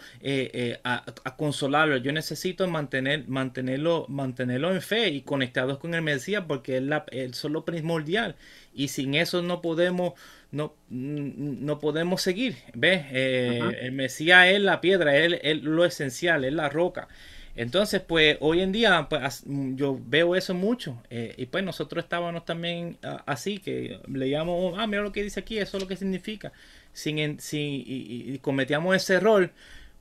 a, 0.85 1.37
consolarlo, 1.37 1.96
yo 1.96 2.12
necesito 2.12 2.68
mantener, 2.68 3.26
mantenerlo, 3.29 4.07
mantenerlo 4.09 4.72
en 4.72 4.83
fe 4.83 5.09
y 5.09 5.22
conectados 5.22 5.79
con 5.79 5.94
el 5.94 6.03
Mesías 6.03 6.44
porque 6.46 6.76
es, 6.76 6.83
la, 6.83 7.05
es 7.11 7.42
lo 7.44 7.64
primordial 7.64 8.37
y 8.74 8.88
sin 8.88 9.14
eso 9.14 9.42
no 9.42 9.61
podemos 9.61 10.14
no, 10.52 10.74
no 10.88 11.78
podemos 11.78 12.22
seguir 12.22 12.56
¿ves? 12.74 13.06
Eh, 13.12 13.61
uh 13.62 13.66
-huh. 13.66 13.76
el 13.80 13.92
Mesías 13.92 14.48
es 14.48 14.61
la 14.61 14.80
piedra 14.80 15.16
es, 15.16 15.38
es, 15.42 15.62
lo 15.62 15.85
esencial 15.85 16.44
es 16.44 16.52
la 16.52 16.68
roca 16.68 17.09
entonces 17.56 18.00
pues 18.00 18.37
hoy 18.40 18.61
en 18.61 18.72
día 18.72 19.09
pues 19.09 19.42
yo 19.46 19.98
veo 20.06 20.37
eso 20.37 20.54
mucho 20.54 21.02
eh, 21.11 21.35
y 21.37 21.46
pues 21.46 21.64
nosotros 21.64 22.04
estábamos 22.04 22.44
también 22.44 22.96
uh, 23.04 23.18
así 23.26 23.59
que 23.59 24.00
leíamos 24.09 24.74
ah 24.78 24.87
mira 24.87 25.02
lo 25.02 25.12
que 25.12 25.22
dice 25.22 25.40
aquí 25.40 25.59
eso 25.59 25.76
es 25.76 25.83
lo 25.83 25.88
que 25.88 25.96
significa 25.96 26.52
sin, 26.92 27.40
sin 27.40 27.61
y, 27.61 28.33
y, 28.35 28.38
cometíamos 28.38 28.96
ese 28.96 29.14
error 29.14 29.50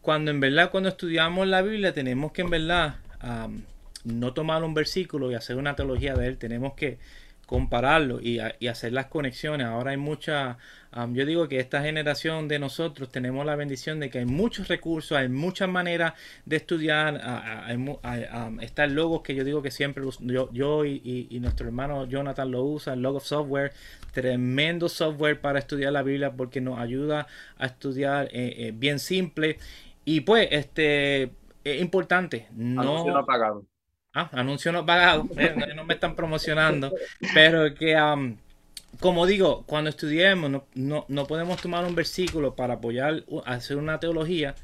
cuando 0.01 0.31
en 0.31 0.39
verdad 0.39 0.71
cuando 0.71 0.89
estudiamos 0.89 1.47
la 1.47 1.61
Biblia 1.61 1.93
tenemos 1.93 2.31
que 2.31 2.41
en 2.41 2.49
verdad 2.49 2.95
um, 3.23 3.61
no 4.03 4.33
tomar 4.33 4.63
un 4.63 4.73
versículo 4.73 5.31
y 5.31 5.35
hacer 5.35 5.57
una 5.57 5.75
teología 5.75 6.13
de 6.15 6.27
él 6.27 6.37
tenemos 6.37 6.73
que 6.73 6.97
compararlo 7.49 8.21
y, 8.21 8.39
y, 8.59 8.67
hacer 8.67 8.93
las 8.93 9.07
conexiones. 9.07 9.65
Ahora 9.65 9.89
hay 9.89 9.97
mucha, 9.97 10.59
um, 10.95 11.15
yo 11.15 11.25
digo 11.25 11.47
que 11.47 11.59
esta 11.59 11.81
generación 11.81 12.47
de 12.47 12.59
nosotros 12.59 13.11
tenemos 13.11 13.43
la 13.43 13.55
bendición 13.55 13.99
de 13.99 14.11
que 14.11 14.19
hay 14.19 14.25
muchos 14.25 14.67
recursos, 14.67 15.17
hay 15.17 15.29
muchas 15.29 15.67
maneras 15.67 16.13
de 16.45 16.57
estudiar, 16.57 17.19
hay, 17.23 17.75
um, 17.75 18.59
está 18.59 18.83
el 18.83 18.93
Logos 18.93 19.23
que 19.23 19.33
yo 19.33 19.43
digo 19.43 19.63
que 19.63 19.71
siempre 19.71 20.03
yo, 20.19 20.51
yo 20.53 20.85
y, 20.85 21.27
y, 21.27 21.39
nuestro 21.39 21.65
hermano 21.65 22.05
Jonathan 22.05 22.51
lo 22.51 22.63
usa, 22.63 22.93
el 22.93 23.01
Logos 23.01 23.23
Software, 23.23 23.73
tremendo 24.11 24.87
software 24.87 25.41
para 25.41 25.57
estudiar 25.57 25.91
la 25.91 26.03
Biblia 26.03 26.33
porque 26.33 26.61
nos 26.61 26.77
ayuda 26.77 27.25
a 27.57 27.65
estudiar 27.65 28.25
eh, 28.25 28.67
eh, 28.67 28.73
bien 28.75 28.99
simple 28.99 29.57
y 30.05 30.21
pues 30.21 30.49
este 30.51 31.31
es 31.63 31.81
importante. 31.81 32.47
No. 32.51 33.03
Ah, 34.13 34.29
anuncio 34.33 34.71
no 34.71 34.85
pagado, 34.85 35.27
eh, 35.37 35.55
no 35.75 35.83
me 35.83 35.93
están 35.93 36.15
promocionando, 36.15 36.93
pero 37.33 37.73
que, 37.75 37.95
um, 37.95 38.37
como 38.99 39.25
digo, 39.25 39.63
cuando 39.67 39.89
estudiemos 39.89 40.49
no, 40.49 40.65
no, 40.73 41.05
no, 41.07 41.27
podemos 41.27 41.61
tomar 41.61 41.85
un 41.85 41.95
versículo 41.95 42.55
para 42.55 42.75
apoyar, 42.75 43.23
hacer 43.45 43.77
una 43.77 43.99
teología, 43.99 44.55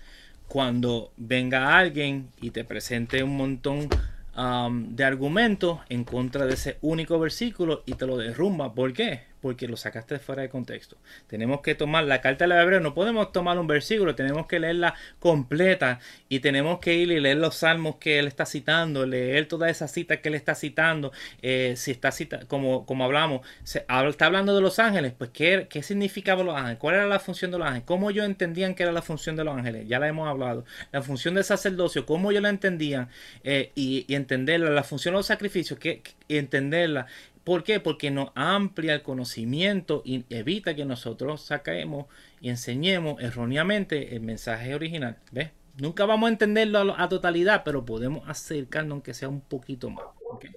cuando 0.47 1.11
venga 1.17 1.77
alguien 1.77 2.29
y 2.41 2.51
te 2.51 2.63
presente 2.63 3.23
un 3.23 3.37
montón 3.37 3.89
de 4.35 5.03
argumentos 5.05 5.79
en 5.87 6.03
contra 6.03 6.45
de 6.45 6.55
ese 6.55 6.77
único 6.81 7.17
versículo 7.19 7.83
y 7.85 7.93
te 7.93 8.05
lo 8.05 8.17
derrumba. 8.17 8.73
¿Por 8.73 8.91
qué? 8.91 9.23
Porque 9.45 9.67
lo 9.67 9.77
sacaste 9.77 10.17
fuera 10.17 10.41
de 10.41 10.49
contexto. 10.49 10.97
Tenemos 11.27 11.61
que 11.61 11.75
tomar 11.75 12.03
la 12.05 12.19
carta 12.19 12.45
de 12.45 12.47
la 12.47 12.63
Hebreo, 12.63 12.79
no 12.79 12.95
podemos 12.95 13.31
tomar 13.31 13.59
un 13.59 13.67
versículo, 13.67 14.15
tenemos 14.15 14.47
que 14.47 14.59
leerla 14.59 14.95
completa 15.19 15.99
y 16.29 16.39
tenemos 16.39 16.79
que 16.79 16.95
ir 16.95 17.11
y 17.11 17.19
leer 17.19 17.37
los 17.37 17.57
salmos 17.57 17.97
que 17.97 18.17
él 18.17 18.25
está 18.25 18.47
citando, 18.47 19.05
leer 19.05 19.47
todas 19.47 19.69
esas 19.69 19.91
citas 19.91 20.17
que 20.17 20.29
él 20.29 20.33
está 20.33 20.55
citando. 20.55 21.11
Eh, 21.43 21.75
si 21.77 21.91
está 21.91 22.11
cita, 22.11 22.39
como, 22.47 22.87
como 22.87 23.03
hablamos, 23.03 23.41
está 23.63 24.25
hablando 24.25 24.55
de 24.55 24.61
los 24.61 24.79
ángeles, 24.79 25.13
pues 25.15 25.29
¿qué, 25.29 25.67
¿qué 25.69 25.83
significaba 25.83 26.43
los 26.43 26.55
ángeles? 26.55 26.79
¿Cuál 26.79 26.95
era 26.95 27.05
la 27.05 27.19
función 27.19 27.51
de 27.51 27.59
los 27.59 27.67
ángeles? 27.67 27.83
¿Cómo 27.85 28.09
yo 28.09 28.23
entendían 28.23 28.73
que 28.73 28.81
era 28.81 28.91
la 28.91 29.03
función 29.03 29.35
de 29.35 29.43
los 29.43 29.55
ángeles? 29.55 29.87
Ya 29.87 29.99
la 29.99 30.07
hemos 30.07 30.27
hablado. 30.27 30.65
La 30.91 31.03
función 31.03 31.35
del 31.35 31.43
sacerdocio, 31.43 32.07
¿cómo 32.07 32.31
yo 32.31 32.41
la 32.41 32.49
entendía? 32.49 33.09
Eh, 33.43 33.71
y, 33.75 34.11
entenderla, 34.11 34.71
la 34.71 34.83
función 34.83 35.13
de 35.13 35.19
los 35.19 35.27
sacrificios, 35.27 35.77
que, 35.77 36.01
entenderla. 36.29 37.05
¿Por 37.45 37.63
qué? 37.63 37.79
Porque 37.79 38.09
nos 38.09 38.31
amplia 38.33 38.95
el 38.95 39.03
conocimiento 39.03 40.01
y 40.03 40.25
evita 40.31 40.75
que 40.75 40.83
nosotros 40.83 41.41
saquemos 41.41 42.07
y 42.41 42.49
enseñemos 42.49 43.21
erróneamente 43.21 44.15
el 44.15 44.21
mensaje 44.21 44.73
original. 44.73 45.19
¿Ves? 45.31 45.51
Nunca 45.77 46.05
vamos 46.05 46.27
a 46.27 46.31
entenderlo 46.31 46.95
a, 46.97 47.07
totalidad, 47.07 47.61
pero 47.63 47.85
podemos 47.85 48.27
acercarnos 48.27 48.93
aunque 48.93 49.13
sea 49.13 49.29
un 49.29 49.41
poquito 49.41 49.91
más. 49.91 50.05
¿okay? 50.31 50.49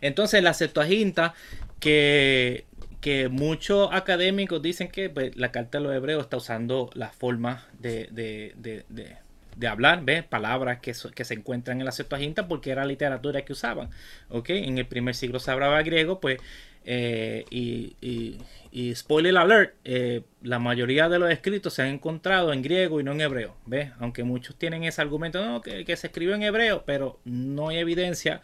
Entonces 0.00 0.42
la 0.42 0.52
Septuaginta, 0.52 1.34
que, 1.78 2.66
que 3.00 3.28
muchos 3.28 3.88
académicos 3.92 4.60
dicen 4.60 4.88
que 4.88 5.10
pues, 5.10 5.36
la 5.36 5.52
carta 5.52 5.78
de 5.78 5.84
los 5.84 5.94
hebreos 5.94 6.24
está 6.24 6.38
usando 6.38 6.90
las 6.94 7.14
formas 7.14 7.62
de, 7.78 8.08
de, 8.10 8.52
de, 8.56 8.84
de 8.88 9.16
de 9.58 9.66
hablar, 9.66 10.04
¿ves? 10.04 10.24
Palabras 10.24 10.78
que, 10.80 10.92
que, 11.14 11.24
se 11.24 11.34
encuentran 11.34 11.80
en 11.80 11.84
la 11.84 11.92
Septuaginta 11.92 12.46
porque 12.46 12.70
era 12.70 12.84
literatura 12.84 13.42
que 13.42 13.52
usaban, 13.52 13.90
¿ok? 14.28 14.50
En 14.50 14.78
el 14.78 14.86
primer 14.86 15.14
siglo 15.14 15.40
se 15.40 15.50
hablaba 15.50 15.82
griego, 15.82 16.20
pues, 16.20 16.38
eh, 16.84 17.44
y, 17.50 17.96
y, 18.00 18.38
y, 18.70 18.94
spoiler 18.94 19.36
alert, 19.36 19.74
eh, 19.84 20.22
la 20.42 20.58
mayoría 20.58 21.08
de 21.08 21.18
los 21.18 21.30
escritos 21.30 21.74
se 21.74 21.82
han 21.82 21.88
encontrado 21.88 22.52
en 22.52 22.62
griego 22.62 23.00
y 23.00 23.04
no 23.04 23.12
en 23.12 23.20
hebreo, 23.20 23.56
¿ves? 23.66 23.90
Aunque 23.98 24.22
muchos 24.22 24.56
tienen 24.56 24.84
ese 24.84 25.02
argumento, 25.02 25.44
no, 25.44 25.60
que, 25.60 25.84
que 25.84 25.96
se 25.96 26.06
escribió 26.06 26.34
en 26.36 26.44
hebreo, 26.44 26.84
pero 26.86 27.18
no 27.24 27.68
hay 27.68 27.78
evidencia. 27.78 28.40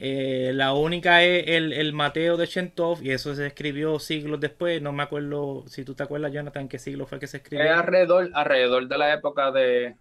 Eh, 0.00 0.50
la 0.54 0.72
única 0.72 1.22
es 1.22 1.46
el, 1.46 1.72
el, 1.72 1.92
Mateo 1.92 2.36
de 2.36 2.46
Shentov 2.46 3.00
y 3.00 3.12
eso 3.12 3.32
se 3.34 3.46
escribió 3.46 3.98
siglos 4.00 4.40
después. 4.40 4.82
No 4.82 4.92
me 4.92 5.04
acuerdo 5.04 5.64
si 5.68 5.84
tú 5.84 5.94
te 5.94 6.02
acuerdas, 6.02 6.32
Jonathan, 6.32 6.68
qué 6.68 6.80
siglo 6.80 7.06
fue 7.06 7.20
que 7.20 7.28
se 7.28 7.36
escribió. 7.36 7.64
Es 7.64 7.70
alrededor, 7.70 8.30
alrededor 8.34 8.88
de 8.88 8.98
la 8.98 9.14
época 9.14 9.52
de, 9.52 9.94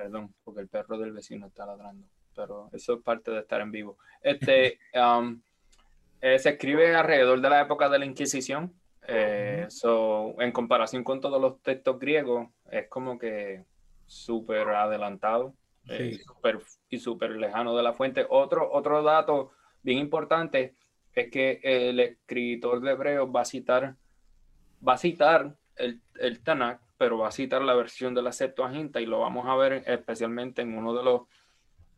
perdón, 0.00 0.34
porque 0.42 0.62
el 0.62 0.68
perro 0.68 0.96
del 0.96 1.12
vecino 1.12 1.46
está 1.46 1.66
ladrando, 1.66 2.06
pero 2.34 2.70
eso 2.72 2.94
es 2.94 3.02
parte 3.02 3.30
de 3.30 3.40
estar 3.40 3.60
en 3.60 3.70
vivo. 3.70 3.98
Este, 4.22 4.78
um, 4.94 5.40
eh, 6.22 6.38
se 6.38 6.50
escribe 6.50 6.94
alrededor 6.94 7.40
de 7.40 7.50
la 7.50 7.60
época 7.60 7.88
de 7.90 7.98
la 7.98 8.06
Inquisición, 8.06 8.74
eh, 9.06 9.66
so, 9.68 10.40
en 10.40 10.52
comparación 10.52 11.04
con 11.04 11.20
todos 11.20 11.40
los 11.40 11.60
textos 11.62 11.98
griegos, 11.98 12.48
es 12.70 12.88
como 12.88 13.18
que 13.18 13.64
súper 14.06 14.68
adelantado 14.68 15.54
sí. 15.84 15.92
eh, 15.92 16.18
super, 16.18 16.58
y 16.88 16.98
súper 16.98 17.32
lejano 17.32 17.76
de 17.76 17.82
la 17.82 17.92
fuente. 17.92 18.24
Otro, 18.28 18.72
otro 18.72 19.02
dato 19.02 19.52
bien 19.82 19.98
importante 19.98 20.76
es 21.12 21.30
que 21.30 21.60
el 21.62 22.00
escritor 22.00 22.80
de 22.80 22.92
Hebreo 22.92 23.30
va 23.30 23.42
a 23.42 23.44
citar, 23.44 23.96
va 24.86 24.94
a 24.94 24.98
citar 24.98 25.56
el, 25.76 26.00
el 26.18 26.42
Tanakh 26.42 26.80
pero 27.00 27.16
va 27.16 27.28
a 27.28 27.32
citar 27.32 27.62
la 27.62 27.72
versión 27.72 28.14
de 28.14 28.20
la 28.20 28.30
Septuaginta 28.30 29.00
y 29.00 29.06
lo 29.06 29.20
vamos 29.20 29.46
a 29.48 29.56
ver 29.56 29.84
especialmente 29.86 30.60
en 30.60 30.76
uno 30.76 30.94
de 30.94 31.02
los 31.02 31.22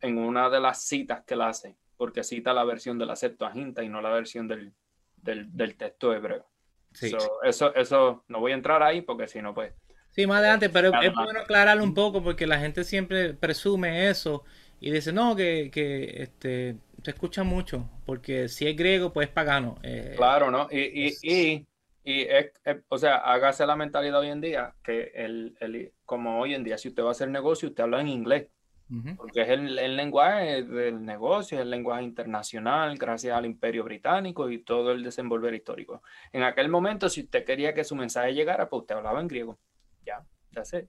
en 0.01 0.17
una 0.17 0.49
de 0.49 0.61
las 0.61 0.85
citas 0.85 1.25
que 1.27 1.35
la 1.35 1.49
hace, 1.49 1.75
porque 1.97 2.23
cita 2.23 2.53
la 2.53 2.63
versión 2.63 3.01
de 3.01 3.07
la 3.07 3.17
Septuaginta 3.17 3.83
y 3.83 3.89
no 3.89 4.01
la 4.01 4.11
versión 4.11 4.47
del, 4.47 4.73
del, 5.17 5.57
del 5.57 5.75
texto 5.75 6.15
hebreo. 6.15 6.47
Sí. 6.93 7.11
So, 7.11 7.43
eso, 7.43 7.75
eso 7.75 8.23
no 8.29 8.39
voy 8.39 8.53
a 8.53 8.55
entrar 8.55 8.81
ahí 8.81 9.01
porque 9.01 9.27
si 9.27 9.43
no, 9.43 9.53
pues. 9.53 9.75
Sí, 10.11 10.25
más 10.25 10.39
adelante, 10.39 10.69
pero 10.69 10.91
es, 10.91 11.09
es 11.09 11.13
bueno 11.13 11.41
aclararlo 11.41 11.83
un 11.83 11.95
poco 11.95 12.23
porque 12.23 12.47
la 12.47 12.61
gente 12.61 12.85
siempre 12.85 13.35
presume 13.35 14.09
eso 14.09 14.45
y 14.79 14.93
dice, 14.93 15.13
no, 15.13 15.35
que, 15.35 15.69
que 15.73 16.23
este, 16.23 16.77
se 17.03 17.11
escucha 17.11 17.43
mucho, 17.43 17.91
porque 18.07 18.49
si 18.49 18.69
es 18.69 18.77
griego, 18.77 19.13
pues 19.13 19.27
es 19.27 19.35
pagano. 19.35 19.81
Eh, 19.83 20.15
claro, 20.17 20.53
¿no? 20.53 20.69
Y, 20.71 21.09
y, 21.09 21.17
y 21.23 21.67
y 22.05 22.23
es, 22.23 22.53
es, 22.65 22.79
o 22.89 22.99
sea, 22.99 23.17
hágase 23.17 23.65
la 23.65 23.77
mentalidad 23.77 24.21
hoy 24.21 24.29
en 24.29 24.41
día 24.41 24.75
que 24.83 25.13
el, 25.15 25.57
el, 25.61 25.93
como 26.05 26.41
hoy 26.41 26.55
en 26.55 26.65
día, 26.65 26.77
si 26.79 26.89
usted 26.89 27.03
va 27.03 27.09
a 27.09 27.13
hacer 27.13 27.31
negocio, 27.31 27.69
usted 27.69 27.85
habla 27.85 28.01
en 28.01 28.09
inglés. 28.09 28.49
Uh 28.91 28.95
-huh. 28.95 29.17
Porque 29.17 29.43
es 29.43 29.49
el, 29.49 29.79
el, 29.79 29.97
lenguaje 29.97 30.65
del 30.65 31.05
negocio, 31.05 31.57
es 31.59 31.63
el 31.63 31.71
lenguaje 31.71 32.03
internacional, 32.03 32.99
gracias 32.99 33.35
al 33.35 33.47
imperio 33.47 33.85
británico 33.85 34.51
y 34.51 34.59
todo 34.59 34.91
el 34.93 35.03
desenvolver 35.03 35.55
histórico. 35.55 36.03
En 36.33 36.43
aquel 36.43 36.69
momento, 36.69 37.09
si 37.09 37.23
usted 37.23 37.45
quería 37.45 37.73
que 37.73 37.85
su 37.85 37.95
mensaje 37.95 38.35
llegara, 38.35 38.69
pues 38.69 38.81
usted 38.81 38.97
hablaba 38.97 39.21
en 39.21 39.29
griego. 39.29 39.59
Ya, 40.05 40.27
ya 40.51 40.65
sé. 40.65 40.89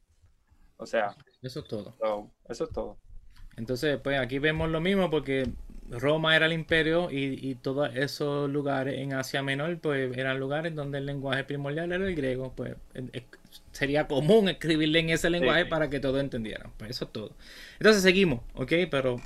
O 0.78 0.86
sea, 0.86 1.16
eso 1.42 1.60
es 1.60 1.68
todo. 1.68 1.94
So, 2.00 2.32
eso 2.50 2.64
es 2.66 2.72
todo. 2.72 2.98
Entonces, 3.56 4.00
pues 4.04 4.20
aquí 4.20 4.40
vemos 4.40 4.70
lo 4.70 4.82
mismo 4.82 5.10
porque 5.10 5.48
Roma 5.90 6.36
era 6.36 6.46
el 6.46 6.54
imperio 6.54 7.12
y, 7.12 7.38
y, 7.42 7.56
todos 7.56 7.90
esos 7.96 8.50
lugares 8.50 9.00
en 9.00 9.14
Asia 9.14 9.44
Menor 9.44 9.78
pues 9.80 10.18
eran 10.18 10.40
lugares 10.40 10.74
donde 10.76 10.98
el 10.98 11.06
lenguaje 11.06 11.44
primordial 11.44 11.92
era 11.92 12.06
el 12.08 12.16
griego 12.16 12.54
pues 12.56 12.76
sería 13.72 14.08
común 14.08 14.50
escribirle 14.50 15.00
en 15.00 15.10
ese 15.10 15.30
lenguaje 15.30 15.64
sí. 15.64 15.70
para 15.70 15.90
que 15.90 16.00
todos 16.00 16.20
entendieran 16.20 16.72
pues 16.78 16.92
eso 16.92 17.06
es 17.06 17.12
todo. 17.12 17.32
Entonces 17.80 18.02
seguimos 18.02 18.42
ok 18.56 18.74
pero 18.90 19.22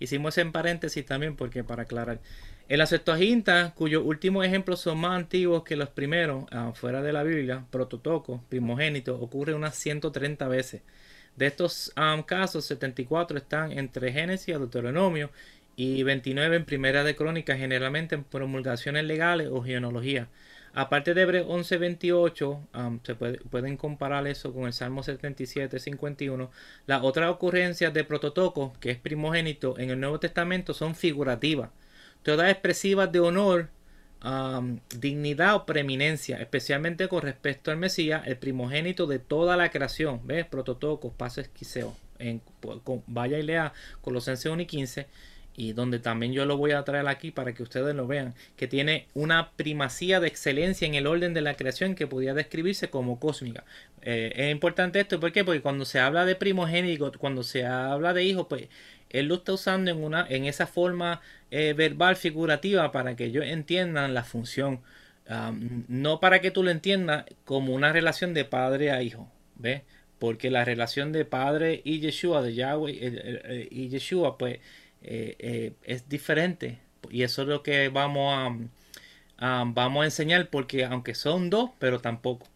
hicimos 0.00 0.36
en 0.38 0.52
paréntesis 0.52 1.04
también 1.06 1.36
porque 1.36 1.64
para 1.64 1.82
aclarar 1.82 2.20
en 2.68 2.78
la 2.78 2.86
Septuaginta 2.86 3.72
cuyos 3.74 4.02
últimos 4.04 4.44
ejemplos 4.44 4.80
son 4.80 4.98
más 4.98 5.16
antiguos 5.16 5.62
que 5.62 5.76
los 5.76 5.88
primeros 5.90 6.44
fuera 6.74 7.02
de 7.02 7.12
la 7.12 7.22
Biblia 7.22 7.64
prototoco 7.70 8.42
primogénito 8.48 9.18
ocurre 9.20 9.54
unas 9.54 9.76
130 9.76 10.48
veces. 10.48 10.82
De 11.36 11.46
estos 11.46 11.92
um, 11.96 12.22
casos 12.22 12.66
74 12.66 13.38
están 13.38 13.72
entre 13.72 14.12
Génesis 14.12 14.48
y 14.48 14.52
Deuteronomio 14.52 15.30
y 15.76 16.02
29 16.02 16.56
en 16.56 16.64
Primera 16.64 17.04
de 17.04 17.16
Crónicas, 17.16 17.58
generalmente 17.58 18.14
en 18.14 18.24
promulgaciones 18.24 19.04
legales 19.04 19.48
o 19.50 19.62
genealogía. 19.62 20.28
Aparte 20.74 21.12
de 21.12 21.22
Hebreo 21.22 21.48
11.28, 21.48 22.68
um, 22.74 23.00
se 23.02 23.14
puede, 23.14 23.38
pueden 23.38 23.76
comparar 23.76 24.26
eso 24.26 24.54
con 24.54 24.64
el 24.64 24.72
Salmo 24.72 25.02
77.51. 25.02 26.48
Las 26.86 27.02
otras 27.02 27.30
ocurrencias 27.30 27.92
de 27.92 28.04
prototoco, 28.04 28.72
que 28.80 28.90
es 28.90 28.98
primogénito 28.98 29.78
en 29.78 29.90
el 29.90 30.00
Nuevo 30.00 30.18
Testamento, 30.18 30.72
son 30.72 30.94
figurativas. 30.94 31.70
Todas 32.22 32.50
expresivas 32.50 33.12
de 33.12 33.20
honor, 33.20 33.68
um, 34.24 34.78
dignidad 34.98 35.56
o 35.56 35.66
preeminencia, 35.66 36.38
especialmente 36.38 37.06
con 37.08 37.20
respecto 37.20 37.70
al 37.70 37.76
Mesías, 37.76 38.22
el 38.26 38.38
primogénito 38.38 39.06
de 39.06 39.18
toda 39.18 39.58
la 39.58 39.70
creación. 39.70 40.26
¿Ves? 40.26 40.46
Prototocos, 40.46 41.12
paso 41.14 41.42
esquiseo. 41.42 41.94
En, 42.18 42.40
vaya 43.08 43.38
y 43.38 43.42
lea 43.42 43.72
Colosenses 44.00 44.50
1 44.50 44.62
y 44.62 44.66
15 44.66 45.06
y 45.56 45.72
donde 45.72 45.98
también 45.98 46.32
yo 46.32 46.46
lo 46.46 46.56
voy 46.56 46.72
a 46.72 46.82
traer 46.82 47.06
aquí 47.08 47.30
para 47.30 47.52
que 47.52 47.62
ustedes 47.62 47.94
lo 47.94 48.06
vean, 48.06 48.34
que 48.56 48.66
tiene 48.66 49.06
una 49.14 49.50
primacía 49.52 50.20
de 50.20 50.28
excelencia 50.28 50.86
en 50.86 50.94
el 50.94 51.06
orden 51.06 51.34
de 51.34 51.42
la 51.42 51.54
creación 51.54 51.94
que 51.94 52.06
podría 52.06 52.34
describirse 52.34 52.90
como 52.90 53.20
cósmica. 53.20 53.64
Eh, 54.02 54.32
es 54.34 54.52
importante 54.52 55.00
esto, 55.00 55.20
¿por 55.20 55.32
qué? 55.32 55.44
Porque 55.44 55.60
cuando 55.60 55.84
se 55.84 56.00
habla 56.00 56.24
de 56.24 56.36
primogénito, 56.36 57.12
cuando 57.18 57.42
se 57.42 57.66
habla 57.66 58.14
de 58.14 58.24
hijo, 58.24 58.48
pues 58.48 58.68
él 59.10 59.26
lo 59.26 59.36
está 59.36 59.52
usando 59.52 59.90
en, 59.90 60.02
una, 60.02 60.26
en 60.28 60.46
esa 60.46 60.66
forma 60.66 61.20
eh, 61.50 61.74
verbal 61.74 62.16
figurativa 62.16 62.90
para 62.92 63.14
que 63.14 63.26
ellos 63.26 63.44
entiendan 63.44 64.14
la 64.14 64.24
función, 64.24 64.80
no 65.88 66.20
para 66.20 66.40
que 66.40 66.50
tú 66.50 66.62
lo 66.62 66.70
entiendas 66.70 67.24
como 67.44 67.74
una 67.74 67.92
relación 67.92 68.34
de 68.34 68.44
padre 68.44 68.90
a 68.90 69.02
hijo, 69.02 69.30
¿ves? 69.54 69.82
Porque 70.18 70.50
la 70.50 70.64
relación 70.64 71.10
de 71.12 71.24
padre 71.24 71.80
y 71.84 72.00
Yeshua, 72.00 72.42
de 72.42 72.54
Yahweh 72.54 72.98
eh, 73.00 73.68
y 73.70 73.88
Yeshua, 73.88 74.36
pues 74.36 74.58
eh, 75.02 75.36
eh, 75.38 75.72
es 75.82 76.08
diferente. 76.08 76.80
Y 77.10 77.22
eso 77.22 77.42
es 77.42 77.48
lo 77.48 77.62
que 77.62 77.88
vamos 77.88 78.60
a, 79.38 79.64
vamos 79.66 80.02
a 80.02 80.04
enseñar 80.04 80.48
porque 80.48 80.84
aunque 80.84 81.14
son 81.14 81.50
dos 81.50 81.70
pero 81.78 82.00
tampoco. 82.00 82.46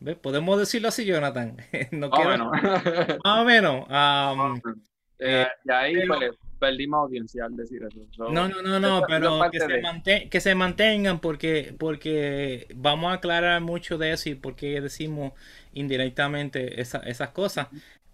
¿Ves? 0.00 0.16
podemos 0.16 0.58
decirlo 0.58 0.88
así 0.88 1.04
Jonathan. 1.04 1.56
No 1.92 2.08
más, 2.10 2.20
o 2.20 3.44
menos. 3.44 3.88
más 3.88 4.32
o 4.32 4.36
menos 4.36 4.62
um, 4.64 4.74
eh, 5.18 5.48
y 5.64 5.70
ahí 5.72 5.94
pero, 5.94 6.14
pues, 6.14 6.30
perdimos 6.60 7.00
audiencia 7.00 7.44
al 7.44 7.56
decir 7.56 7.82
eso. 7.82 8.06
So, 8.12 8.30
no 8.30 8.48
no 8.48 8.62
no 8.62 8.78
no 8.78 9.02
pero 9.08 9.40
que 9.50 9.58
se, 9.58 9.80
manten, 9.80 10.30
que 10.30 10.40
se, 10.40 10.54
mantengan 10.54 11.20
porque 11.20 11.74
porque 11.78 12.68
vamos 12.74 13.10
a 13.10 13.14
aclarar 13.14 13.60
mucho 13.60 13.98
de 13.98 14.12
eso 14.12 14.28
y 14.28 14.34
porque 14.34 14.80
decimos 14.80 15.32
indirectamente 15.72 16.80
esa, 16.80 16.98
esas 16.98 17.30
cosas 17.30 17.68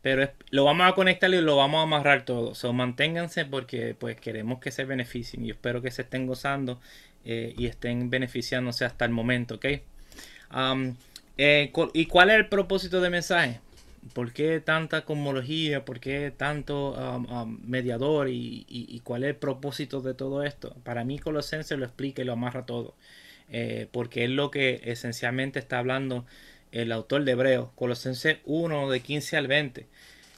pero 0.04 0.22
es, 0.22 0.30
lo 0.50 0.64
vamos 0.64 0.86
a 0.86 0.92
conectar 0.92 1.32
y 1.32 1.40
lo 1.40 1.56
vamos 1.56 1.78
a 1.78 1.84
amarrar 1.84 2.26
todo. 2.26 2.54
So, 2.54 2.74
manténganse 2.74 3.46
porque 3.46 3.96
pues 3.98 4.20
queremos 4.20 4.58
que 4.60 4.70
se 4.70 4.84
beneficien 4.84 5.46
y 5.46 5.50
espero 5.50 5.80
que 5.80 5.90
se 5.90 6.02
estén 6.02 6.26
gozando 6.26 6.78
eh, 7.24 7.54
y 7.56 7.64
estén 7.64 8.10
beneficiándose 8.10 8.84
hasta 8.84 9.06
el 9.06 9.12
momento, 9.12 9.54
¿ok? 9.54 9.64
Um, 10.54 10.94
eh, 11.38 11.72
¿Y 11.94 12.04
cuál 12.04 12.28
es 12.28 12.36
el 12.36 12.48
propósito 12.50 13.00
del 13.00 13.12
mensaje? 13.12 13.60
¿Por 14.12 14.34
qué 14.34 14.60
tanta 14.60 15.06
cosmología? 15.06 15.86
¿Por 15.86 16.00
qué 16.00 16.30
tanto 16.36 16.92
um, 16.92 17.32
um, 17.32 17.58
mediador? 17.66 18.28
Y, 18.28 18.66
y, 18.68 19.00
cuál 19.00 19.24
es 19.24 19.30
el 19.30 19.36
propósito 19.36 20.02
de 20.02 20.12
todo 20.12 20.42
esto? 20.42 20.76
Para 20.84 21.04
mí 21.04 21.18
Colosense 21.18 21.78
lo 21.78 21.86
explica 21.86 22.20
y 22.20 22.26
lo 22.26 22.34
amarra 22.34 22.66
todo. 22.66 22.94
eh, 23.50 23.88
porque 23.92 24.24
es 24.24 24.30
lo 24.30 24.50
que 24.50 24.82
esencialmente 24.84 25.58
está 25.58 25.78
hablando 25.78 26.26
el 26.74 26.90
autor 26.90 27.24
de 27.24 27.32
Hebreos, 27.32 27.68
Colosenses 27.76 28.38
1 28.44 28.90
de 28.90 29.00
15 29.00 29.36
al 29.36 29.46
20. 29.46 29.86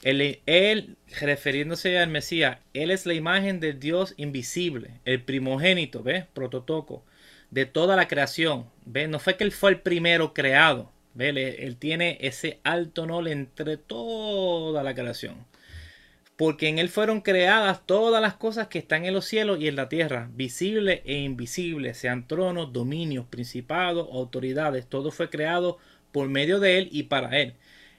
Él, 0.03 0.39
él, 0.45 0.95
refiriéndose 1.19 1.97
al 1.97 2.09
Mesías, 2.09 2.59
él 2.73 2.91
es 2.91 3.07
la 3.07 3.15
imagen 3.15 3.59
del 3.59 3.79
Dios 3.79 4.13
invisible, 4.17 4.91
el 5.05 5.23
primogénito, 5.23 6.03
¿ves? 6.03 6.25
Prototoco, 6.33 7.03
de 7.49 7.65
toda 7.65 7.95
la 7.95 8.07
creación. 8.07 8.67
¿Ves? 8.85 9.09
No 9.09 9.19
fue 9.19 9.35
que 9.35 9.43
él 9.43 9.51
fue 9.51 9.71
el 9.71 9.81
primero 9.81 10.35
creado, 10.35 10.91
¿ves? 11.15 11.35
Él, 11.35 11.75
tiene 11.77 12.19
ese 12.21 12.59
alto 12.63 13.03
honor 13.03 13.27
entre 13.27 13.77
toda 13.77 14.83
la 14.83 14.93
creación. 14.93 15.43
Porque 16.35 16.67
en 16.67 16.77
él 16.77 16.89
fueron 16.89 17.21
creadas 17.21 17.83
todas 17.87 18.21
las 18.21 18.35
cosas 18.35 18.67
que 18.67 18.77
están 18.77 19.05
en 19.05 19.15
los 19.15 19.25
cielos 19.25 19.59
y 19.59 19.67
en 19.67 19.75
la 19.75 19.89
tierra, 19.89 20.29
visibles 20.35 21.01
e 21.03 21.15
invisibles, 21.15 21.97
sean 21.97 22.27
tronos, 22.27 22.71
dominios, 22.71 23.25
principados, 23.25 24.07
autoridades. 24.11 24.85
Todo 24.85 25.09
fue 25.09 25.31
creado 25.31 25.79
por 26.11 26.29
medio 26.29 26.59
de 26.59 26.77
él 26.77 26.89
y 26.91 27.03
para 27.03 27.39
él. 27.39 27.53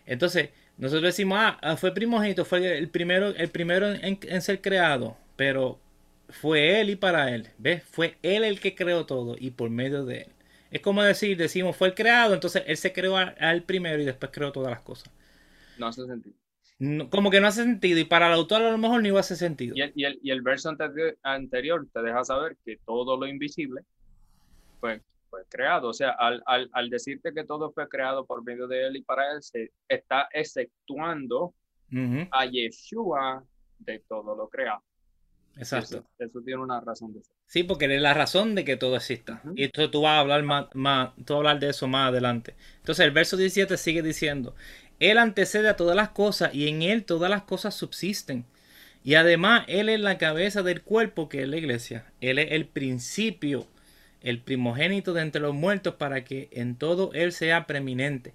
Entonces, 0.07 0.51
nosotros 0.79 1.03
decimos, 1.03 1.39
ah, 1.41 1.59
ah, 1.61 1.77
fue 1.77 1.93
primogénito, 1.93 2.45
fue 2.45 2.79
el 2.79 2.89
primero, 2.89 3.29
el 3.29 3.51
primero 3.51 3.93
en, 3.93 4.43
ser 4.43 4.61
creado, 4.61 5.17
pero 5.37 5.81
fue 6.29 6.81
él 6.81 6.91
y 6.91 6.97
para 6.97 7.35
él, 7.35 7.49
¿ves? 7.59 7.83
Fue 7.83 8.17
él 8.23 8.45
el 8.45 8.61
que 8.61 8.77
creó 8.77 9.05
todo 9.05 9.37
y 9.39 9.51
por 9.51 9.71
medio 9.71 10.05
de 10.05 10.23
él. 10.23 10.29
Es 10.71 10.81
como 10.81 11.03
decir, 11.03 11.37
decimos, 11.37 11.77
fue 11.77 11.89
el 11.89 11.95
creado, 11.95 12.33
entonces 12.33 12.63
él 12.67 12.77
se 12.77 12.93
creó 12.93 13.17
al 13.17 13.63
primero 13.65 14.01
y 14.01 14.05
después 14.05 14.31
creó 14.33 14.53
todas 14.53 14.71
las 14.71 14.81
cosas. 14.81 15.11
No 15.79 15.89
hace 15.89 16.07
sentido. 16.07 16.37
como 17.11 17.31
que 17.31 17.41
no 17.41 17.49
hace 17.49 17.65
sentido 17.65 17.99
y 17.99 18.05
para 18.05 18.29
el 18.29 18.35
autor 18.35 18.63
a 18.63 18.71
lo 18.71 18.79
mejor 18.79 19.03
ni 19.03 19.11
va 19.11 19.19
a 19.19 19.21
hacer 19.21 19.37
sentido. 19.37 19.75
Y 19.77 19.81
el, 19.81 19.93
y 19.97 20.05
el, 20.05 20.21
y 20.23 20.31
el 20.31 20.43
verso 20.43 20.73
anterior 21.23 21.89
te 21.93 22.03
deja 22.03 22.25
saber 22.25 22.57
que 22.65 22.79
todo 22.87 23.17
lo 23.17 23.27
invisible, 23.27 23.83
pues 24.79 25.03
fue 25.29 25.45
creado. 25.49 25.89
O 25.89 25.93
sea, 25.93 26.11
al, 26.11 26.43
al, 26.47 26.69
al, 26.73 26.91
decirte 26.91 27.33
que 27.33 27.45
todo 27.45 27.71
fue 27.73 27.89
creado 27.89 28.27
por 28.27 28.45
medio 28.45 28.67
de 28.67 28.87
él 28.87 28.97
y 28.97 29.03
para 29.03 29.33
él, 29.33 29.43
se 29.43 29.73
está 29.89 30.29
exceptuando 30.33 31.55
a 32.31 32.47
Yeshua 32.47 33.45
de 33.79 34.01
todo 34.09 34.37
lo 34.37 34.49
creado. 34.49 34.83
Exacto. 35.57 36.05
Eso, 36.19 36.41
tiene 36.43 36.63
una 36.63 36.81
razón 36.81 37.13
de 37.13 37.23
ser. 37.23 37.35
Sí, 37.47 37.63
porque 37.65 37.93
es 37.93 38.01
la 38.01 38.15
razón 38.15 38.55
de 38.55 38.65
que 38.65 38.77
todo 38.77 38.97
exista. 38.97 39.43
Y 39.57 39.65
esto 39.65 39.91
tú 39.91 40.03
vas 40.03 40.13
a 40.13 40.21
hablar 40.21 40.43
más, 40.43 40.67
más, 40.75 41.15
tú 41.17 41.23
vas 41.25 41.31
a 41.31 41.37
hablar 41.37 41.61
de 41.61 41.71
eso 41.71 41.89
más 41.89 42.09
adelante. 42.09 42.55
Entonces 42.79 43.05
el 43.05 43.11
verso 43.11 43.37
17 43.37 43.77
sigue 43.77 44.03
diciendo, 44.03 44.55
Él 45.01 45.19
antecede 45.19 45.69
a 45.69 45.77
todas 45.77 45.97
las 45.97 46.11
cosas 46.11 46.55
y 46.55 46.69
en 46.69 46.83
Él 46.83 47.05
todas 47.05 47.31
las 47.31 47.43
cosas 47.43 47.75
subsisten. 47.75 48.45
Y 49.03 49.15
además 49.15 49.65
Él 49.69 49.89
es 49.89 50.01
la 50.01 50.19
cabeza 50.19 50.63
del 50.63 50.83
cuerpo 50.83 51.29
que 51.29 51.43
es 51.43 51.49
la 51.49 51.57
iglesia. 51.57 52.13
Él 52.21 52.39
es 52.39 52.53
el 52.53 52.67
principio 52.67 53.67
el 54.23 54.41
primogénito 54.41 55.13
de 55.13 55.23
entre 55.23 55.41
los 55.41 55.55
muertos, 55.55 55.95
para 55.95 56.25
que 56.25 56.49
en 56.53 56.77
todo 56.77 57.11
él 57.15 57.33
sea 57.33 57.67
preeminente, 57.67 58.35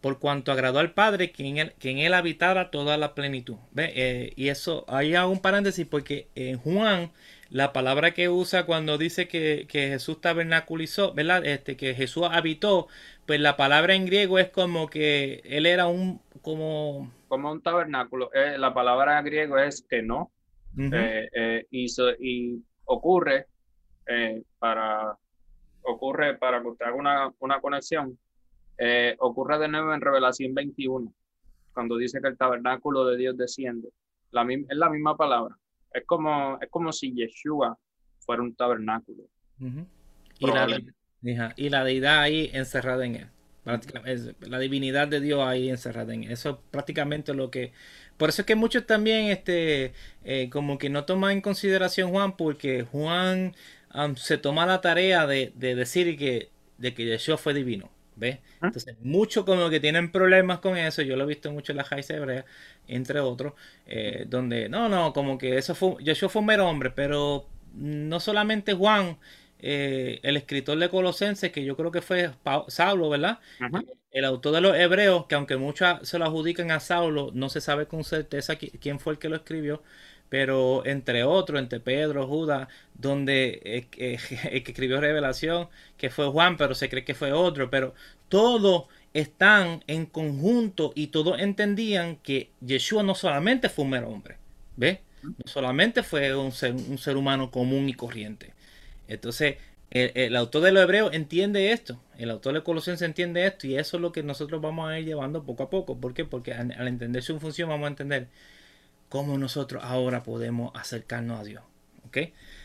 por 0.00 0.18
cuanto 0.18 0.52
agradó 0.52 0.78
al 0.78 0.92
Padre 0.92 1.32
que 1.32 1.46
en 1.46 1.56
él, 1.58 1.72
que 1.78 1.90
en 1.90 1.98
él 1.98 2.14
habitara 2.14 2.70
toda 2.70 2.96
la 2.96 3.14
plenitud. 3.14 3.56
¿Ve? 3.72 3.92
Eh, 3.94 4.32
y 4.36 4.48
eso, 4.48 4.84
hay 4.88 5.16
un 5.16 5.40
paréntesis, 5.40 5.86
porque 5.86 6.28
en 6.34 6.58
Juan, 6.58 7.10
la 7.50 7.72
palabra 7.72 8.12
que 8.12 8.28
usa 8.28 8.66
cuando 8.66 8.98
dice 8.98 9.28
que, 9.28 9.66
Jesús 9.70 10.20
tabernaculizó, 10.20 11.14
¿verdad? 11.14 11.44
Este, 11.44 11.76
que 11.76 11.94
Jesús 11.94 12.24
habitó, 12.30 12.88
pues 13.26 13.40
la 13.40 13.56
palabra 13.56 13.94
en 13.94 14.06
griego 14.06 14.38
es 14.38 14.50
como 14.50 14.88
que 14.88 15.42
él 15.44 15.66
era 15.66 15.86
un, 15.86 16.20
como... 16.42 17.12
Como 17.28 17.50
un 17.50 17.62
tabernáculo. 17.62 18.30
Eh, 18.34 18.58
la 18.58 18.74
palabra 18.74 19.18
en 19.18 19.24
griego 19.24 19.58
es 19.58 19.82
que 19.88 20.02
no. 20.02 20.30
Eh, 20.76 21.66
y, 21.70 21.86
y, 22.18 22.62
ocurre 22.84 23.46
para 24.58 25.16
ocurre, 25.84 26.36
para 26.36 26.60
que 26.60 26.68
usted 26.68 26.86
haga 26.86 26.96
una, 26.96 27.32
una 27.38 27.60
conexión, 27.60 28.18
eh, 28.78 29.16
ocurre 29.18 29.58
de 29.58 29.68
nuevo 29.68 29.94
en 29.94 30.00
Revelación 30.00 30.54
21, 30.54 31.12
cuando 31.72 31.96
dice 31.96 32.20
que 32.20 32.28
el 32.28 32.36
tabernáculo 32.36 33.04
de 33.04 33.16
Dios 33.16 33.36
desciende. 33.36 33.88
La, 34.30 34.42
es 34.42 34.76
la 34.76 34.90
misma 34.90 35.16
palabra. 35.16 35.56
Es 35.92 36.04
como, 36.06 36.58
es 36.60 36.68
como 36.70 36.92
si 36.92 37.14
Yeshua 37.14 37.78
fuera 38.18 38.42
un 38.42 38.54
tabernáculo. 38.54 39.24
y, 40.38 40.46
la, 40.46 41.54
y 41.56 41.68
la 41.68 41.84
deidad 41.84 42.20
ahí 42.20 42.50
encerrada 42.52 43.04
en 43.06 43.16
él. 43.16 43.28
La 44.40 44.58
divinidad 44.58 45.08
de 45.08 45.20
Dios 45.20 45.40
ahí 45.40 45.70
encerrada 45.70 46.12
en 46.12 46.24
él. 46.24 46.32
Eso 46.32 46.50
es 46.50 46.56
prácticamente 46.70 47.32
lo 47.32 47.50
que... 47.50 47.72
Por 48.16 48.28
eso 48.28 48.42
es 48.42 48.46
que 48.46 48.54
muchos 48.54 48.86
también 48.86 49.26
este, 49.26 49.92
eh, 50.24 50.48
como 50.50 50.78
que 50.78 50.90
no 50.90 51.04
toman 51.04 51.32
en 51.32 51.40
consideración 51.40 52.10
Juan, 52.10 52.36
porque 52.36 52.82
Juan 52.82 53.54
se 54.16 54.38
toma 54.38 54.66
la 54.66 54.80
tarea 54.80 55.26
de, 55.26 55.52
decir 55.54 56.16
que, 56.18 56.50
de 56.78 56.94
que 56.94 57.04
Yeshua 57.04 57.36
fue 57.36 57.54
divino. 57.54 57.90
¿Ves? 58.16 58.38
¿Ah? 58.60 58.66
Entonces, 58.66 58.96
muchos 59.02 59.44
como 59.44 59.68
que 59.70 59.80
tienen 59.80 60.12
problemas 60.12 60.60
con 60.60 60.76
eso. 60.76 61.02
Yo 61.02 61.16
lo 61.16 61.24
he 61.24 61.26
visto 61.26 61.50
mucho 61.50 61.72
en 61.72 61.78
la 61.78 61.84
Jaiza 61.84 62.14
hebrea, 62.14 62.44
entre 62.86 63.18
otros, 63.18 63.54
eh, 63.86 64.24
donde 64.28 64.68
no, 64.68 64.88
no, 64.88 65.12
como 65.12 65.36
que 65.36 65.58
eso 65.58 65.74
fue, 65.74 65.96
Yeshua 66.02 66.28
fue 66.28 66.40
un 66.40 66.46
mero 66.46 66.68
hombre, 66.68 66.90
pero 66.90 67.48
no 67.74 68.20
solamente 68.20 68.72
Juan, 68.72 69.18
eh, 69.58 70.20
el 70.22 70.36
escritor 70.36 70.78
de 70.78 70.88
Colosenses, 70.90 71.50
que 71.50 71.64
yo 71.64 71.76
creo 71.76 71.90
que 71.90 72.02
fue 72.02 72.30
Saulo, 72.68 73.08
¿verdad? 73.08 73.40
El 74.12 74.24
autor 74.26 74.54
de 74.54 74.60
los 74.60 74.76
Hebreos, 74.76 75.26
que 75.26 75.34
aunque 75.34 75.56
muchos 75.56 76.08
se 76.08 76.18
lo 76.18 76.26
adjudican 76.26 76.70
a 76.70 76.78
Saulo, 76.78 77.30
no 77.34 77.48
se 77.48 77.60
sabe 77.60 77.86
con 77.86 78.04
certeza 78.04 78.54
quién 78.56 79.00
fue 79.00 79.14
el 79.14 79.18
que 79.18 79.28
lo 79.28 79.36
escribió 79.36 79.82
pero 80.28 80.84
entre 80.86 81.24
otros, 81.24 81.60
entre 81.60 81.80
Pedro, 81.80 82.26
Judas, 82.26 82.68
donde 82.94 83.88
el 83.92 84.62
que 84.62 84.70
escribió 84.70 85.00
Revelación, 85.00 85.68
que 85.96 86.10
fue 86.10 86.26
Juan, 86.28 86.56
pero 86.56 86.74
se 86.74 86.88
cree 86.88 87.04
que 87.04 87.14
fue 87.14 87.32
otro, 87.32 87.70
pero 87.70 87.94
todos 88.28 88.84
están 89.12 89.84
en 89.86 90.06
conjunto 90.06 90.92
y 90.94 91.06
todos 91.08 91.40
entendían 91.40 92.16
que 92.16 92.50
Yeshua 92.60 93.02
no 93.02 93.14
solamente 93.14 93.68
fue 93.68 93.84
un 93.84 93.90
mero 93.92 94.08
hombre, 94.08 94.38
¿ves? 94.76 94.98
No 95.22 95.46
solamente 95.46 96.02
fue 96.02 96.34
un 96.34 96.52
ser, 96.52 96.72
un 96.72 96.98
ser 96.98 97.16
humano 97.16 97.50
común 97.50 97.88
y 97.88 97.94
corriente. 97.94 98.52
Entonces, 99.08 99.56
el, 99.90 100.34
autor 100.34 100.62
de 100.62 100.72
los 100.72 100.82
Hebreos 100.82 101.10
entiende 101.12 101.70
esto, 101.70 102.00
el 102.18 102.30
autor 102.30 102.54
de 102.54 102.62
Colosenses 102.64 103.06
entiende 103.06 103.46
esto 103.46 103.68
y 103.68 103.76
eso 103.76 103.96
es 103.96 104.00
lo 104.00 104.10
que 104.10 104.24
nosotros 104.24 104.60
vamos 104.60 104.90
a 104.90 104.98
ir 104.98 105.06
llevando 105.06 105.44
poco 105.44 105.62
a 105.62 105.70
poco. 105.70 105.96
¿Por 106.00 106.12
qué? 106.14 106.24
Porque 106.24 106.52
al, 106.52 106.72
al 106.72 106.88
entender 106.88 107.22
su 107.22 107.38
función 107.38 107.68
vamos 107.68 107.84
a 107.84 107.90
entender 107.90 108.28
cómo 109.14 109.38
nosotros 109.38 109.84
ahora 109.86 110.24
podemos 110.24 110.72
acercarnos 110.74 111.38
a 111.38 111.44
Dios. 111.44 111.62
¿Ok? 112.04 112.18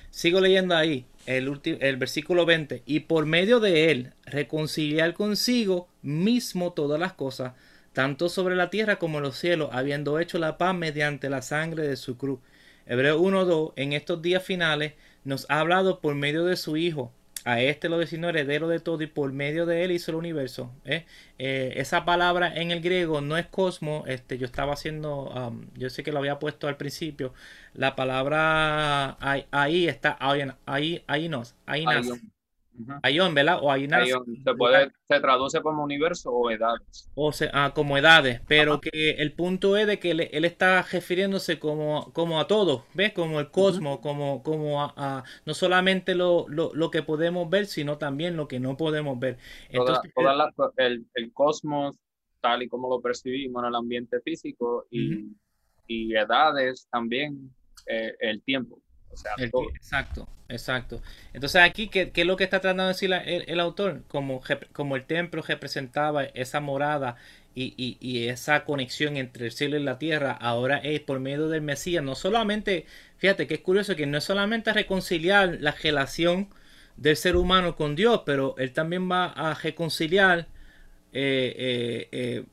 Sigo 0.10 0.41
leyendo 0.41 0.76
ahí 0.76 1.06
el, 1.28 1.62
el 1.64 1.97
versículo 1.97 2.47
20. 2.47 2.82
Y 2.88 3.02
por 3.02 3.28
medio 3.28 3.60
de 3.60 3.91
él 3.91 4.14
reconciliar 4.26 5.14
consigo 5.14 5.89
mismo 6.02 6.74
todas 6.74 7.00
las 7.00 7.14
cosas, 7.14 7.54
tanto 7.93 8.30
sobre 8.30 8.56
la 8.56 8.72
tierra 8.72 8.95
como 8.95 9.20
en 9.20 9.26
los 9.26 9.38
cielos, 9.38 9.70
habiendo 9.74 10.20
hecho 10.20 10.39
la 10.39 10.58
paz 10.58 10.74
mediante 10.74 11.30
la 11.30 11.43
sangre 11.43 11.88
de 11.88 11.95
su 11.95 12.18
cruz. 12.18 12.39
Hebreo 12.88 13.22
1.2 13.22 13.74
en 13.76 13.93
estos 13.93 14.20
días 14.24 14.41
finales 14.41 14.93
nos 15.24 15.45
ha 15.52 15.60
hablado 15.60 16.00
por 16.00 16.16
medio 16.16 16.45
de 16.45 16.58
su 16.58 16.78
Hijo 16.78 17.14
a 17.46 17.62
este 17.62 17.90
lo 17.90 17.98
designó 17.98 18.30
heredero 18.30 18.68
de 18.68 18.80
todo 18.80 19.02
y 19.02 19.08
por 19.08 19.32
medio 19.32 19.66
de 19.66 19.84
él 19.84 19.92
hizo 19.92 20.12
el 20.12 20.18
universo. 20.18 20.72
¿eh? 20.86 21.06
Eh, 21.38 21.74
esa 21.78 22.06
palabra 22.06 22.54
en 22.56 22.72
el 22.72 22.82
griego 22.82 23.22
no 23.22 23.38
es 23.38 23.48
cosmo. 23.48 24.04
Este, 24.08 24.38
yo 24.38 24.46
estaba 24.46 24.74
haciendo, 24.74 25.30
um, 25.30 25.68
yo 25.76 25.90
sé 25.90 26.04
que 26.04 26.12
lo 26.12 26.20
había 26.20 26.40
puesto 26.40 26.68
al 26.68 26.78
principio. 26.78 27.34
La 27.74 27.96
palabra 27.96 29.18
ahí, 29.52 29.88
está, 29.88 30.18
ahí, 30.20 30.42
ahí, 30.66 31.04
ahí 31.08 31.30
no, 31.30 31.44
ahí 31.66 31.86
nace. 31.86 32.20
Ayón, 33.03 33.34
¿verdad? 33.34 33.59
O 33.61 33.71
Ayón. 33.71 33.89
Se, 34.43 34.53
puede, 34.55 34.91
se 35.07 35.19
traduce 35.19 35.61
como 35.61 35.84
universo 35.84 36.32
o 36.32 36.49
edades. 36.49 37.09
O 37.15 37.32
sea, 37.32 37.49
ah, 37.53 37.73
como 37.73 37.97
edades, 37.97 38.41
pero 38.47 38.80
que 38.82 39.11
el 39.11 39.34
punto 39.34 39.77
es 39.77 39.88
de 39.88 39.99
que 39.99 40.11
él, 40.11 40.45
está 40.45 40.82
refiriéndose 40.82 41.59
como, 41.59 42.11
como 42.13 42.39
a 42.39 42.47
todo, 42.47 42.86
¿ves? 42.93 43.13
Como 43.13 43.39
el 43.39 43.51
cosmos, 43.51 43.99
como, 43.99 44.43
como 44.43 44.82
a, 44.84 45.23
no 45.45 45.53
solamente 45.53 46.15
lo, 46.15 46.45
lo, 46.47 46.91
que 46.91 47.03
podemos 47.03 47.49
ver, 47.49 47.65
sino 47.65 47.97
también 47.97 48.36
lo 48.36 48.47
que 48.47 48.59
no 48.59 48.77
podemos 48.77 49.19
ver. 49.19 49.38
Entonces, 49.69 50.11
el, 50.77 51.05
el, 51.13 51.34
cosmos, 51.34 51.97
tal 52.41 52.63
y 52.63 52.67
como 52.67 52.89
lo 52.89 53.01
percibimos 53.01 53.63
en 53.63 53.69
el 53.69 53.75
ambiente 53.75 54.21
físico, 54.21 54.88
y, 54.89 55.27
y 55.88 56.15
edades 56.15 56.88
también, 56.91 57.53
eh, 57.88 58.13
el 58.19 58.41
tiempo 58.43 58.80
exacto, 59.12 60.28
exacto. 60.47 61.01
Entonces 61.34 61.62
aquí, 61.62 61.88
¿qué, 61.88 62.12
es 62.14 62.26
lo 62.26 62.38
que 62.38 62.43
está 62.43 62.60
tratando 62.60 62.84
de 62.84 62.89
decir 62.89 63.12
el, 63.14 63.60
autor? 63.60 64.03
Como, 64.07 64.41
como 64.74 64.95
el 64.95 65.05
templo 65.05 65.41
representaba 65.41 66.24
esa 66.26 66.60
morada 66.60 67.18
y, 67.55 68.28
esa 68.28 68.64
conexión 68.64 69.18
entre 69.18 69.47
el 69.47 69.51
cielo 69.51 69.78
y 69.78 69.84
la 69.84 69.99
tierra, 69.99 70.32
ahora 70.32 70.78
es 70.78 71.01
por 71.01 71.20
medio 71.20 71.49
del 71.49 71.62
Mesías. 71.62 72.03
No 72.03 72.16
solamente, 72.16 72.86
fíjate 73.18 73.47
que 73.47 73.55
es 73.55 73.62
curioso 73.62 73.95
que 73.95 74.05
no 74.05 74.18
es 74.18 74.24
solamente 74.24 74.72
reconciliar 74.74 75.57
la 75.60 75.72
relación 75.72 76.49
del 76.97 77.16
ser 77.16 77.36
humano 77.36 77.76
con 77.76 77.95
Dios, 77.95 78.22
pero 78.26 78.55
él 78.57 78.72
también 78.72 79.10
va 79.10 79.26
a 79.26 79.53
reconciliar 79.53 80.47
eh, 81.12 81.55
eh, 81.57 82.07
eh, 82.12 82.43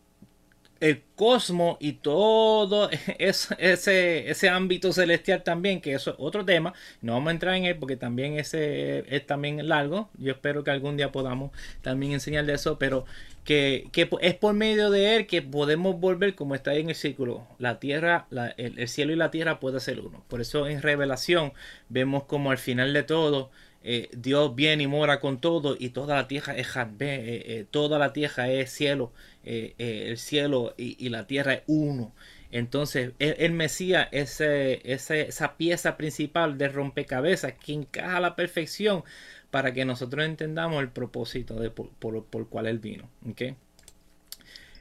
el 0.80 1.02
cosmos 1.14 1.76
y 1.80 1.94
todo 1.94 2.90
ese, 3.18 4.30
ese 4.30 4.48
ámbito 4.48 4.92
celestial 4.92 5.42
también, 5.42 5.80
que 5.80 5.94
eso 5.94 6.10
es 6.10 6.16
otro 6.18 6.44
tema. 6.44 6.74
No 7.00 7.14
vamos 7.14 7.28
a 7.28 7.32
entrar 7.32 7.54
en 7.54 7.64
él 7.64 7.76
porque 7.76 7.96
también 7.96 8.38
ese 8.38 9.04
es 9.14 9.26
también 9.26 9.68
largo. 9.68 10.10
Yo 10.18 10.32
espero 10.32 10.64
que 10.64 10.70
algún 10.70 10.96
día 10.96 11.12
podamos 11.12 11.52
también 11.82 12.12
enseñar 12.12 12.44
de 12.46 12.54
eso, 12.54 12.78
pero 12.78 13.04
que, 13.46 13.88
es 14.20 14.34
por 14.34 14.54
medio 14.54 14.90
de 14.90 15.16
él 15.16 15.26
que 15.26 15.40
podemos 15.40 15.98
volver 16.00 16.34
como 16.34 16.54
está 16.54 16.72
ahí 16.72 16.80
en 16.80 16.88
el 16.90 16.94
círculo. 16.96 17.46
La 17.58 17.78
tierra, 17.78 18.26
el, 18.56 18.88
cielo 18.88 19.12
y 19.12 19.16
la 19.16 19.30
tierra 19.30 19.60
puede 19.60 19.80
ser 19.80 20.00
uno. 20.00 20.24
Por 20.28 20.40
eso 20.40 20.66
en 20.66 20.82
revelación 20.82 21.52
vemos 21.88 22.24
como 22.24 22.50
al 22.50 22.58
final 22.58 22.92
de 22.92 23.04
todo 23.04 23.50
eh, 23.89 24.11
Dios 24.16 24.57
viene 24.57 24.82
y 24.82 24.87
mora 24.89 25.20
con 25.20 25.41
todo 25.41 25.76
y 25.78 25.91
toda 25.91 26.16
la 26.16 26.26
tierra 26.26 26.57
es 26.57 26.74
eh, 26.76 26.91
eh, 26.99 27.66
toda 27.70 28.01
la 28.01 28.12
tierra 28.12 28.51
es 28.51 28.72
cielo, 28.72 29.12
el 29.45 30.18
cielo 30.18 30.74
y, 30.76 31.09
la 31.09 31.28
tierra 31.28 31.55
es 31.55 31.62
uno. 31.68 32.12
Entonces, 32.51 33.12
el, 33.20 33.53
Mesías 33.53 34.09
es 34.11 34.41
esa 34.41 35.57
pieza 35.57 35.97
principal 35.97 36.59
de 36.59 36.66
rompecabezas 36.66 37.53
que 37.53 37.74
encaja 37.74 38.16
a 38.16 38.20
la 38.20 38.34
perfección 38.34 39.05
para 39.53 39.72
que 39.72 39.84
nosotros 39.84 40.24
entendamos 40.26 40.82
el 40.82 40.89
propósito 40.89 41.55
de, 41.55 41.70
por, 41.70 42.16
el 42.16 42.47
cual 42.47 42.66
Él 42.66 42.80
vino. 42.80 43.09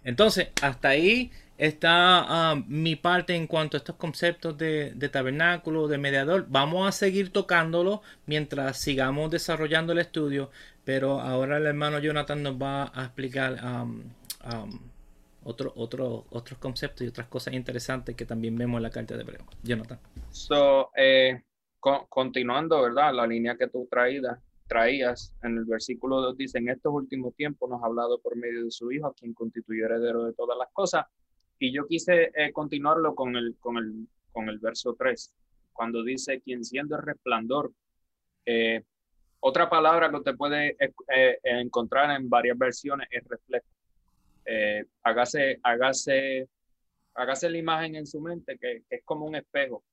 Entonces, 0.03 0.47
hasta 0.63 0.89
ahí 0.89 1.31
está 1.57 2.51
ah, 2.51 2.55
mi 2.67 2.95
parte 2.95 3.35
en 3.35 3.47
cuanto 3.47 3.77
a 3.77 3.79
estos 3.79 3.95
conceptos 3.95 4.57
de, 4.57 5.09
tabernáculo, 5.11 5.87
de 5.87 5.97
mediador. 5.97 6.45
Vamos 6.49 6.87
a 6.87 6.91
seguir 6.91 7.31
tocándolo 7.31 8.01
mientras 8.25 8.79
sigamos 8.79 9.31
desarrollando 9.31 9.93
el 9.93 9.99
estudio, 9.99 10.49
pero 10.83 11.19
ahora 11.19 11.57
el 11.57 11.65
hermano 11.65 11.99
Jonathan 11.99 12.43
nos 12.43 12.61
va 12.61 12.91
a 12.93 13.05
explicar 13.05 13.57
otro, 15.43 15.73
otro, 15.75 16.25
otros 16.29 16.59
conceptos 16.59 17.05
y 17.05 17.07
otras 17.07 17.27
cosas 17.27 17.53
interesantes 17.53 18.15
que 18.15 18.25
también 18.25 18.57
vemos 18.57 18.77
en 18.79 18.83
la 18.83 18.89
carta 18.89 19.15
de 19.15 19.21
Hebreo. 19.21 19.45
Jonathan. 19.63 19.99
So, 20.31 20.91
eh, 20.95 21.41
continuando, 22.09 22.81
¿verdad? 22.81 23.13
La 23.13 23.27
línea 23.27 23.55
que 23.55 23.67
tú 23.67 23.87
traídas, 23.89 24.39
traías 24.67 25.33
en 25.43 25.57
el 25.57 25.65
versículo 25.65 26.19
2 26.21 26.37
dice, 26.37 26.57
en 26.57 26.69
estos 26.69 26.91
últimos 26.91 27.35
tiempos 27.35 27.69
nos 27.69 27.81
ha 27.83 27.85
hablado 27.85 28.19
por 28.19 28.35
medio 28.35 28.65
de 28.65 28.71
su 28.71 28.91
Hijo, 28.91 29.07
a 29.07 29.13
quien 29.13 29.33
constituyó 29.33 29.85
heredero 29.85 30.25
de 30.25 30.33
todas 30.33 30.57
las 30.57 30.69
cosas 30.73 31.05
y 31.59 31.71
yo 31.71 31.87
quise 31.87 32.31
eh, 32.35 32.51
continuarlo 32.51 33.15
con 33.15 33.35
el, 33.35 33.55
con, 33.59 33.77
el, 33.77 34.07
con 34.31 34.49
el 34.49 34.59
verso 34.59 34.95
3, 34.97 35.33
cuando 35.73 36.03
dice, 36.03 36.41
quien 36.41 36.63
siendo 36.63 36.95
el 36.95 37.03
resplandor. 37.03 37.71
Eh, 38.45 38.83
otra 39.39 39.69
palabra 39.69 40.09
que 40.09 40.17
usted 40.17 40.35
puede 40.35 40.75
eh, 40.79 41.37
encontrar 41.43 42.19
en 42.19 42.29
varias 42.29 42.57
versiones 42.57 43.07
es 43.11 43.23
reflejo. 43.25 43.65
hágase, 45.03 45.59
hágase, 45.63 46.49
hágase 47.13 47.49
la 47.49 47.57
imagen 47.57 47.95
en 47.95 48.07
su 48.07 48.19
mente 48.19 48.57
que, 48.57 48.83
es 48.89 49.03
como 49.05 49.25
un 49.25 49.35
espejo. 49.35 49.83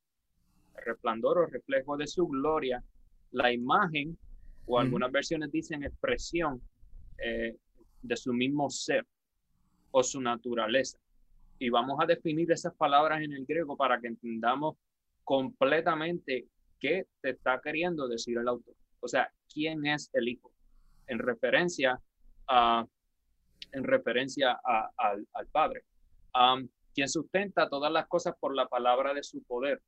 El 0.79 0.85
resplandor 0.87 1.39
o 1.39 1.47
reflejo 1.47 1.97
de 1.97 2.07
su 2.07 2.27
gloria, 2.27 2.83
la 3.33 3.53
imagen, 3.53 4.17
o 4.67 4.79
algunas 4.79 5.11
versiones 5.11 5.51
dicen 5.51 5.83
expresión 5.83 6.63
de 7.17 8.17
su 8.17 8.33
mismo 8.33 8.71
ser 8.71 9.05
o 9.91 10.03
su 10.03 10.21
naturaleza 10.21 11.02
y 11.63 11.71
vamos 11.71 11.97
a 12.01 12.07
definir 12.07 12.51
esas 12.51 12.75
palabras 12.75 13.23
en 13.23 13.33
el 13.33 13.47
griego 13.47 13.77
para 13.77 14.01
que 14.01 14.09
entendamos 14.09 14.75
completamente 15.23 16.49
qué 16.81 17.07
te 17.21 17.31
está 17.31 17.61
queriendo 17.63 18.09
decir 18.09 18.37
el 18.37 18.49
autor. 18.49 18.75
O 18.99 19.07
sea, 19.07 19.31
quién 19.49 19.87
es 19.87 20.11
el 20.13 20.29
hijo 20.29 20.51
en 21.07 21.21
referencia 21.21 22.01
a 22.49 22.85
en 23.71 23.85
referencia 23.85 24.61
al, 24.65 25.47
Padre, 25.53 25.85
quien 26.93 27.09
sustenta 27.09 27.69
todas 27.69 27.93
las 27.93 28.09
cosas 28.09 28.35
por 28.41 28.57
la 28.57 28.67
palabra 28.67 29.15
de 29.15 29.23
su 29.23 29.41
poder. 29.45 29.81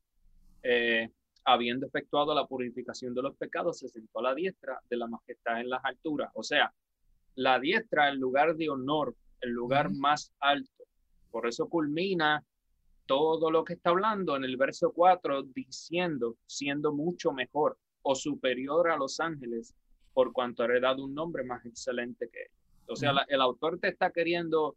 Eh, 0.62 1.10
habiendo 1.44 1.86
efectuado 1.86 2.36
la 2.36 2.46
purificación 2.46 3.14
de 3.14 3.22
los 3.22 3.36
pecados, 3.36 3.80
se 3.80 3.88
sentó 3.88 4.20
a 4.20 4.22
la 4.22 4.34
diestra 4.34 4.80
de 4.88 4.96
la 4.96 5.08
majestad 5.08 5.60
en 5.60 5.70
las 5.70 5.84
alturas. 5.84 6.30
O 6.34 6.44
sea, 6.44 6.72
la 7.34 7.58
diestra, 7.58 8.08
el 8.10 8.20
lugar 8.20 8.54
de 8.54 8.70
honor, 8.70 9.16
el 9.40 9.50
lugar 9.50 9.90
más 9.90 10.32
alto 10.38 10.83
por 11.34 11.48
eso 11.48 11.68
culmina 11.68 12.44
todo 13.06 13.50
lo 13.50 13.64
que 13.64 13.72
está 13.72 13.90
hablando 13.90 14.36
en 14.36 14.44
el 14.44 14.56
verso 14.56 14.92
4 14.92 15.42
diciendo, 15.52 16.36
siendo 16.46 16.92
mucho 16.92 17.32
mejor 17.32 17.76
o 18.02 18.14
superior 18.14 18.88
a 18.88 18.96
los 18.96 19.18
ángeles, 19.18 19.74
por 20.12 20.32
cuanto 20.32 20.62
ha 20.62 20.66
heredado 20.66 21.04
un 21.04 21.12
nombre 21.12 21.42
más 21.42 21.66
excelente 21.66 22.28
que 22.32 22.42
él. 22.42 22.50
O 22.86 22.94
sea, 22.94 23.12
el 23.26 23.40
autor 23.40 23.80
te 23.80 23.88
está 23.88 24.12
queriendo 24.12 24.76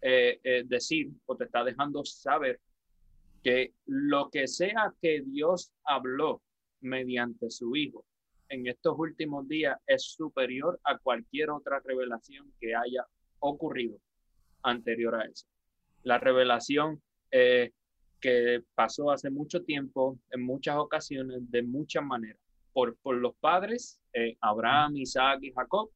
eh, 0.00 0.40
eh, 0.42 0.62
decir 0.64 1.10
o 1.26 1.36
te 1.36 1.44
está 1.44 1.62
dejando 1.62 2.06
saber 2.06 2.58
que 3.42 3.74
lo 3.84 4.30
que 4.30 4.48
sea 4.48 4.94
que 4.98 5.20
Dios 5.20 5.74
habló 5.84 6.40
mediante 6.80 7.50
su 7.50 7.76
Hijo 7.76 8.06
en 8.48 8.66
estos 8.66 8.98
últimos 8.98 9.46
días 9.46 9.78
es 9.86 10.04
superior 10.04 10.80
a 10.84 10.96
cualquier 10.96 11.50
otra 11.50 11.80
revelación 11.80 12.50
que 12.58 12.74
haya 12.74 13.06
ocurrido 13.40 13.98
anterior 14.62 15.16
a 15.16 15.26
eso 15.26 15.51
la 16.02 16.18
revelación 16.18 17.02
eh, 17.30 17.70
que 18.20 18.62
pasó 18.74 19.10
hace 19.10 19.30
mucho 19.30 19.62
tiempo, 19.64 20.18
en 20.30 20.42
muchas 20.42 20.76
ocasiones, 20.76 21.50
de 21.50 21.62
muchas 21.62 22.04
maneras, 22.04 22.38
por, 22.72 22.96
por 22.98 23.16
los 23.16 23.34
padres, 23.36 24.00
eh, 24.12 24.36
Abraham, 24.40 24.96
Isaac 24.96 25.40
y 25.42 25.52
Jacob, 25.52 25.90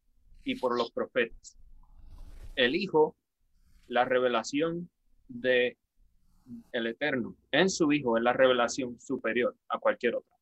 y 0.45 0.57
por 0.57 0.77
los 0.77 0.91
profetas. 0.91 1.57
El 2.55 2.75
Hijo, 2.75 3.17
la 3.89 4.05
revelación 4.05 4.89
de 5.29 5.77
el 6.73 6.87
Eterno 6.87 7.35
en 7.51 7.69
su 7.69 7.93
Hijo 7.93 8.17
es 8.17 8.23
la 8.23 8.33
revelación 8.33 9.01
superior 9.01 9.57
a 9.69 9.79
cualquier 9.79 10.17
otra. 10.17 10.37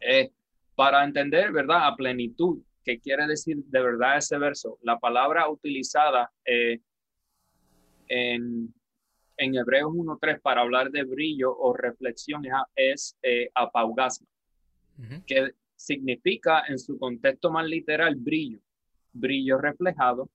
Eh, 0.00 0.30
para 0.74 1.04
entender, 1.04 1.52
¿verdad? 1.52 1.86
A 1.86 1.96
plenitud, 1.96 2.58
¿qué 2.84 3.00
quiere 3.00 3.26
decir 3.26 3.56
de 3.64 3.80
verdad 3.80 4.18
ese 4.18 4.38
verso? 4.38 4.78
La 4.82 4.98
palabra 4.98 5.48
utilizada 5.48 6.30
en, 8.08 8.74
en 9.36 9.54
Hebreos 9.54 9.92
1.3 9.92 10.40
para 10.40 10.62
hablar 10.62 10.90
de 10.90 11.04
brillo 11.04 11.56
o 11.56 11.72
reflexión 11.74 12.42
es 12.74 13.16
eh, 13.22 13.50
apaugasma, 13.54 14.26
que 15.26 15.52
significa 15.74 16.64
en 16.66 16.78
su 16.78 16.98
contexto 16.98 17.50
más 17.50 17.66
literal 17.66 18.14
brillo, 18.16 18.60
brillo 19.12 19.58
reflejado. 19.58 20.30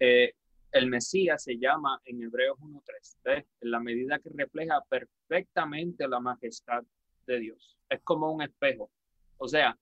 Eh, 0.00 0.32
el 0.72 0.86
Mesías 0.88 1.42
se 1.42 1.58
llama 1.58 2.00
en 2.04 2.22
Hebreos 2.22 2.58
1.3, 2.58 3.46
en 3.60 3.70
la 3.70 3.80
medida 3.80 4.18
que 4.18 4.30
refleja 4.34 4.82
perfectamente 4.88 6.06
la 6.08 6.20
majestad 6.20 6.84
de 7.26 7.40
Dios. 7.40 7.76
Es 7.88 8.00
como 8.02 8.30
un 8.32 8.42
espejo. 8.42 8.90
O 9.38 9.48
sea, 9.48 9.78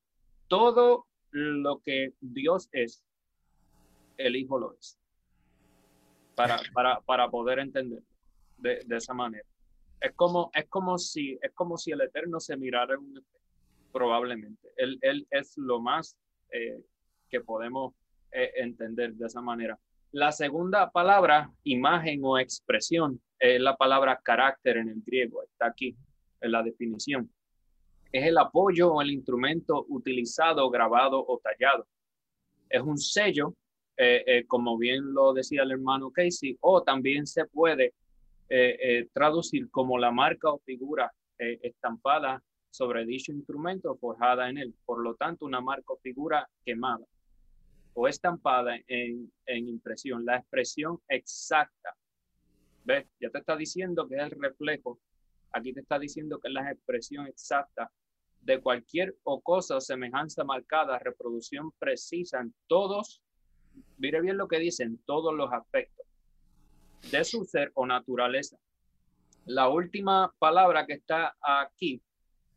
todo 0.49 1.07
lo 1.31 1.79
que 1.81 2.13
Dios 2.21 2.69
es, 2.73 3.03
el 4.17 4.37
Hijo 4.37 4.59
lo 4.59 4.75
es 4.75 4.99
para, 6.35 6.61
para, 6.73 7.01
para 7.01 7.29
poder 7.31 7.59
entender 7.59 8.03
de, 8.57 8.85
esa 8.91 9.15
manera. 9.15 9.45
Es 10.01 10.13
como, 10.15 10.51
es, 10.55 10.67
como 10.69 10.99
si, 10.99 11.39
es 11.41 11.53
como 11.55 11.77
si 11.77 11.93
el 11.93 12.01
Eterno 12.01 12.41
se 12.41 12.57
mirara 12.57 12.95
en 12.95 13.01
un 13.01 13.25
probablemente. 13.93 14.69
Él, 14.77 14.99
él 15.01 15.27
es 15.31 15.57
lo 15.57 15.81
más 15.81 16.17
eh, 16.53 16.83
que 17.31 17.41
podemos 17.41 17.95
eh, 18.31 18.53
entender 18.57 19.15
de 19.15 19.27
esa 19.27 19.41
manera. 19.41 19.79
La 20.13 20.33
segunda 20.33 20.91
palabra, 20.91 21.51
imagen 21.65 22.21
o 22.23 22.39
expresión, 22.39 23.21
es 23.39 23.61
la 23.61 23.77
palabra 23.77 24.21
carácter 24.23 24.77
en 24.77 24.89
el 24.89 25.03
griego, 25.03 25.43
está 25.43 25.69
aquí 25.69 25.97
en 26.41 26.53
la 26.53 26.63
definición. 26.63 27.31
Es 28.13 28.25
el 28.27 28.39
apoyo 28.39 28.93
o 28.93 29.03
el 29.03 29.11
instrumento 29.11 29.87
utilizado, 29.89 30.69
grabado 30.71 31.25
o 31.27 31.39
tallado. 31.39 31.87
Es 32.69 32.83
un 32.83 32.99
sello 32.99 33.55
eh, 33.99 34.45
como 34.47 34.77
bien 34.77 35.15
lo 35.15 35.33
decía 35.33 35.63
el 35.63 35.73
hermano 35.73 36.11
Casey, 36.11 36.59
o 36.61 36.83
también 36.83 37.27
se 37.27 37.47
puede 37.47 37.95
traducir 39.13 39.71
como 39.71 39.99
la 39.99 40.11
marca 40.11 40.51
o 40.51 40.59
figura 40.59 41.13
estampada 41.39 42.43
sobre 42.71 43.05
dicho 43.05 43.33
instrumento 43.33 43.97
forjada 43.97 44.49
en 44.49 44.59
él. 44.59 44.75
Por 44.85 45.03
lo 45.03 45.15
tanto, 45.15 45.47
una 45.47 45.61
marca 45.61 45.93
o 45.93 45.99
figura 45.99 46.49
quemada 46.65 47.05
o 47.95 48.07
estampada 48.07 48.77
en, 48.87 49.33
en 49.47 49.69
impresión. 49.69 50.25
La 50.25 50.37
expresión 50.37 51.01
exacta. 51.09 51.97
¿Ves? 52.85 53.07
Ya 53.21 53.31
te 53.31 53.39
está 53.39 53.57
diciendo 53.57 54.07
que 54.07 54.17
es 54.17 54.23
el 54.23 54.31
reflejo. 54.31 55.01
Aquí 55.53 55.73
te 55.73 55.81
está 55.81 55.99
diciendo 55.99 56.39
que 56.39 56.49
es 56.49 56.55
la 56.55 56.71
expresión 56.71 57.27
exacta 57.27 57.91
de 58.43 58.61
cualquier 58.61 59.17
o 59.25 59.41
cosa 59.41 59.81
semejanza 59.81 60.45
marcada, 60.45 60.99
reproducción 60.99 61.73
precisa 61.79 62.41
en 62.41 62.55
todos 62.69 63.23
mire 63.99 64.21
bien 64.21 64.37
lo 64.37 64.49
que 64.49 64.59
dicen 64.59 64.99
todos 65.05 65.35
los 65.35 65.53
aspectos 65.53 66.06
de 67.11 67.25
su 67.25 67.45
ser 67.45 67.71
o 67.75 67.87
naturaleza. 67.87 68.57
La 69.47 69.69
última 69.69 70.33
palabra 70.39 70.87
que 70.87 70.95
está 70.95 71.37
aquí 71.41 72.03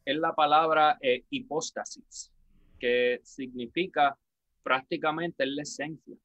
es 0.06 0.18
la 0.18 0.34
palabra 0.34 0.98
eh, 1.02 1.24
hipóstasis, 1.30 2.32
que 2.80 3.22
significa 3.24 4.18
prácticamente 4.64 5.46
la 5.46 5.62
esencia, 5.62 6.16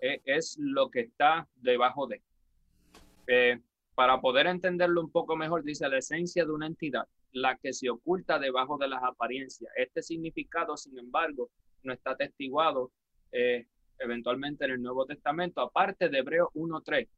e, 0.00 0.22
es 0.24 0.56
lo 0.58 0.90
que 0.90 1.00
está 1.00 1.46
debajo 1.56 2.06
de. 2.06 2.22
Eh, 3.26 3.60
para 3.94 4.20
poder 4.20 4.46
entenderlo 4.46 5.00
un 5.00 5.10
poco 5.10 5.36
mejor, 5.36 5.62
dice 5.62 5.88
la 5.88 5.98
esencia 5.98 6.44
de 6.44 6.52
una 6.52 6.66
entidad, 6.66 7.06
la 7.32 7.56
que 7.56 7.72
se 7.72 7.90
oculta 7.90 8.38
debajo 8.38 8.78
de 8.78 8.88
las 8.88 9.02
apariencias. 9.02 9.70
Este 9.76 10.02
significado, 10.02 10.76
sin 10.76 10.98
embargo, 10.98 11.50
no 11.82 11.92
está 11.92 12.12
atestiguado 12.12 12.90
eh, 13.30 13.66
eventualmente 13.98 14.64
en 14.64 14.72
el 14.72 14.82
Nuevo 14.82 15.06
Testamento, 15.06 15.60
aparte 15.60 16.08
de 16.08 16.18
Hebreos 16.18 16.48
1.3. 16.54 17.08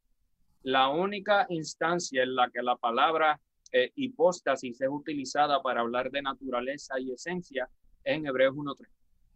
La 0.67 0.89
única 0.89 1.47
instancia 1.51 2.25
en 2.25 2.35
la 2.35 2.51
que 2.51 2.61
la 2.61 2.75
palabra 2.75 3.41
eh, 3.71 3.93
hipóstasis 3.95 4.81
es 4.81 4.89
utilizada 4.91 5.63
para 5.63 5.83
hablar 5.83 6.11
de 6.11 6.21
naturaleza 6.23 6.99
y 6.99 7.13
esencia 7.13 7.71
es 8.03 8.17
en 8.17 8.27
Hebreos 8.27 8.53
1.3. 8.57 8.89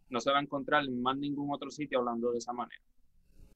No 0.09 0.19
se 0.19 0.29
va 0.29 0.39
a 0.39 0.41
encontrar 0.41 0.83
en 0.83 1.01
más 1.01 1.15
ningún 1.15 1.53
otro 1.53 1.71
sitio 1.71 1.99
hablando 1.99 2.33
de 2.33 2.39
esa 2.39 2.51
manera. 2.51 2.83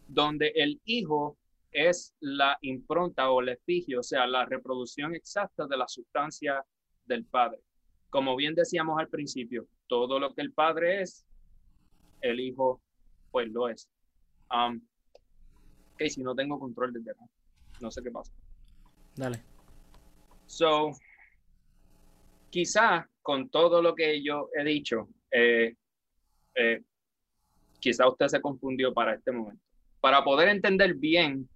Donde 0.07 0.53
el 0.55 0.79
Hijo 0.85 1.37
es 1.69 2.15
la 2.21 2.57
impronta 2.61 3.29
o 3.29 3.41
el 3.41 3.49
efigio, 3.49 3.99
o 3.99 4.03
sea, 4.03 4.25
la 4.25 4.45
reproducción 4.45 5.13
exacta 5.13 5.67
de 5.67 5.75
la 5.75 5.89
sustancia 5.89 6.65
del 7.05 7.25
Padre. 7.25 7.59
Como 8.09 8.37
bien 8.37 8.55
decíamos 8.55 8.97
al 8.99 9.09
principio, 9.09 9.67
todo 9.87 10.17
lo 10.17 10.33
que 10.33 10.43
el 10.43 10.53
Padre 10.53 11.01
es, 11.01 11.25
el 12.21 12.39
Hijo 12.39 12.79
pues 13.31 13.51
lo 13.51 13.67
es. 13.67 13.89
Ok, 14.47 16.03
si 16.07 16.23
no 16.23 16.33
tengo 16.33 16.57
control 16.57 16.93
del 16.93 17.03
tema, 17.03 17.27
no 17.81 17.91
sé 17.91 18.01
qué 18.01 18.11
pasa. 18.11 18.31
Dale. 19.15 19.41
So, 20.45 20.91
quizá 22.49 23.09
con 23.21 23.49
todo 23.49 23.81
lo 23.81 23.95
que 23.95 24.21
yo 24.23 24.49
he 24.53 24.63
dicho, 24.63 25.09
eh, 25.31 25.75
eh, 26.55 26.81
quizá 27.79 28.07
usted 28.07 28.27
se 28.27 28.41
confundió 28.41 28.93
para 28.93 29.15
este 29.15 29.31
momento. 29.31 29.61
Para 29.99 30.23
poder 30.23 30.49
entender 30.49 30.93
bien 30.95 31.49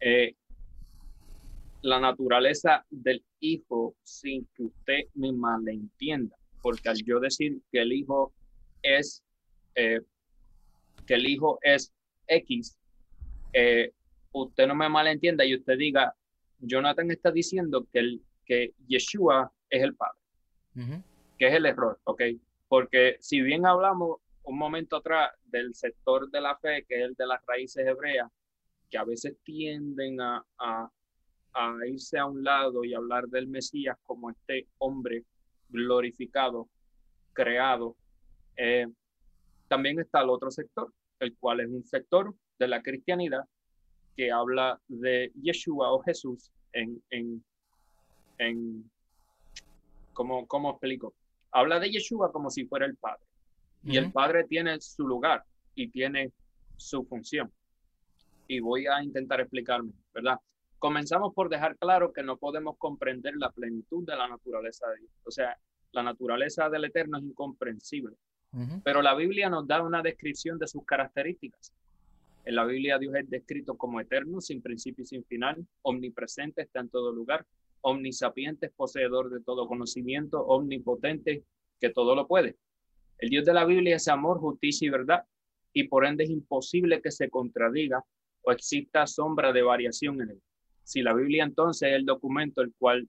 eh, 0.00 0.34
la 1.82 2.00
naturaleza 2.00 2.84
del 2.90 3.24
hijo 3.40 3.96
sin 4.02 4.46
que 4.54 4.64
usted 4.64 5.00
me 5.14 5.32
malentienda, 5.32 6.36
porque 6.60 6.88
al 6.88 7.02
yo 7.04 7.20
decir 7.20 7.60
que 7.70 7.80
el 7.80 7.92
hijo 7.92 8.32
es 8.82 9.22
que 11.06 11.14
el 11.14 11.26
hijo 11.26 11.58
es 11.62 11.92
X, 12.26 12.76
eh, 13.52 13.92
usted 14.42 14.66
no 14.66 14.74
me 14.74 14.88
malentienda 14.88 15.44
y 15.44 15.54
usted 15.54 15.78
diga, 15.78 16.14
Jonathan 16.58 17.10
está 17.10 17.30
diciendo 17.30 17.86
que, 17.92 17.98
el, 17.98 18.22
que 18.44 18.74
Yeshua 18.86 19.50
es 19.70 19.82
el 19.82 19.94
Padre, 19.94 21.02
que 21.38 21.48
es 21.48 21.54
el 21.54 21.66
error, 21.66 21.98
¿ok? 22.04 22.22
Porque 22.68 23.16
si 23.20 23.40
bien 23.40 23.66
hablamos 23.66 24.18
un 24.44 24.58
momento 24.58 24.96
atrás 24.96 25.32
del 25.44 25.74
sector 25.74 26.30
de 26.30 26.40
la 26.40 26.56
fe, 26.56 26.84
que 26.88 26.96
es 26.96 27.02
el 27.02 27.14
de 27.14 27.26
las 27.26 27.44
raíces 27.46 27.86
hebreas, 27.86 28.30
que 28.90 28.98
a 28.98 29.04
veces 29.04 29.36
tienden 29.42 30.20
a, 30.20 30.44
a, 30.58 30.90
irse 31.86 32.18
a 32.18 32.26
un 32.26 32.44
lado 32.44 32.84
y 32.84 32.94
hablar 32.94 33.26
del 33.28 33.48
Mesías 33.48 33.96
como 34.04 34.30
este 34.30 34.68
hombre 34.78 35.24
glorificado, 35.68 36.68
creado. 37.32 37.96
Eh, 38.56 38.86
también 39.66 39.98
está 39.98 40.20
el 40.20 40.28
otro 40.28 40.50
sector, 40.50 40.92
el 41.18 41.34
cual 41.36 41.60
es 41.60 41.68
un 41.68 41.84
sector 41.84 42.34
de 42.58 42.68
la 42.68 42.82
cristianidad 42.82 43.44
que 44.16 44.32
habla 44.32 44.80
de 44.88 45.30
Yeshua 45.42 45.92
o 45.92 46.00
Jesús 46.02 46.50
en, 46.72 47.02
en, 47.10 47.44
en 48.38 48.90
¿cómo, 50.12 50.46
¿cómo 50.46 50.70
explico? 50.70 51.14
Habla 51.52 51.78
de 51.78 51.90
Yeshua 51.90 52.32
como 52.32 52.50
si 52.50 52.64
fuera 52.64 52.86
el 52.86 52.96
Padre. 52.96 53.22
Y 53.84 53.98
el 53.98 54.10
Padre 54.10 54.44
tiene 54.44 54.80
su 54.80 55.06
lugar 55.06 55.44
y 55.76 55.88
tiene 55.88 56.32
su 56.76 57.04
función 57.04 57.52
y 58.48 58.60
voy 58.60 58.86
a 58.86 59.02
intentar 59.02 59.40
explicarme, 59.40 59.92
¿verdad? 60.14 60.38
Comenzamos 60.78 61.34
por 61.34 61.48
dejar 61.48 61.76
claro 61.76 62.12
que 62.12 62.22
no 62.22 62.36
podemos 62.36 62.76
comprender 62.78 63.34
la 63.36 63.50
plenitud 63.50 64.04
de 64.06 64.16
la 64.16 64.28
naturaleza 64.28 64.88
de 64.90 64.98
Dios. 64.98 65.10
O 65.24 65.30
sea, 65.30 65.56
la 65.92 66.02
naturaleza 66.02 66.68
del 66.68 66.84
Eterno 66.84 67.18
es 67.18 67.24
incomprensible. 67.24 68.16
Pero 68.84 69.02
la 69.02 69.14
Biblia 69.14 69.50
nos 69.50 69.66
da 69.66 69.82
una 69.82 70.00
descripción 70.00 70.58
de 70.58 70.66
sus 70.66 70.82
características. 70.86 71.74
En 72.46 72.54
la 72.54 72.64
Biblia 72.64 72.96
Dios 72.96 73.12
es 73.16 73.28
descrito 73.28 73.76
como 73.76 74.00
eterno, 74.00 74.40
sin 74.40 74.62
principio 74.62 75.02
y 75.02 75.06
sin 75.06 75.24
final, 75.24 75.66
omnipresente, 75.82 76.62
está 76.62 76.78
en 76.78 76.88
todo 76.88 77.12
lugar, 77.12 77.44
omnisapiente, 77.80 78.70
poseedor 78.70 79.30
de 79.30 79.40
todo 79.40 79.66
conocimiento, 79.66 80.40
omnipotente, 80.46 81.42
que 81.80 81.90
todo 81.90 82.14
lo 82.14 82.28
puede. 82.28 82.56
El 83.18 83.30
Dios 83.30 83.44
de 83.44 83.52
la 83.52 83.64
Biblia 83.64 83.96
es 83.96 84.06
amor, 84.06 84.38
justicia 84.38 84.86
y 84.86 84.90
verdad, 84.90 85.24
y 85.72 85.88
por 85.88 86.06
ende 86.06 86.22
es 86.22 86.30
imposible 86.30 87.02
que 87.02 87.10
se 87.10 87.28
contradiga 87.28 88.04
o 88.42 88.52
exista 88.52 89.08
sombra 89.08 89.52
de 89.52 89.62
variación 89.62 90.22
en 90.22 90.30
él. 90.30 90.42
Si 90.84 91.02
la 91.02 91.14
Biblia 91.14 91.42
entonces 91.42 91.88
es 91.88 91.96
el 91.96 92.06
documento 92.06 92.62
el 92.62 92.72
cual 92.78 93.08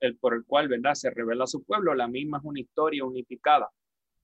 el, 0.00 0.16
por 0.16 0.32
el 0.34 0.46
cual 0.46 0.68
¿verdad? 0.68 0.94
se 0.94 1.10
revela 1.10 1.44
a 1.44 1.46
su 1.46 1.62
pueblo, 1.64 1.94
la 1.94 2.08
misma 2.08 2.38
es 2.38 2.44
una 2.44 2.60
historia 2.60 3.04
unificada. 3.04 3.68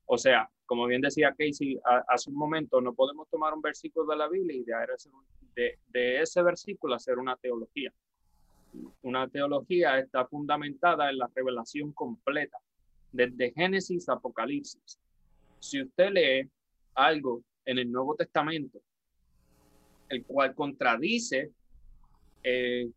O 0.07 0.16
sea, 0.16 0.48
como 0.67 0.87
bien 0.87 1.01
decía 1.01 1.35
Casey 1.37 1.79
hace 2.09 2.31
un 2.31 2.37
momento, 2.37 2.81
no 2.81 2.95
podemos 2.95 3.29
tomar 3.31 3.55
un 3.55 3.62
versículo 3.62 4.07
de 4.07 4.17
la 4.17 4.29
Biblia 4.29 4.57
y 4.57 4.64
de, 5.55 5.79
de 5.89 6.21
ese 6.21 6.43
versículo 6.43 6.95
hacer 6.95 7.19
una 7.19 7.37
teología. 7.37 7.93
Una 9.03 9.29
teología 9.29 9.99
está 9.99 10.27
fundamentada 10.27 11.09
en 11.09 11.19
la 11.19 11.31
revelación 11.35 11.93
completa, 11.93 12.59
desde 13.12 13.53
Génesis 13.53 14.09
a 14.09 14.14
Apocalipsis. 14.14 14.99
Si 15.61 15.81
usted 15.81 16.11
lee 16.11 16.51
algo 16.95 17.43
en 17.64 17.79
el 17.79 17.91
Nuevo 17.91 18.14
Testamento 18.14 18.81
el 20.09 20.25
cual 20.25 20.55
contradice 20.55 21.53
eh, 22.43 22.89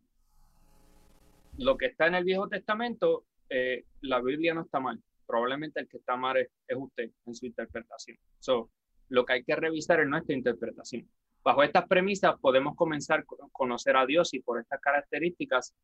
lo 1.58 1.78
que 1.78 1.88
está 1.88 2.08
en 2.08 2.16
el 2.16 2.24
Viejo 2.24 2.48
Testamento, 2.48 3.26
eh, 3.50 3.84
la 4.02 4.22
Biblia 4.22 4.54
no 4.54 4.62
está 4.62 4.80
mal. 4.80 5.02
Probablemente 5.30 5.80
el 5.80 5.88
que 5.88 5.98
está 5.98 6.18
mal 6.18 6.38
es, 6.38 6.50
usted 6.76 7.12
en 7.28 7.36
su 7.36 7.46
interpretación. 7.46 8.18
So, 8.40 8.72
lo 9.10 9.24
que 9.26 9.34
hay 9.34 9.44
que 9.44 9.56
revisar 9.56 10.00
es 10.00 10.08
nuestra 10.08 10.36
interpretación. 10.36 11.08
Bajo 11.44 11.62
estas 11.62 11.88
premisas 11.88 12.40
podemos 12.40 12.76
comenzar 12.76 13.20
a 13.20 13.48
conocer 13.52 13.96
a 13.96 14.08
Dios 14.08 14.34
y 14.34 14.40
por 14.40 14.60
estas 14.60 14.82
características 14.82 15.76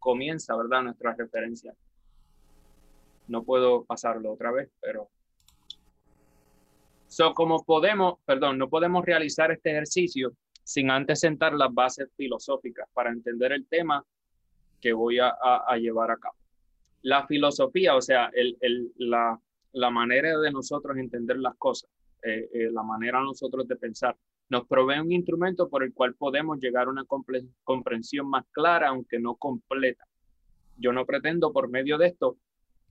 comienza, 0.00 0.56
¿verdad?, 0.56 0.82
nuestra 0.82 1.14
referencia. 1.14 1.72
No 3.28 3.44
puedo 3.44 3.84
pasarlo 3.84 4.32
otra 4.32 4.50
vez, 4.50 4.68
pero... 4.80 5.08
So, 7.06 7.32
como 7.32 7.62
podemos, 7.62 8.18
perdón, 8.24 8.58
no 8.58 8.68
podemos 8.68 9.04
realizar 9.04 9.52
este 9.52 9.70
ejercicio 9.70 10.32
sin 10.64 10.90
antes 10.90 11.20
sentar 11.20 11.52
las 11.52 11.72
bases 11.72 12.08
filosóficas 12.16 12.88
para 12.92 13.10
entender 13.10 13.52
el 13.52 13.68
tema 13.68 14.04
que 14.80 14.92
voy 14.92 15.20
a, 15.20 15.32
llevar 15.76 16.10
a 16.10 16.16
cabo. 16.16 16.39
La 17.02 17.26
filosofía, 17.26 17.96
o 17.96 18.00
sea, 18.02 18.30
el, 18.34 18.92
la, 18.96 19.40
la, 19.72 19.90
manera 19.90 20.38
de 20.38 20.50
nosotros 20.50 20.96
entender 20.98 21.38
las 21.38 21.56
cosas, 21.56 21.90
eh, 22.22 22.48
eh, 22.52 22.70
la 22.70 22.82
manera 22.82 23.20
nosotros 23.20 23.66
de 23.66 23.76
pensar, 23.76 24.16
nos 24.48 24.66
provee 24.66 24.98
un 24.98 25.12
instrumento 25.12 25.68
por 25.68 25.82
el 25.82 25.94
cual 25.94 26.14
podemos 26.14 26.58
llegar 26.58 26.88
a 26.88 26.90
una 26.90 27.06
comprensión 27.64 28.28
más 28.28 28.44
clara, 28.50 28.88
aunque 28.88 29.18
no 29.18 29.36
completa. 29.36 30.04
Yo 30.76 30.92
no 30.92 31.06
pretendo 31.06 31.52
por 31.52 31.68
medio 31.70 31.98
de 31.98 32.08
esto 32.08 32.36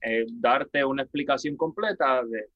eh, 0.02 0.26
darte 0.32 0.84
una 0.84 1.02
explicación 1.02 1.56
completa 1.56 2.24
de, 2.24 2.46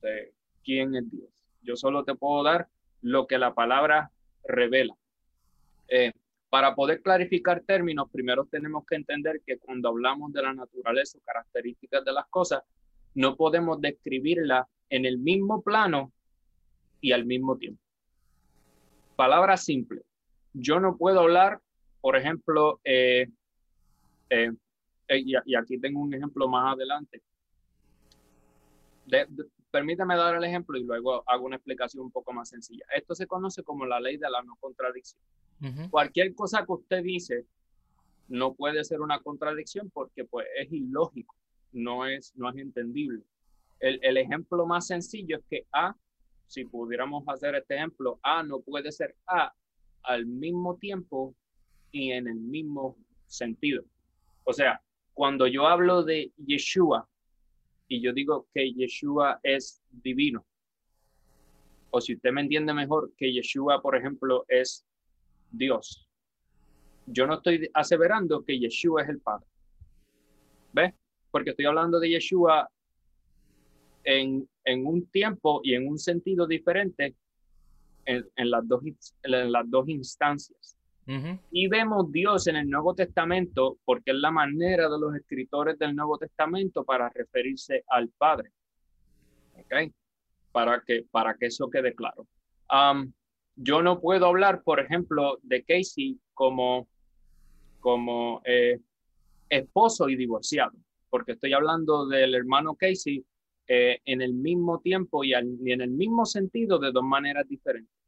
de 0.00 0.32
quién 0.64 0.96
es 0.96 1.10
Dios. 1.10 1.30
Yo 1.62 1.76
solo 1.76 2.04
te 2.04 2.14
puedo 2.14 2.42
dar 2.42 2.68
lo 3.02 3.26
que 3.26 3.38
la 3.38 3.54
palabra 3.54 4.10
revela. 4.44 4.94
Para 6.50 6.74
poder 6.74 7.02
clarificar 7.02 7.62
términos, 7.62 8.08
primero 8.10 8.46
tenemos 8.46 8.84
que 8.86 8.96
entender 8.96 9.42
que 9.44 9.58
cuando 9.58 9.90
hablamos 9.90 10.32
de 10.32 10.42
la 10.42 10.54
naturaleza 10.54 11.18
o 11.18 11.20
características 11.22 12.04
de 12.04 12.12
las 12.12 12.26
cosas, 12.28 12.62
no 13.14 13.36
podemos 13.36 13.80
describirla 13.80 14.66
en 14.88 15.04
el 15.04 15.18
mismo 15.18 15.62
plano 15.62 16.12
y 17.00 17.12
al 17.12 17.26
mismo 17.26 17.56
tiempo. 17.56 17.82
Palabra 19.16 19.56
simple. 19.56 20.02
Yo 20.54 20.80
no 20.80 20.96
puedo 20.96 21.20
hablar, 21.20 21.60
por 22.00 22.16
ejemplo, 22.16 22.80
eh, 22.84 23.28
eh, 24.30 24.52
y, 25.10 25.54
aquí 25.54 25.78
tengo 25.78 26.00
un 26.00 26.14
ejemplo 26.14 26.48
más 26.48 26.74
adelante. 26.74 27.20
de, 29.06 29.26
Permítame 29.70 30.16
dar 30.16 30.34
el 30.34 30.44
ejemplo 30.44 30.78
y 30.78 30.84
luego 30.84 31.22
hago 31.26 31.44
una 31.44 31.56
explicación 31.56 32.04
un 32.04 32.10
poco 32.10 32.32
más 32.32 32.48
sencilla. 32.48 32.86
Esto 32.94 33.14
se 33.14 33.26
conoce 33.26 33.62
como 33.62 33.84
la 33.84 34.00
ley 34.00 34.16
de 34.16 34.30
la 34.30 34.42
no 34.42 34.56
contradicción. 34.56 35.20
Cualquier 35.90 36.34
cosa 36.34 36.64
que 36.64 36.72
usted 36.72 37.02
dice 37.02 37.44
no 38.28 38.54
puede 38.54 38.84
ser 38.84 39.00
una 39.00 39.20
contradicción 39.20 39.90
porque 39.90 40.24
pues, 40.24 40.46
es 40.56 40.72
ilógico, 40.72 41.34
no 41.72 42.06
es, 42.06 42.32
no 42.36 42.50
es 42.50 42.56
entendible. 42.56 43.22
El, 43.80 43.98
el 44.02 44.16
ejemplo 44.18 44.66
más 44.66 44.86
sencillo 44.86 45.38
es 45.38 45.44
que 45.48 45.66
A, 45.72 45.96
si 46.46 46.64
pudiéramos 46.64 47.24
hacer 47.26 47.54
este 47.54 47.76
ejemplo, 47.76 48.20
A 48.22 48.42
no 48.42 48.60
puede 48.60 48.92
ser 48.92 49.16
A 49.26 49.52
al 50.02 50.26
mismo 50.26 50.76
tiempo 50.76 51.34
y 51.90 52.12
en 52.12 52.28
el 52.28 52.36
mismo 52.36 52.96
sentido. 53.26 53.82
O 54.44 54.52
sea, 54.52 54.80
cuando 55.14 55.46
yo 55.46 55.66
hablo 55.66 56.04
de 56.04 56.32
Yeshua, 56.36 57.08
y 57.88 58.02
yo 58.02 58.12
digo 58.12 58.46
que 58.54 58.72
Yeshua 58.72 59.40
es 59.42 59.82
divino. 59.90 60.44
O 61.90 62.00
si 62.00 62.14
usted 62.14 62.32
me 62.32 62.42
entiende 62.42 62.74
mejor, 62.74 63.12
que 63.16 63.32
Yeshua, 63.32 63.80
por 63.80 63.96
ejemplo, 63.96 64.44
es 64.48 64.86
Dios. 65.50 66.08
yo 67.06 67.26
no 67.26 67.34
estoy 67.34 67.70
aseverando 67.72 68.44
que 68.44 68.58
Yeshua 68.58 69.02
es 69.02 69.08
el 69.08 69.20
Padre. 69.20 69.46
¿Ves? 70.72 70.94
Porque 71.30 71.50
estoy 71.50 71.64
hablando 71.64 71.98
de 71.98 72.10
Yeshua 72.10 72.68
en, 74.04 74.48
en 74.64 74.86
un 74.86 75.06
tiempo 75.06 75.60
y 75.64 75.74
en 75.74 75.88
un 75.88 75.98
sentido 75.98 76.46
diferente 76.46 77.14
en, 78.04 78.28
en 78.36 78.50
las, 78.50 78.66
dos, 78.66 78.82
en 79.22 79.52
las 79.52 79.70
dos 79.70 79.88
instancias. 79.88 80.76
Y 81.50 81.68
vemos 81.68 82.12
Dios 82.12 82.48
en 82.48 82.56
el 82.56 82.68
Nuevo 82.68 82.94
Testamento 82.94 83.78
porque 83.86 84.10
es 84.10 84.18
la 84.18 84.30
manera 84.30 84.90
de 84.90 84.98
los 84.98 85.14
escritores 85.14 85.78
del 85.78 85.96
Nuevo 85.96 86.18
Testamento 86.18 86.84
para 86.84 87.08
referirse 87.08 87.82
al 87.88 88.10
Padre. 88.10 88.50
¿Ok? 89.54 89.90
Para 90.52 90.82
que, 90.86 91.06
para 91.10 91.34
que 91.34 91.46
eso 91.46 91.70
quede 91.70 91.94
claro. 91.94 92.26
Yo 93.60 93.82
no 93.82 94.00
puedo 94.00 94.26
hablar, 94.26 94.62
por 94.62 94.80
ejemplo, 94.80 95.38
de 95.42 95.62
Casey 95.64 96.18
como, 96.34 96.88
como 97.80 98.40
eh, 98.44 98.78
esposo 99.48 100.08
y 100.08 100.16
divorciado, 100.16 100.72
porque 101.10 101.32
estoy 101.32 101.52
hablando 101.52 102.06
del 102.06 102.34
hermano 102.34 102.74
Casey 102.74 103.24
eh, 103.66 104.00
en 104.04 104.22
el 104.22 104.32
mismo 104.32 104.80
tiempo 104.80 105.24
y, 105.24 105.32
y 105.32 105.72
en 105.72 105.80
el 105.80 105.90
mismo 105.90 106.24
sentido 106.24 106.78
de 106.78 106.92
dos 106.92 107.04
maneras 107.04 107.46
diferentes 107.48 107.98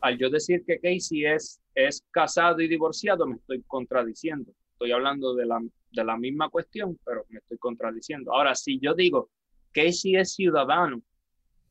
al 0.00 0.18
yo 0.18 0.30
decir 0.30 0.64
que 0.64 0.78
Casey 0.78 1.24
es, 1.24 1.60
es 1.74 2.04
casado 2.10 2.60
y 2.60 2.68
divorciado, 2.68 3.26
me 3.26 3.36
estoy 3.36 3.62
contradiciendo. 3.62 4.52
Estoy 4.72 4.92
hablando 4.92 5.34
de 5.34 5.46
la, 5.46 5.60
de 5.90 6.04
la 6.04 6.16
misma 6.16 6.48
cuestión, 6.48 6.98
pero 7.04 7.24
me 7.28 7.38
estoy 7.38 7.58
contradiciendo. 7.58 8.32
Ahora, 8.32 8.54
si 8.54 8.78
yo 8.78 8.94
digo 8.94 9.30
Casey 9.72 10.16
es 10.16 10.34
ciudadano 10.34 11.02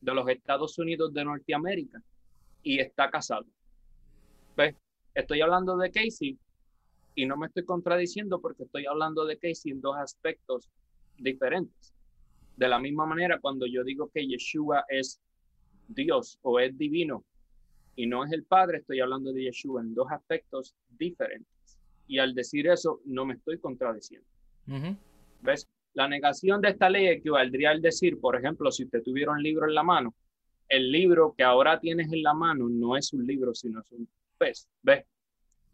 de 0.00 0.14
los 0.14 0.28
Estados 0.28 0.78
Unidos 0.78 1.12
de 1.12 1.24
Norteamérica 1.24 2.02
y 2.68 2.80
está 2.80 3.10
casado, 3.10 3.46
¿ves? 4.54 4.76
Estoy 5.14 5.40
hablando 5.40 5.74
de 5.78 5.90
Casey 5.90 6.38
y 7.14 7.24
no 7.24 7.38
me 7.38 7.46
estoy 7.46 7.64
contradiciendo 7.64 8.42
porque 8.42 8.64
estoy 8.64 8.84
hablando 8.84 9.24
de 9.24 9.38
Casey 9.38 9.72
en 9.72 9.80
dos 9.80 9.96
aspectos 9.96 10.68
diferentes. 11.16 11.94
De 12.58 12.68
la 12.68 12.78
misma 12.78 13.06
manera, 13.06 13.38
cuando 13.40 13.64
yo 13.64 13.82
digo 13.84 14.10
que 14.12 14.26
Yeshua 14.26 14.84
es 14.86 15.18
Dios 15.88 16.38
o 16.42 16.60
es 16.60 16.76
divino, 16.76 17.24
y 17.96 18.06
no 18.06 18.22
es 18.22 18.32
el 18.32 18.44
Padre, 18.44 18.78
estoy 18.78 19.00
hablando 19.00 19.32
de 19.32 19.44
Yeshua 19.44 19.80
en 19.80 19.94
dos 19.94 20.08
aspectos 20.10 20.74
diferentes. 20.90 21.78
Y 22.06 22.18
al 22.18 22.34
decir 22.34 22.68
eso, 22.68 23.00
no 23.06 23.24
me 23.24 23.32
estoy 23.32 23.58
contradiciendo. 23.58 24.28
¿Ves? 25.40 25.66
La 25.94 26.06
negación 26.06 26.60
de 26.60 26.68
esta 26.68 26.90
ley 26.90 27.06
equivaldría 27.06 27.70
al 27.70 27.80
decir, 27.80 28.20
por 28.20 28.36
ejemplo, 28.36 28.70
si 28.70 28.84
usted 28.84 29.02
tuviera 29.02 29.32
un 29.32 29.42
libro 29.42 29.66
en 29.66 29.74
la 29.74 29.82
mano, 29.82 30.14
el 30.68 30.90
libro 30.90 31.34
que 31.36 31.44
ahora 31.44 31.80
tienes 31.80 32.12
en 32.12 32.22
la 32.22 32.34
mano 32.34 32.68
no 32.68 32.96
es 32.96 33.12
un 33.12 33.26
libro, 33.26 33.54
sino 33.54 33.80
es 33.80 33.90
un 33.92 34.08
pez. 34.36 34.68
¿Ves? 34.82 35.04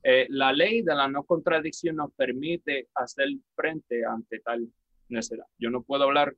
Eh, 0.02 0.26
la 0.30 0.52
ley 0.52 0.82
de 0.82 0.94
la 0.94 1.08
no 1.08 1.24
contradicción 1.24 1.96
nos 1.96 2.12
permite 2.12 2.88
hacer 2.94 3.28
frente 3.54 4.04
ante 4.04 4.40
tal 4.40 4.68
necesidad. 5.08 5.46
Yo 5.58 5.70
no 5.70 5.82
puedo 5.82 6.04
hablar 6.04 6.34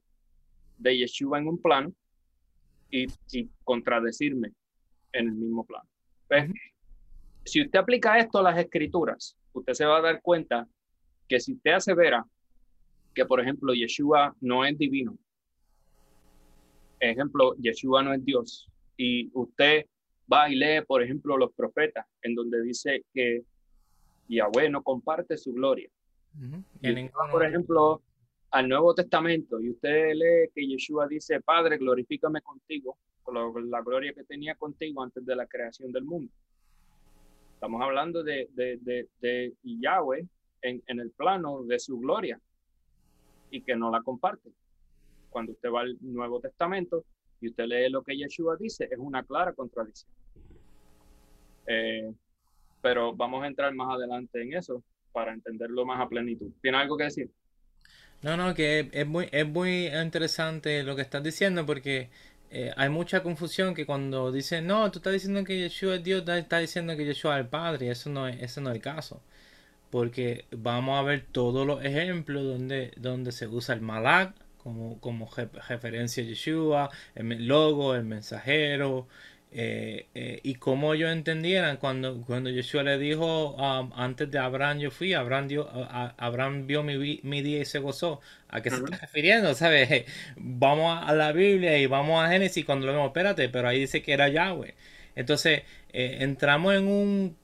de 0.79 0.97
Yeshua 0.97 1.39
en 1.39 1.49
un 1.49 1.61
plano 1.61 1.93
y, 2.91 3.07
y 3.33 3.51
contradecirme 3.65 4.53
en 5.13 5.29
el 5.29 5.35
mismo 5.35 5.65
plano. 5.65 5.89
Si 7.45 7.63
usted 7.63 7.79
aplica 7.79 8.19
esto 8.19 8.39
a 8.39 8.43
las 8.43 8.59
escrituras, 8.59 9.37
usted 9.53 9.73
se 9.73 9.85
va 9.85 9.99
a 9.99 10.03
dar 10.03 10.21
cuenta 10.23 10.69
que 11.29 11.41
si 11.41 11.55
usted 11.55 11.73
asevera 11.73 12.25
que, 13.15 13.25
por 13.25 13.41
ejemplo, 13.41 13.73
Yeshua 13.73 14.37
no 14.41 14.65
es 14.65 14.77
divino, 14.79 15.17
ejemplo, 17.01 17.55
Yeshua 17.57 18.03
no 18.03 18.12
es 18.12 18.24
Dios, 18.24 18.68
y 18.97 19.30
usted 19.34 19.86
va 20.32 20.51
y 20.51 20.55
lee, 20.55 20.82
por 20.86 21.03
ejemplo, 21.03 21.36
los 21.36 21.53
profetas, 21.53 22.07
en 22.22 22.34
donde 22.34 22.62
dice 22.62 23.05
que 23.12 23.42
Yahweh 24.28 24.70
no 24.70 24.82
comparte 24.82 25.36
su 25.36 25.53
gloria. 25.53 25.88
por 27.30 27.44
ejemplo, 27.44 28.03
al 28.51 28.68
Nuevo 28.68 28.94
Testamento 28.94 29.61
y 29.61 29.70
usted 29.70 30.14
lee 30.14 30.51
que 30.55 30.66
Yeshua 30.66 31.07
dice, 31.07 31.40
Padre, 31.40 31.78
glorifícame 31.78 32.40
contigo, 32.40 32.97
la 33.32 33.82
gloria 33.82 34.12
que 34.12 34.24
tenía 34.24 34.55
contigo 34.55 35.03
antes 35.03 35.24
de 35.24 35.36
la 35.36 35.47
creación 35.47 35.92
del 35.92 36.05
mundo. 36.05 36.32
Estamos 37.55 37.82
hablando 37.82 38.22
de, 38.22 38.49
de, 38.55 39.09
de, 39.20 39.55
Yahweh 39.62 40.26
en, 40.62 40.82
en, 40.86 41.01
el 41.01 41.11
plano 41.11 41.62
de 41.64 41.78
su 41.78 41.99
gloria 41.99 42.38
y 43.51 43.62
que 43.62 43.74
no 43.74 43.90
la 43.90 44.03
comparte. 44.03 44.51
Cuando 45.37 45.53
usted 45.53 45.68
va 45.68 45.82
al 45.82 45.99
Nuevo 46.01 46.41
Testamento 46.41 47.05
y 47.43 47.49
usted 47.51 47.66
lee 47.66 47.91
lo 47.91 48.03
que 48.03 48.16
Yeshua 48.16 48.57
dice, 48.59 48.89
es 48.91 48.97
una 48.97 49.22
clara 49.22 49.53
contradicción. 49.53 50.11
Eh, 51.66 52.11
pero 52.80 53.14
vamos 53.14 53.45
a 53.45 53.47
entrar 53.47 53.74
más 53.74 53.95
adelante 53.95 54.41
en 54.41 54.55
eso 54.55 54.82
para 55.12 55.34
entenderlo 55.34 55.84
más 55.84 56.01
a 56.01 56.09
plenitud. 56.09 56.51
¿Tiene 56.62 56.78
algo 56.78 56.97
que 56.97 57.05
decir? 57.05 57.30
No, 58.22 58.39
no, 58.39 58.55
que 58.55 58.89
es 58.91 59.07
muy, 59.07 59.28
es 59.30 59.47
muy 59.47 59.89
interesante 59.89 60.82
lo 60.82 60.97
que 60.97 61.03
estás 61.03 61.22
diciendo 61.22 61.66
porque 61.66 62.09
eh, 62.51 62.72
hay 62.74 62.89
mucha 62.89 63.22
confusión 63.22 63.74
que 63.74 63.84
cuando 63.84 64.32
dicen, 64.32 64.66
no, 64.66 64.91
tú 64.91 65.01
estás 65.01 65.12
diciendo 65.12 65.45
que 65.45 65.59
Yeshua 65.59 65.97
es 65.97 66.03
Dios, 66.03 66.26
estás 66.26 66.62
diciendo 66.62 66.97
que 66.97 67.05
Yeshua 67.05 67.34
es 67.34 67.45
el 67.45 67.51
Padre, 67.51 67.91
eso 67.91 68.09
no 68.09 68.26
es, 68.26 68.41
eso 68.41 68.62
no 68.62 68.70
es 68.70 68.76
el 68.76 68.80
caso. 68.80 69.20
Porque 69.91 70.47
vamos 70.51 70.99
a 70.99 71.03
ver 71.03 71.26
todos 71.30 71.66
los 71.66 71.84
ejemplos 71.84 72.43
donde, 72.43 72.95
donde 72.97 73.32
se 73.32 73.47
usa 73.47 73.74
el 73.74 73.82
malak 73.82 74.45
como, 74.67 75.01
como 75.01 75.31
referencia 75.69 76.25
a 76.25 76.27
Yeshua, 76.27 76.91
el 77.14 77.47
logo, 77.47 77.95
el 77.95 78.05
mensajero, 78.05 79.07
eh, 79.53 80.09
eh, 80.12 80.41
y 80.43 80.57
como 80.57 80.93
ellos 80.93 81.12
entendieran 81.12 81.77
cuando, 81.77 82.21
cuando 82.23 82.51
Yeshua 82.51 82.83
le 82.83 82.99
dijo 82.99 83.55
um, 83.55 83.93
antes 83.95 84.29
de 84.29 84.41
Abraham 84.41 84.81
yo 84.81 84.91
fui, 84.91 85.14
Abraham, 85.14 85.47
dio, 85.47 85.71
Abraham 86.19 86.67
vio 86.67 86.83
mi, 86.83 87.21
mi, 87.23 87.43
día 87.43 87.61
y 87.61 87.64
se 87.64 87.79
gozó. 87.79 88.21
¿A 88.49 88.61
qué 88.61 88.71
se 88.71 88.79
está 88.79 88.97
refiriendo? 88.97 89.55
¿Sabes? 89.55 90.05
Vamos 90.37 91.01
a 91.01 91.14
la 91.14 91.31
Biblia 91.31 91.79
y 91.79 91.87
vamos 91.87 92.25
a 92.25 92.29
Génesis 92.29 92.64
cuando 92.64 92.87
lo 92.87 92.93
vemos, 92.93 93.07
espérate, 93.07 93.49
pero 93.49 93.69
ahí 93.69 93.79
dice 93.79 94.03
que 94.03 94.12
era 94.12 94.29
Yahweh. 94.29 94.75
Entonces 95.14 95.62
eh, 95.93 96.19
entramos 96.23 96.75
en 96.75 96.89
un 96.89 97.37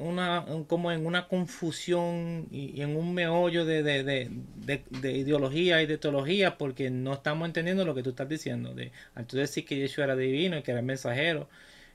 una, 0.00 0.44
como 0.66 0.92
en 0.92 1.06
una 1.06 1.28
confusión 1.28 2.46
y, 2.50 2.80
en 2.80 2.96
un 2.96 3.14
meollo 3.14 3.64
de, 3.64 3.82
de, 3.82 5.12
ideología 5.12 5.82
y 5.82 5.86
de 5.86 5.98
teología 5.98 6.58
porque 6.58 6.90
no 6.90 7.14
estamos 7.14 7.46
entendiendo 7.46 7.84
lo 7.84 7.94
que 7.94 8.02
tú 8.02 8.10
estás 8.10 8.28
diciendo. 8.28 8.74
De, 8.74 8.92
al 9.14 9.26
tú 9.26 9.36
decir 9.36 9.64
que 9.64 9.76
Yeshua 9.76 10.04
era 10.04 10.16
divino 10.16 10.58
y 10.58 10.62
que 10.62 10.70
era 10.72 10.80
el 10.80 10.86
mensajero 10.86 11.48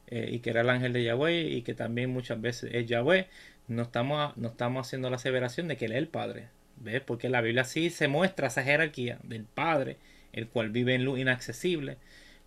eh, 0.07 0.29
y 0.31 0.39
que 0.39 0.51
era 0.51 0.61
el 0.61 0.69
ángel 0.69 0.93
de 0.93 1.03
Yahweh 1.03 1.41
y 1.49 1.61
que 1.63 1.73
también 1.73 2.11
muchas 2.11 2.39
veces 2.39 2.71
es 2.73 2.85
Yahweh, 2.85 3.27
no 3.67 3.83
estamos, 3.83 4.35
no 4.37 4.49
estamos 4.49 4.87
haciendo 4.87 5.09
la 5.09 5.17
aseveración 5.17 5.67
de 5.67 5.77
que 5.77 5.85
él 5.85 5.93
es 5.93 5.97
el 5.97 6.07
Padre. 6.07 6.47
¿Ves? 6.77 7.01
Porque 7.01 7.29
la 7.29 7.41
Biblia 7.41 7.63
sí 7.63 7.89
se 7.89 8.07
muestra 8.07 8.47
esa 8.47 8.63
jerarquía 8.63 9.19
del 9.23 9.45
Padre, 9.45 9.97
el 10.33 10.47
cual 10.47 10.69
vive 10.69 10.93
en 10.95 11.05
luz 11.05 11.19
inaccesible, 11.19 11.97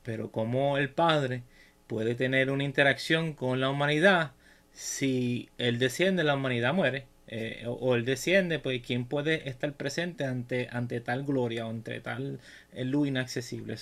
pero 0.03 0.31
como 0.31 0.79
el 0.79 0.91
Padre 0.91 1.43
puede 1.87 2.15
tener 2.15 2.51
una 2.51 2.65
interacción 2.65 3.33
con 3.33 3.61
la 3.61 3.71
humanidad 3.71 4.33
si 4.79 5.49
él 5.59 5.81
desciende, 5.81 6.23
la 6.23 6.37
humanidad 6.37 6.73
muere. 6.73 7.07
Eh, 7.27 7.65
o, 7.67 7.97
él 7.97 8.05
desciende, 8.05 8.61
pues 8.61 8.81
¿quién 8.81 9.07
puede 9.07 9.49
estar 9.49 9.73
presente 9.75 10.25
ante, 10.25 10.69
ante 10.71 11.01
tal 11.01 11.25
gloria 11.25 11.67
o 11.67 11.71
ante 11.71 12.01
tal 12.01 12.39
eh, 12.73 12.85
luz 12.85 13.09
inaccesible? 13.09 13.75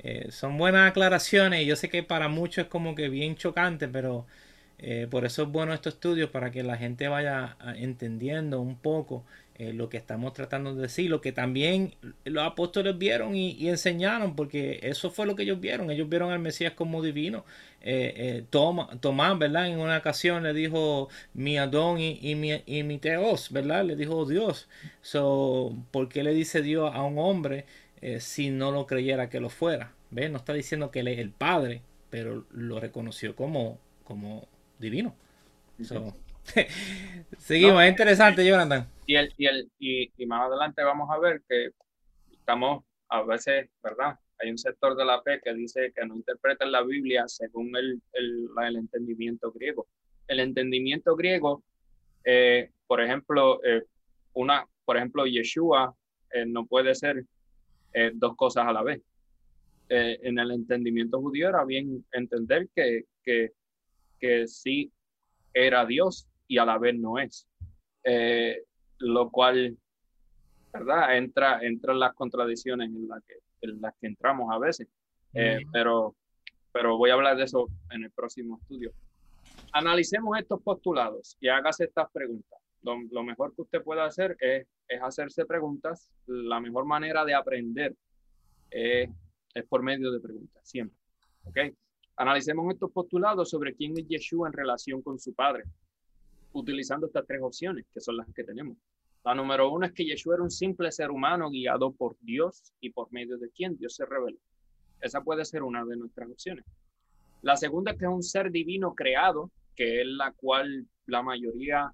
Eh, 0.00 0.26
son 0.30 0.58
buenas 0.58 0.90
aclaraciones 0.90 1.62
y 1.62 1.66
yo 1.66 1.76
sé 1.76 1.88
que 1.88 2.02
para 2.02 2.28
muchos 2.28 2.64
es 2.64 2.70
como 2.70 2.94
que 2.96 3.08
bien 3.08 3.36
chocante, 3.36 3.88
pero 3.88 4.26
por 5.10 5.24
eso 5.24 5.42
es 5.42 5.48
bueno 5.48 5.74
estos 5.74 5.94
estudios 5.94 6.30
para 6.30 6.50
que 6.52 6.62
la 6.62 6.76
gente 6.76 7.08
vaya 7.08 7.56
ah, 7.60 7.74
entendiendo 7.76 8.60
un 8.60 8.76
poco 8.76 9.24
eh, 9.60 9.72
lo 9.72 9.88
que 9.88 9.96
estamos 9.96 10.34
tratando 10.34 10.72
de 10.72 10.82
decir, 10.82 11.10
lo 11.10 11.20
que 11.20 11.32
también 11.32 11.96
los 12.24 12.44
apóstoles 12.44 12.96
vieron 12.96 13.34
y, 13.34 13.68
enseñaron, 13.68 14.36
porque 14.36 14.78
eso 14.84 15.10
fue 15.10 15.26
lo 15.26 15.34
que 15.34 15.42
ellos 15.42 15.60
vieron. 15.60 15.90
Ellos 15.90 16.08
vieron 16.08 16.30
al 16.30 16.38
Mesías 16.38 16.74
como 16.74 17.02
divino. 17.02 17.44
Eh, 17.80 18.14
eh, 18.16 18.44
Tomás, 18.50 19.38
¿verdad? 19.38 19.66
En 19.66 19.80
una 19.80 19.98
ocasión 19.98 20.44
le 20.44 20.54
dijo 20.54 21.08
mi 21.34 21.58
Adón 21.58 21.98
y, 21.98 22.36
mi, 22.36 22.62
y 22.66 22.84
mi 22.84 22.98
Teos, 22.98 23.50
¿verdad? 23.50 23.84
Le 23.84 23.96
dijo 23.96 24.24
Dios. 24.26 24.68
So, 25.02 25.76
¿Por 25.90 26.08
qué 26.08 26.22
le 26.22 26.34
dice 26.34 26.62
Dios 26.62 26.92
a 26.94 27.02
un 27.02 27.18
hombre 27.18 27.66
si 28.20 28.50
no 28.50 28.70
lo 28.70 28.86
creyera 28.86 29.28
que 29.28 29.40
lo 29.40 29.48
fuera? 29.48 29.92
¿Ves? 30.12 30.30
No 30.30 30.36
está 30.36 30.52
diciendo 30.52 30.92
que 30.92 31.00
él 31.00 31.08
es 31.08 31.18
el 31.18 31.30
Padre, 31.30 31.82
pero 32.10 32.46
lo 32.52 32.78
reconoció 32.78 33.34
como, 33.34 33.80
como 34.04 34.46
divino. 34.78 35.16
Seguimos, 37.38 37.82
es 37.82 37.90
interesante, 37.90 38.46
Jonathan. 38.46 38.86
Y, 39.06 39.16
el, 39.16 39.34
y, 39.36 39.46
el, 39.46 39.70
y, 39.78 40.26
más 40.26 40.48
adelante 40.48 40.82
vamos 40.82 41.08
a 41.10 41.18
ver 41.18 41.42
que 41.48 41.70
estamos 42.32 42.84
a 43.08 43.22
veces, 43.22 43.68
¿verdad? 43.82 44.18
Hay 44.40 44.50
un 44.50 44.58
sector 44.58 44.96
de 44.96 45.04
la 45.04 45.20
fe 45.22 45.40
que 45.42 45.52
dice 45.54 45.92
que 45.94 46.06
no 46.06 46.14
interpretan 46.14 46.70
la 46.70 46.82
Biblia 46.82 47.24
según 47.26 47.74
el, 47.76 48.00
el, 48.12 48.48
el 48.64 48.76
entendimiento 48.76 49.50
griego. 49.52 49.86
El 50.28 50.40
entendimiento 50.40 51.16
griego, 51.16 51.62
eh, 52.24 52.70
por 52.86 53.00
ejemplo, 53.00 53.60
eh, 53.64 53.84
una, 54.34 54.66
por 54.84 54.96
ejemplo, 54.96 55.26
Yeshua 55.26 55.94
eh, 56.30 56.44
no 56.46 56.66
puede 56.66 56.94
ser 56.94 57.24
dos 58.14 58.36
cosas 58.36 58.66
a 58.66 58.72
la 58.72 58.82
vez. 58.82 59.00
en 59.88 60.38
el 60.38 60.52
entendimiento 60.52 61.20
judío 61.20 61.48
era 61.48 61.64
bien 61.64 62.04
entender 62.12 62.68
que, 62.76 63.06
que, 63.24 63.52
que 64.20 64.46
sí 64.46 64.92
era 65.52 65.84
Dios, 65.86 66.28
y 66.48 66.58
a 66.58 66.64
la 66.64 66.78
vez 66.78 66.98
no 66.98 67.18
es. 67.18 67.46
Eh, 68.02 68.64
lo 68.98 69.30
cual, 69.30 69.76
¿verdad? 70.72 71.16
Entra, 71.16 71.62
entra 71.62 71.92
en 71.92 72.00
las 72.00 72.14
contradicciones 72.14 72.88
en 72.88 73.06
las 73.06 73.22
que, 73.24 73.34
en 73.60 73.80
las 73.80 73.94
que 74.00 74.06
entramos 74.08 74.52
a 74.52 74.58
veces. 74.58 74.88
Eh, 75.34 75.60
pero, 75.72 76.16
pero 76.72 76.96
voy 76.96 77.10
a 77.10 77.14
hablar 77.14 77.36
de 77.36 77.44
eso 77.44 77.68
en 77.90 78.04
el 78.04 78.10
próximo 78.10 78.58
estudio. 78.60 78.92
Analicemos 79.72 80.38
estos 80.38 80.62
postulados 80.62 81.36
y 81.38 81.48
hágase 81.48 81.84
estas 81.84 82.10
preguntas. 82.10 82.58
Lo, 82.82 83.22
mejor 83.22 83.54
que 83.54 83.62
usted 83.62 83.82
puede 83.82 84.00
hacer 84.00 84.36
es, 84.40 84.66
es, 84.88 85.02
hacerse 85.02 85.44
preguntas. 85.44 86.10
La 86.26 86.58
mejor 86.60 86.86
manera 86.86 87.24
de 87.24 87.34
aprender 87.34 87.94
es 88.70 89.10
por 89.68 89.82
medio 89.82 90.10
de 90.10 90.20
preguntas, 90.20 90.66
siempre. 90.66 90.96
¿Ok? 91.44 91.58
Analicemos 92.16 92.72
estos 92.72 92.90
postulados 92.90 93.50
sobre 93.50 93.74
quién 93.74 93.96
es 93.98 94.08
Yeshua 94.08 94.48
en 94.48 94.52
relación 94.52 95.02
con 95.02 95.18
su 95.18 95.34
padre, 95.34 95.64
utilizando 96.52 97.06
estas 97.06 97.26
tres 97.26 97.40
opciones, 97.42 97.86
que 97.92 98.00
son 98.00 98.16
las 98.16 98.26
que 98.34 98.44
tenemos. 98.44 98.76
La 99.24 99.34
número 99.34 99.70
uno 99.70 99.86
es 99.86 99.92
que 99.92 100.04
Yeshua 100.04 100.36
era 100.36 100.42
un 100.42 100.50
simple 100.50 100.90
ser 100.90 101.10
humano 101.10 101.50
guiado 101.50 101.92
por 101.92 102.16
Dios 102.20 102.72
y 102.80 102.90
por 102.90 103.12
medio 103.12 103.36
de 103.36 103.50
quien 103.50 103.76
Dios 103.76 103.94
se 103.94 104.06
reveló. 104.06 104.38
Esa 105.00 105.22
puede 105.22 105.44
ser 105.44 105.62
una 105.62 105.84
de 105.84 105.96
nuestras 105.96 106.30
opciones. 106.30 106.64
La 107.42 107.56
segunda 107.56 107.92
es 107.92 107.98
que 107.98 108.04
es 108.04 108.10
un 108.10 108.22
ser 108.22 108.50
divino 108.50 108.94
creado, 108.94 109.50
que 109.76 110.00
es 110.00 110.06
la 110.06 110.32
cual 110.32 110.86
la 111.06 111.22
mayoría 111.22 111.92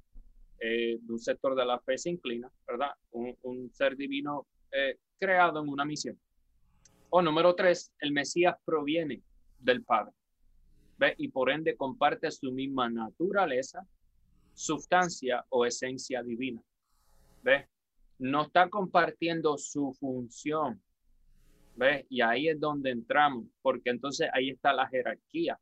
eh, 0.61 0.99
de 1.01 1.13
un 1.13 1.19
sector 1.19 1.55
de 1.55 1.67
la 1.67 1.79
fe 1.81 1.99
se 1.99 2.11
inclina, 2.11 2.51
¿verdad? 2.67 2.93
Un, 3.11 3.71
ser 3.73 3.97
divino 3.97 4.47
eh, 4.73 4.99
creado 5.19 5.63
en 5.63 5.69
una 5.69 5.85
misión. 5.85 6.19
O 7.11 7.21
número 7.21 7.55
tres, 7.55 7.93
el 8.01 8.13
Mesías 8.13 8.57
proviene 8.65 9.23
del 9.59 9.83
Padre. 9.85 10.13
¿Ve? 10.99 11.15
Y 11.19 11.29
por 11.29 11.51
ende 11.51 11.77
comparte 11.77 12.31
su 12.31 12.53
misma 12.53 12.89
naturaleza, 12.89 13.87
sustancia 14.55 15.45
o 15.51 15.67
esencia 15.67 16.23
divina. 16.23 16.63
¿Ve? 17.43 17.69
No 18.19 18.43
está 18.43 18.69
compartiendo 18.69 19.59
su 19.59 19.93
función. 19.93 20.81
¿Ve? 21.77 22.07
Y 22.09 22.21
ahí 22.21 22.49
es 22.49 22.59
donde 22.59 22.91
entramos, 22.91 23.47
porque 23.61 23.91
entonces 23.91 24.29
ahí 24.33 24.51
está 24.51 24.73
la 24.73 24.87
jerarquía. 24.87 25.59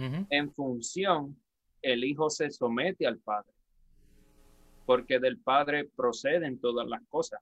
En 0.00 0.52
función, 0.52 1.36
el 1.82 2.04
Hijo 2.04 2.30
se 2.30 2.50
somete 2.50 3.04
al 3.04 3.18
Padre, 3.18 3.52
porque 4.86 5.18
del 5.18 5.38
Padre 5.38 5.88
proceden 5.96 6.60
todas 6.60 6.86
las 6.86 7.02
cosas, 7.08 7.40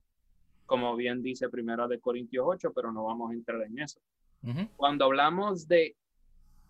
como 0.65 0.97
bien 0.97 1.23
dice 1.23 1.51
Primera 1.51 1.87
de 1.87 2.01
Corintios 2.01 2.47
8, 2.49 2.73
pero 2.75 2.93
no 2.93 3.05
vamos 3.05 3.31
a 3.31 3.35
entrar 3.35 3.61
en 3.61 3.79
eso. 3.79 4.01
Cuando 4.77 5.05
hablamos 5.05 5.69
de 5.69 5.97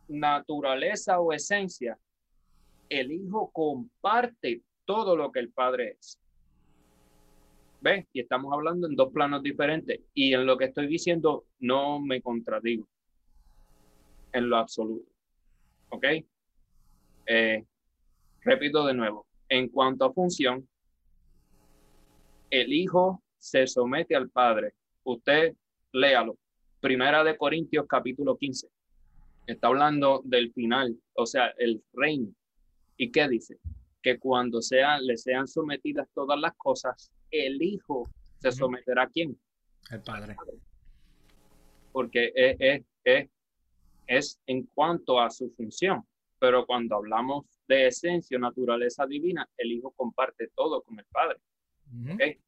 naturaleza 0.08 1.20
o 1.20 1.32
esencia, 1.32 1.96
el 2.88 3.12
Hijo 3.12 3.50
comparte 3.52 4.62
todo 4.84 5.16
lo 5.16 5.32
que 5.32 5.40
el 5.40 5.50
Padre 5.50 5.96
es. 5.98 6.18
¿Ves? 7.80 8.06
Y 8.12 8.20
estamos 8.20 8.52
hablando 8.52 8.86
en 8.86 8.96
dos 8.96 9.12
planos 9.12 9.42
diferentes. 9.42 10.00
Y 10.14 10.32
en 10.32 10.46
lo 10.46 10.56
que 10.56 10.66
estoy 10.66 10.86
diciendo 10.86 11.44
no 11.58 12.00
me 12.00 12.20
contradigo 12.22 12.88
en 14.32 14.48
lo 14.48 14.56
absoluto. 14.56 15.10
¿Ok? 15.90 16.04
Eh, 17.26 17.64
repito 18.42 18.86
de 18.86 18.94
nuevo. 18.94 19.26
En 19.48 19.68
cuanto 19.68 20.04
a 20.04 20.12
función, 20.12 20.68
el 22.50 22.72
Hijo 22.72 23.22
se 23.38 23.66
somete 23.66 24.16
al 24.16 24.30
Padre. 24.30 24.74
Usted 25.04 25.54
léalo. 25.92 26.36
Primera 26.80 27.24
de 27.24 27.36
Corintios 27.36 27.86
capítulo 27.88 28.36
15. 28.36 28.68
Está 29.46 29.68
hablando 29.68 30.22
del 30.24 30.52
final, 30.52 30.96
o 31.14 31.26
sea, 31.26 31.54
el 31.58 31.82
reino. 31.92 32.32
¿Y 32.96 33.10
qué 33.10 33.28
dice? 33.28 33.58
Que 34.02 34.18
cuando 34.18 34.62
sean, 34.62 35.04
le 35.04 35.16
sean 35.16 35.46
sometidas 35.46 36.08
todas 36.14 36.38
las 36.38 36.54
cosas, 36.56 37.10
el 37.30 37.60
Hijo 37.62 38.08
se 38.38 38.52
someterá 38.52 39.04
a 39.04 39.08
quién? 39.08 39.38
El 39.90 40.02
Padre. 40.02 40.36
Porque 41.92 42.32
es, 42.34 42.56
es, 42.58 42.84
es, 43.04 43.30
es 44.06 44.40
en 44.46 44.64
cuanto 44.74 45.20
a 45.20 45.30
su 45.30 45.50
función. 45.50 46.04
Pero 46.38 46.66
cuando 46.66 46.96
hablamos 46.96 47.46
de 47.66 47.88
esencia, 47.88 48.38
naturaleza 48.38 49.06
divina, 49.06 49.48
el 49.56 49.72
Hijo 49.72 49.90
comparte 49.92 50.48
todo 50.54 50.82
con 50.82 50.98
el 50.98 51.06
Padre. 51.06 51.38
¿Okay? 52.14 52.38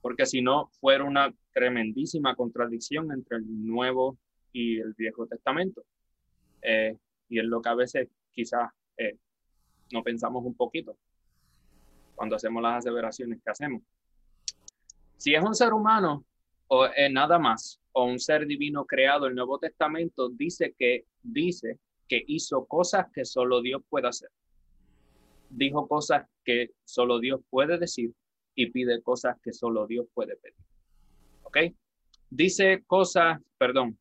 porque 0.00 0.26
si 0.26 0.42
no 0.42 0.70
fuera 0.80 1.04
una 1.04 1.32
tremendísima 1.52 2.34
contradicción 2.34 3.12
entre 3.12 3.38
el 3.38 3.66
Nuevo 3.66 4.18
y 4.52 4.78
el 4.78 4.94
Viejo 4.94 5.26
Testamento. 5.26 5.84
Eh, 6.62 6.96
y 7.28 7.38
es 7.38 7.44
lo 7.44 7.60
que 7.60 7.68
a 7.68 7.74
veces 7.74 8.08
quizás 8.32 8.70
eh, 8.96 9.16
no 9.92 10.02
pensamos 10.02 10.44
un 10.44 10.54
poquito 10.54 10.96
cuando 12.14 12.36
hacemos 12.36 12.62
las 12.62 12.78
aseveraciones 12.78 13.40
que 13.42 13.50
hacemos. 13.50 13.82
Si 15.16 15.34
es 15.34 15.42
un 15.42 15.54
ser 15.54 15.72
humano 15.72 16.24
o 16.68 16.86
nada 17.10 17.38
más, 17.38 17.80
o 17.92 18.04
un 18.04 18.18
ser 18.18 18.46
divino 18.46 18.84
creado, 18.84 19.26
el 19.26 19.34
Nuevo 19.34 19.58
Testamento 19.58 20.28
dice 20.28 20.74
que 20.78 21.06
dice 21.22 21.78
que 22.06 22.22
hizo 22.26 22.64
cosas 22.66 23.06
que 23.12 23.24
solo 23.24 23.60
Dios 23.60 23.82
puede 23.88 24.08
hacer. 24.08 24.30
Dijo 25.50 25.88
cosas 25.88 26.26
que 26.44 26.70
solo 26.84 27.18
Dios 27.18 27.40
puede 27.50 27.78
decir 27.78 28.12
y 28.54 28.70
pide 28.70 29.02
cosas 29.02 29.36
que 29.42 29.52
solo 29.52 29.86
Dios 29.86 30.06
puede 30.14 30.36
pedir. 30.36 30.56
¿Ok? 31.42 31.58
Dice 32.30 32.84
cosas, 32.86 33.40
perdón, 33.56 33.98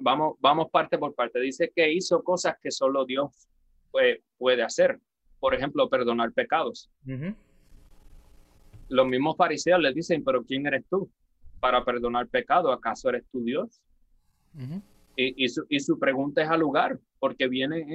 vamos, 0.00 0.36
vamos 0.40 0.70
parte 0.70 0.98
por 0.98 1.14
parte. 1.14 1.40
Dice 1.40 1.72
que 1.74 1.92
hizo 1.92 2.22
cosas 2.22 2.56
que 2.60 2.70
solo 2.70 3.04
Dios 3.04 3.48
puede, 3.90 4.22
puede 4.38 4.62
hacer. 4.62 5.00
Por 5.40 5.54
ejemplo, 5.54 5.88
perdonar 5.88 6.32
pecados. 6.32 6.90
Los 8.88 9.06
mismos 9.06 9.36
fariseos 9.36 9.80
le 9.80 9.92
dicen, 9.92 10.22
pero 10.22 10.44
¿quién 10.44 10.66
eres 10.66 10.84
tú 10.88 11.10
para 11.58 11.84
perdonar 11.84 12.28
pecado? 12.28 12.72
¿Acaso 12.72 13.08
eres 13.08 13.24
tu 13.32 13.42
Dios? 13.42 13.82
y, 15.16 15.44
y, 15.44 15.48
su, 15.48 15.64
y 15.68 15.80
su 15.80 15.98
pregunta 15.98 16.42
es 16.42 16.48
al 16.48 16.60
lugar, 16.60 16.98
porque 17.18 17.48
viene 17.48 17.86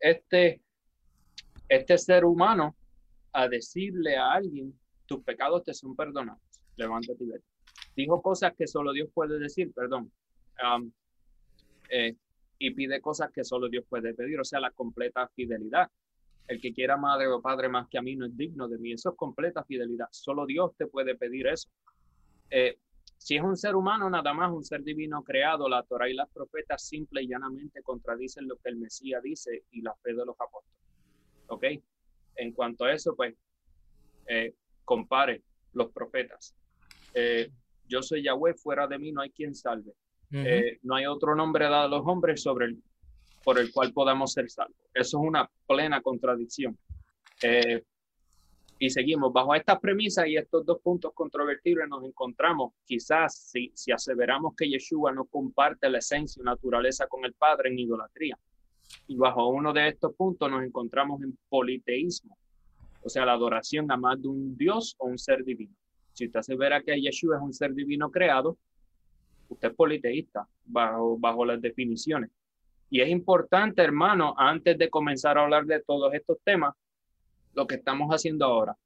este, 0.00 0.60
este 1.68 1.98
ser 1.98 2.24
humano 2.24 2.76
a 3.32 3.48
decirle 3.48 4.16
a 4.16 4.32
alguien 4.32 4.78
tus 5.06 5.22
pecados 5.22 5.64
te 5.64 5.74
son 5.74 5.94
perdonados. 5.94 6.40
Levántate 6.76 7.24
y 7.24 7.26
vete. 7.26 7.44
Dijo 7.96 8.22
cosas 8.22 8.54
que 8.56 8.66
solo 8.66 8.92
Dios 8.92 9.08
puede 9.12 9.38
decir, 9.38 9.72
perdón. 9.72 10.10
Eh, 11.90 12.16
y 12.58 12.70
pide 12.70 13.00
cosas 13.00 13.30
que 13.32 13.44
solo 13.44 13.68
Dios 13.68 13.84
puede 13.88 14.14
pedir, 14.14 14.40
o 14.40 14.44
sea, 14.44 14.60
la 14.60 14.70
completa 14.70 15.28
fidelidad. 15.34 15.90
El 16.46 16.60
que 16.60 16.72
quiera 16.72 16.96
madre 16.96 17.26
o 17.28 17.40
padre 17.40 17.68
más 17.68 17.88
que 17.88 17.98
a 17.98 18.02
mí 18.02 18.16
no 18.16 18.26
es 18.26 18.36
digno 18.36 18.68
de 18.68 18.78
mí. 18.78 18.92
Eso 18.92 19.10
es 19.10 19.16
completa 19.16 19.64
fidelidad. 19.64 20.08
Solo 20.10 20.46
Dios 20.46 20.72
te 20.76 20.86
puede 20.86 21.14
pedir 21.14 21.46
eso. 21.46 21.68
Eh, 22.50 22.78
si 23.16 23.36
es 23.36 23.42
un 23.42 23.56
ser 23.56 23.74
humano, 23.74 24.10
nada 24.10 24.34
más 24.34 24.52
un 24.52 24.64
ser 24.64 24.82
divino 24.82 25.22
creado, 25.22 25.68
la 25.68 25.82
Torah 25.82 26.08
y 26.08 26.14
las 26.14 26.28
profetas 26.30 26.86
simple 26.86 27.22
y 27.22 27.28
llanamente 27.28 27.82
contradicen 27.82 28.46
lo 28.46 28.56
que 28.56 28.68
el 28.68 28.76
Mesías 28.76 29.22
dice 29.22 29.64
y 29.70 29.80
la 29.80 29.94
fe 30.02 30.10
de 30.12 30.26
los 30.26 30.38
apóstoles. 30.38 30.78
¿Ok? 31.46 31.64
En 32.36 32.52
cuanto 32.52 32.84
a 32.84 32.92
eso, 32.92 33.14
pues 33.16 33.34
eh, 34.26 34.54
compare 34.84 35.42
los 35.72 35.90
profetas. 35.90 36.54
Eh, 37.14 37.50
yo 37.88 38.02
soy 38.02 38.22
Yahweh, 38.22 38.54
fuera 38.54 38.86
de 38.86 38.98
mí 38.98 39.12
no 39.12 39.22
hay 39.22 39.30
quien 39.30 39.54
salve. 39.54 39.92
Eh, 40.30 40.80
no 40.82 40.96
hay 40.96 41.06
otro 41.06 41.36
nombre 41.36 41.66
dado 41.66 41.84
a 41.84 41.88
los 41.88 42.02
hombres 42.06 42.42
sobre 42.42 42.66
el, 42.66 42.82
por 43.44 43.58
el 43.58 43.72
cual 43.72 43.92
podamos 43.92 44.32
ser 44.32 44.50
salvos. 44.50 44.76
Eso 44.92 45.18
es 45.18 45.28
una 45.28 45.48
plena 45.66 46.00
contradicción. 46.00 46.78
Eh, 47.42 47.82
y 48.78 48.90
seguimos 48.90 49.32
bajo 49.32 49.54
estas 49.54 49.78
premisas 49.78 50.26
y 50.26 50.36
estos 50.36 50.66
dos 50.66 50.80
puntos 50.80 51.12
controvertibles 51.14 51.88
nos 51.88 52.04
encontramos 52.04 52.72
quizás 52.84 53.36
si, 53.36 53.70
si 53.74 53.92
aseveramos 53.92 54.54
que 54.56 54.68
Yeshua 54.68 55.12
no 55.12 55.26
comparte 55.26 55.88
la 55.88 55.98
esencia 55.98 56.40
y 56.40 56.44
naturaleza 56.44 57.06
con 57.06 57.24
el 57.24 57.34
Padre 57.34 57.70
en 57.70 57.78
idolatría. 57.78 58.38
Y 59.06 59.16
bajo 59.16 59.48
uno 59.48 59.72
de 59.72 59.88
estos 59.88 60.14
puntos 60.14 60.50
nos 60.50 60.62
encontramos 60.64 61.22
en 61.22 61.38
politeísmo, 61.48 62.36
o 63.02 63.08
sea, 63.08 63.24
la 63.24 63.32
adoración 63.32 63.90
a 63.90 63.96
más 63.96 64.20
de 64.20 64.28
un 64.28 64.56
Dios 64.56 64.96
o 64.98 65.06
un 65.06 65.18
ser 65.18 65.44
divino. 65.44 65.74
Si 66.12 66.26
usted 66.26 66.40
se 66.42 66.56
verá 66.56 66.82
que 66.82 67.00
Yeshua 67.00 67.36
es 67.36 67.42
un 67.42 67.52
ser 67.52 67.74
divino 67.74 68.10
creado, 68.10 68.58
usted 69.48 69.68
es 69.68 69.74
politeísta 69.74 70.46
bajo, 70.64 71.16
bajo 71.18 71.44
las 71.44 71.60
definiciones. 71.60 72.30
Y 72.94 73.00
es 73.00 73.08
importante, 73.08 73.82
hermano, 73.82 74.36
antes 74.38 74.78
de 74.78 74.88
comenzar 74.88 75.36
a 75.36 75.42
hablar 75.42 75.66
de 75.66 75.80
todos 75.80 76.14
estos 76.14 76.38
temas, 76.44 76.76
lo 77.52 77.66
que 77.66 77.74
estamos 77.74 78.08
haciendo 78.10 78.44
ahora, 78.44 78.76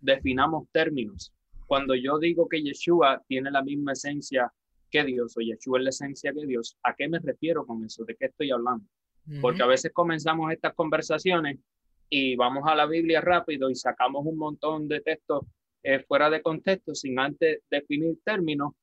definamos 0.00 0.68
términos. 0.70 1.32
Cuando 1.66 1.96
yo 1.96 2.20
digo 2.20 2.48
que 2.48 2.62
Yeshua 2.62 3.20
tiene 3.26 3.50
la 3.50 3.64
misma 3.64 3.94
esencia 3.94 4.52
que 4.88 5.02
Dios 5.02 5.36
o 5.36 5.40
Yeshua 5.40 5.80
es 5.80 5.82
la 5.82 5.90
esencia 5.90 6.32
que 6.32 6.46
Dios, 6.46 6.78
¿a 6.84 6.94
qué 6.94 7.08
me 7.08 7.18
refiero 7.18 7.66
con 7.66 7.84
eso? 7.84 8.04
¿De 8.04 8.14
qué 8.14 8.26
estoy 8.26 8.52
hablando? 8.52 8.84
Porque 9.40 9.64
a 9.64 9.66
veces 9.66 9.90
comenzamos 9.92 10.52
estas 10.52 10.74
conversaciones 10.74 11.58
y 12.08 12.36
vamos 12.36 12.62
a 12.64 12.76
la 12.76 12.86
Biblia 12.86 13.20
rápido 13.20 13.70
y 13.70 13.74
sacamos 13.74 14.24
un 14.24 14.38
montón 14.38 14.86
de 14.86 15.00
textos 15.00 15.46
eh, 15.82 15.98
fuera 16.06 16.30
de 16.30 16.42
contexto 16.42 16.94
sin 16.94 17.18
antes 17.18 17.62
definir 17.68 18.20
términos. 18.24 18.74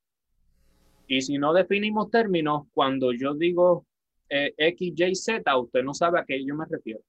Y 1.06 1.22
si 1.22 1.38
no 1.38 1.54
definimos 1.54 2.10
términos, 2.10 2.66
cuando 2.74 3.14
yo 3.14 3.32
digo 3.32 3.86
eh, 4.28 4.54
X, 4.56 4.92
Y, 4.96 5.14
Z, 5.14 5.58
usted 5.58 5.82
no 5.82 5.94
sabe 5.94 6.20
a 6.20 6.24
qué 6.24 6.44
yo 6.44 6.54
me 6.54 6.64
refiero 6.66 7.00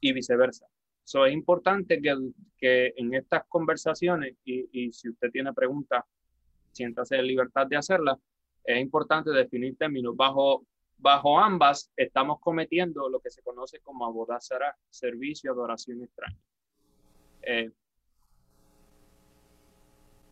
y 0.00 0.12
viceversa. 0.12 0.66
So, 1.04 1.26
es 1.26 1.32
importante 1.32 2.00
que, 2.00 2.16
que 2.56 2.94
en 2.96 3.14
estas 3.14 3.44
conversaciones, 3.48 4.36
y, 4.44 4.66
y 4.72 4.92
si 4.92 5.10
usted 5.10 5.30
tiene 5.30 5.52
preguntas, 5.52 6.04
siéntase 6.72 7.16
en 7.16 7.26
libertad 7.26 7.66
de 7.66 7.76
hacerlas, 7.76 8.18
es 8.64 8.80
importante 8.80 9.30
definir 9.30 9.76
términos. 9.76 10.16
Bajo, 10.16 10.64
bajo 10.96 11.38
ambas 11.38 11.90
estamos 11.96 12.40
cometiendo 12.40 13.08
lo 13.08 13.20
que 13.20 13.30
se 13.30 13.42
conoce 13.42 13.80
como 13.80 14.06
abodazara, 14.06 14.76
servicio, 14.88 15.52
adoración 15.52 16.02
extraña. 16.02 16.38
Eh, 17.42 17.70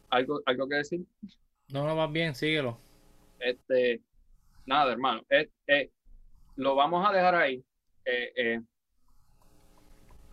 ¿algo, 0.08 0.40
¿Algo 0.46 0.68
que 0.68 0.76
decir? 0.76 1.04
No, 1.72 1.86
no, 1.86 1.94
más 1.94 2.10
bien, 2.10 2.34
síguelo. 2.34 2.78
Este, 3.38 4.00
nada, 4.64 4.92
hermano. 4.92 5.22
Lo 6.56 6.74
vamos 6.74 7.08
a 7.08 7.12
dejar 7.12 7.34
ahí 7.34 7.64
eh, 8.04 8.60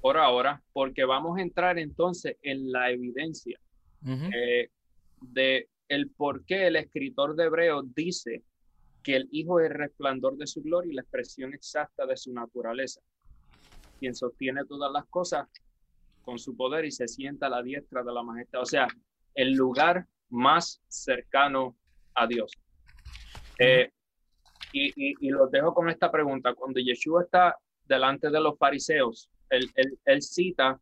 por 0.02 0.18
ahora, 0.18 0.62
porque 0.74 1.04
vamos 1.06 1.38
a 1.38 1.42
entrar 1.42 1.78
entonces 1.78 2.38
en 2.42 2.72
la 2.72 2.92
evidencia 2.92 3.60
de 5.22 5.70
el 5.90 6.10
por 6.12 6.46
qué 6.46 6.68
el 6.68 6.76
escritor 6.76 7.36
de 7.36 7.46
Hebreos 7.46 7.84
dice 7.94 8.44
que 9.04 9.16
el 9.16 9.28
Hijo 9.32 9.60
es 9.60 9.72
el 9.72 9.78
resplandor 9.78 10.38
de 10.38 10.48
su 10.48 10.62
gloria 10.62 10.92
y 10.92 10.96
la 10.96 11.02
expresión 11.02 11.54
exacta 11.54 12.06
de 12.06 12.16
su 12.16 12.32
naturaleza, 12.32 13.02
quien 14.00 14.14
sostiene 14.14 14.66
todas 14.66 14.92
las 14.92 15.06
cosas 15.08 15.48
con 16.22 16.38
su 16.38 16.56
poder 16.56 16.86
y 16.86 16.92
se 16.92 17.08
sienta 17.08 17.48
a 17.48 17.50
la 17.50 17.64
diestra 17.64 18.04
de 18.04 18.14
la 18.14 18.24
majestad. 18.24 18.62
O 18.62 18.66
sea, 18.66 18.88
el 19.34 19.54
lugar 19.54 20.06
más 20.30 20.82
cercano 20.88 21.76
a 22.14 22.28
Dios. 22.28 22.52
Eh, 23.58 23.92
y, 24.72 24.94
y, 24.96 25.30
los 25.30 25.50
dejo 25.52 25.74
con 25.74 25.90
esta 25.90 26.12
pregunta. 26.12 26.54
Cuando 26.54 26.80
Yeshua 26.80 27.24
está 27.24 27.58
delante 27.88 28.30
de 28.30 28.40
los 28.40 28.58
fariseos, 28.58 29.30
él, 29.50 29.70
él, 30.06 30.22
cita, 30.22 30.80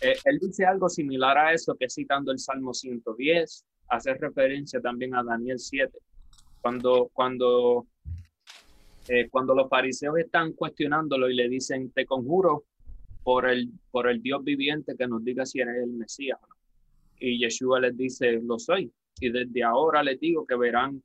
eh, 0.00 0.16
él 0.24 0.38
dice 0.40 0.64
algo 0.64 0.88
similar 0.88 1.36
a 1.36 1.52
eso 1.52 1.74
que 1.74 1.90
citando 1.90 2.32
el 2.32 2.38
Salmo 2.38 2.72
110, 2.72 3.64
hace 3.88 4.14
referencia 4.14 4.80
también 4.80 5.14
a 5.14 5.22
Daniel 5.22 5.58
7. 5.58 5.98
Cuando, 6.60 7.10
cuando, 7.12 7.86
eh, 9.08 9.28
cuando 9.28 9.54
los 9.54 9.68
fariseos 9.68 10.18
están 10.18 10.52
cuestionándolo 10.52 11.28
y 11.28 11.34
le 11.34 11.48
dicen, 11.48 11.90
te 11.90 12.06
conjuro 12.06 12.64
por 13.22 13.48
el, 13.48 13.70
por 13.90 14.08
el 14.08 14.22
Dios 14.22 14.42
viviente 14.42 14.96
que 14.96 15.06
nos 15.06 15.22
diga 15.22 15.44
si 15.44 15.60
eres 15.60 15.82
el 15.82 15.92
Mesías. 15.92 16.38
Y 17.20 17.38
Yeshua 17.38 17.80
les 17.80 17.96
dice, 17.96 18.40
lo 18.42 18.58
soy. 18.58 18.90
Y 19.20 19.30
desde 19.30 19.62
ahora 19.62 20.02
les 20.02 20.18
digo 20.20 20.46
que 20.46 20.56
verán 20.56 21.02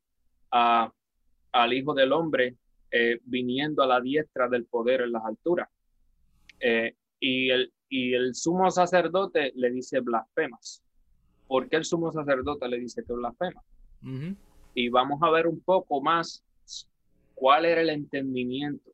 a, 0.51 0.91
al 1.53 1.73
Hijo 1.73 1.93
del 1.93 2.11
Hombre 2.11 2.55
eh, 2.91 3.19
viniendo 3.23 3.81
a 3.81 3.87
la 3.87 4.01
diestra 4.01 4.47
del 4.49 4.65
poder 4.65 5.01
en 5.01 5.13
las 5.13 5.23
alturas. 5.25 5.69
Eh, 6.59 6.95
y, 7.19 7.49
el, 7.49 7.73
y 7.89 8.13
el 8.13 8.35
sumo 8.35 8.69
sacerdote 8.69 9.53
le 9.55 9.71
dice 9.71 10.01
blasfemas. 10.01 10.83
¿Por 11.47 11.69
qué 11.69 11.77
el 11.77 11.85
sumo 11.85 12.11
sacerdote 12.11 12.67
le 12.67 12.79
dice 12.79 13.03
que 13.03 13.13
blasfema? 13.13 13.61
Y 14.73 14.89
vamos 14.89 15.21
a 15.21 15.29
ver 15.29 15.47
un 15.47 15.61
poco 15.61 16.01
más 16.01 16.43
cuál 17.35 17.65
era 17.65 17.81
el 17.81 17.89
entendimiento 17.89 18.91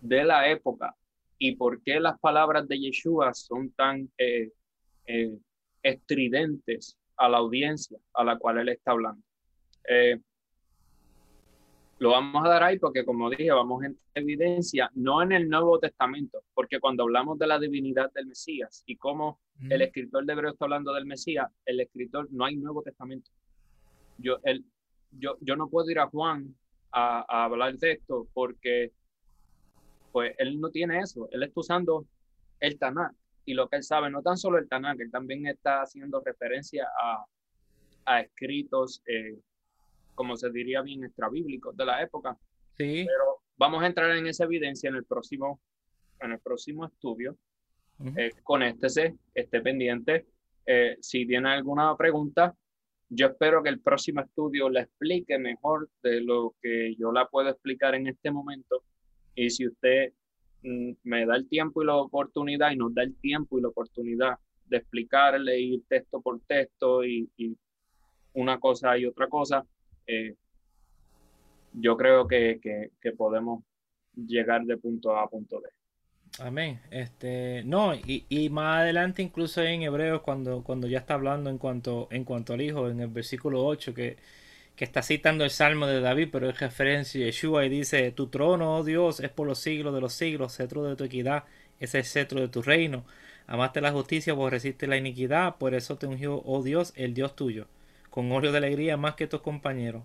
de 0.00 0.24
la 0.24 0.48
época 0.50 0.94
y 1.38 1.56
por 1.56 1.82
qué 1.82 2.00
las 2.00 2.18
palabras 2.18 2.66
de 2.68 2.78
Yeshua 2.78 3.34
son 3.34 3.70
tan 3.70 4.10
eh, 4.18 4.50
eh, 5.06 5.38
estridentes 5.82 6.96
a 7.16 7.28
la 7.28 7.38
audiencia 7.38 7.98
a 8.14 8.24
la 8.24 8.38
cual 8.38 8.58
él 8.58 8.68
está 8.70 8.92
hablando. 8.92 9.22
Eh, 9.88 10.18
lo 11.98 12.10
vamos 12.10 12.44
a 12.44 12.48
dar 12.48 12.62
ahí 12.62 12.78
porque, 12.78 13.04
como 13.04 13.30
dije, 13.30 13.50
vamos 13.50 13.82
en 13.84 13.98
evidencia, 14.14 14.90
no 14.94 15.22
en 15.22 15.32
el 15.32 15.48
Nuevo 15.48 15.78
Testamento, 15.78 16.42
porque 16.54 16.78
cuando 16.78 17.04
hablamos 17.04 17.38
de 17.38 17.46
la 17.46 17.58
divinidad 17.58 18.12
del 18.12 18.26
Mesías 18.26 18.82
y 18.86 18.96
cómo 18.96 19.40
el 19.70 19.80
escritor 19.80 20.26
de 20.26 20.32
Hebreo 20.32 20.50
está 20.50 20.66
hablando 20.66 20.92
del 20.92 21.06
Mesías, 21.06 21.50
el 21.64 21.80
escritor, 21.80 22.28
no 22.30 22.44
hay 22.44 22.56
Nuevo 22.56 22.82
Testamento. 22.82 23.30
Yo, 24.18 24.38
el, 24.44 24.64
yo, 25.12 25.38
yo 25.40 25.56
no 25.56 25.68
puedo 25.68 25.90
ir 25.90 25.98
a 25.98 26.08
Juan 26.08 26.54
a, 26.92 27.24
a 27.28 27.44
hablar 27.44 27.74
de 27.76 27.92
esto 27.92 28.26
porque 28.34 28.92
pues 30.12 30.34
él 30.38 30.60
no 30.60 30.70
tiene 30.70 31.00
eso, 31.00 31.28
él 31.30 31.42
está 31.42 31.60
usando 31.60 32.06
el 32.60 32.78
Tanakh 32.78 33.14
y 33.46 33.54
lo 33.54 33.68
que 33.68 33.76
él 33.76 33.82
sabe, 33.82 34.10
no 34.10 34.22
tan 34.22 34.36
solo 34.36 34.58
el 34.58 34.68
Tanakh, 34.68 35.00
él 35.00 35.10
también 35.10 35.46
está 35.46 35.82
haciendo 35.82 36.20
referencia 36.20 36.86
a, 37.00 37.24
a 38.04 38.20
escritos, 38.20 39.02
eh, 39.06 39.38
como 40.16 40.36
se 40.36 40.50
diría 40.50 40.82
bien, 40.82 41.04
extrabíblicos 41.04 41.76
de 41.76 41.84
la 41.84 42.02
época. 42.02 42.36
Sí. 42.76 43.04
Pero 43.06 43.42
vamos 43.56 43.84
a 43.84 43.86
entrar 43.86 44.10
en 44.16 44.26
esa 44.26 44.44
evidencia 44.44 44.88
en 44.88 44.96
el 44.96 45.04
próximo, 45.04 45.60
en 46.20 46.32
el 46.32 46.40
próximo 46.40 46.84
estudio. 46.84 47.38
Eh, 48.16 48.32
conéctese, 48.42 49.14
esté 49.32 49.60
pendiente. 49.60 50.26
Eh, 50.66 50.96
si 51.00 51.24
tiene 51.24 51.50
alguna 51.50 51.96
pregunta, 51.96 52.52
yo 53.08 53.28
espero 53.28 53.62
que 53.62 53.68
el 53.68 53.80
próximo 53.80 54.20
estudio 54.20 54.68
le 54.68 54.80
explique 54.80 55.38
mejor 55.38 55.88
de 56.02 56.20
lo 56.20 56.56
que 56.60 56.96
yo 56.98 57.12
la 57.12 57.28
puedo 57.28 57.48
explicar 57.48 57.94
en 57.94 58.08
este 58.08 58.32
momento 58.32 58.82
y 59.36 59.50
si 59.50 59.68
usted 59.68 60.12
mm, 60.62 60.92
me 61.04 61.26
da 61.26 61.36
el 61.36 61.48
tiempo 61.48 61.82
y 61.82 61.86
la 61.86 61.96
oportunidad 61.96 62.72
y 62.72 62.76
nos 62.76 62.92
da 62.94 63.02
el 63.02 63.14
tiempo 63.16 63.58
y 63.58 63.62
la 63.62 63.68
oportunidad 63.68 64.38
de 64.64 64.78
explicarle, 64.78 65.60
ir 65.60 65.82
texto 65.88 66.20
por 66.20 66.40
texto 66.40 67.04
y, 67.04 67.30
una 68.32 68.58
cosa 68.58 68.98
y 68.98 69.06
otra 69.06 69.28
cosa, 69.28 69.64
eh, 70.06 70.34
yo 71.72 71.96
creo 71.96 72.26
que, 72.26 72.60
que, 72.60 73.12
podemos 73.12 73.62
llegar 74.14 74.64
de 74.64 74.76
punto 74.76 75.16
A 75.16 75.24
a 75.24 75.28
punto 75.28 75.60
B. 75.60 75.68
Amén. 76.38 76.80
Este, 76.90 77.62
no, 77.64 77.94
y, 77.94 78.24
y, 78.28 78.48
más 78.50 78.80
adelante 78.80 79.22
incluso 79.22 79.62
en 79.62 79.82
Hebreos 79.82 80.22
cuando, 80.22 80.62
cuando 80.62 80.86
ya 80.86 80.98
está 80.98 81.14
hablando 81.14 81.50
en 81.50 81.58
cuanto, 81.58 82.08
en 82.10 82.24
cuanto 82.24 82.54
al 82.54 82.62
Hijo, 82.62 82.88
en 82.88 83.00
el 83.00 83.08
versículo 83.08 83.64
8, 83.64 83.94
que 83.94 84.16
que 84.76 84.84
está 84.84 85.02
citando 85.02 85.44
el 85.44 85.50
Salmo 85.50 85.86
de 85.86 86.00
David, 86.00 86.28
pero 86.30 86.50
es 86.50 86.60
referencia 86.60 87.22
a 87.22 87.26
Yeshua 87.26 87.64
y 87.64 87.70
dice, 87.70 88.12
tu 88.12 88.28
trono, 88.28 88.76
oh 88.76 88.84
Dios, 88.84 89.20
es 89.20 89.30
por 89.30 89.46
los 89.46 89.58
siglos 89.58 89.94
de 89.94 90.02
los 90.02 90.12
siglos, 90.12 90.54
cetro 90.54 90.84
de 90.84 90.96
tu 90.96 91.04
equidad, 91.04 91.44
es 91.80 91.94
el 91.94 92.04
cetro 92.04 92.40
de 92.40 92.48
tu 92.48 92.62
reino. 92.62 93.04
Amaste 93.46 93.80
la 93.80 93.92
justicia, 93.92 94.34
resiste 94.50 94.86
la 94.86 94.98
iniquidad, 94.98 95.56
por 95.56 95.74
eso 95.74 95.96
te 95.96 96.06
ungió, 96.06 96.42
oh 96.44 96.62
Dios, 96.62 96.92
el 96.96 97.14
Dios 97.14 97.34
tuyo, 97.34 97.68
con 98.16 98.32
óleo 98.32 98.50
de 98.50 98.56
alegría 98.56 98.96
más 98.96 99.14
que 99.14 99.26
tus 99.26 99.42
compañeros. 99.42 100.02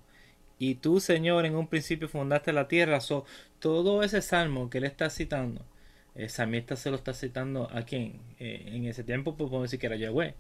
Y 0.60 0.76
tú, 0.76 1.00
Señor, 1.00 1.46
en 1.46 1.56
un 1.56 1.68
principio 1.68 2.10
fundaste 2.10 2.52
la 2.52 2.68
tierra. 2.68 3.00
So, 3.00 3.24
todo 3.60 4.04
ese 4.04 4.22
salmo 4.22 4.70
que 4.70 4.80
él 4.80 4.84
está 4.84 5.10
citando, 5.10 5.66
el 6.14 6.30
salmista 6.30 6.76
se 6.76 6.90
lo 6.90 6.98
está 6.98 7.14
citando 7.14 7.70
a 7.72 7.84
quién? 7.84 8.20
Eh, 8.38 8.66
en 8.68 8.84
ese 8.86 9.06
tiempo 9.06 9.38
pues, 9.38 9.50
podemos 9.50 9.72
decir 9.72 9.80
que 9.80 9.86
era 9.86 9.96
Yahweh. 9.96 10.36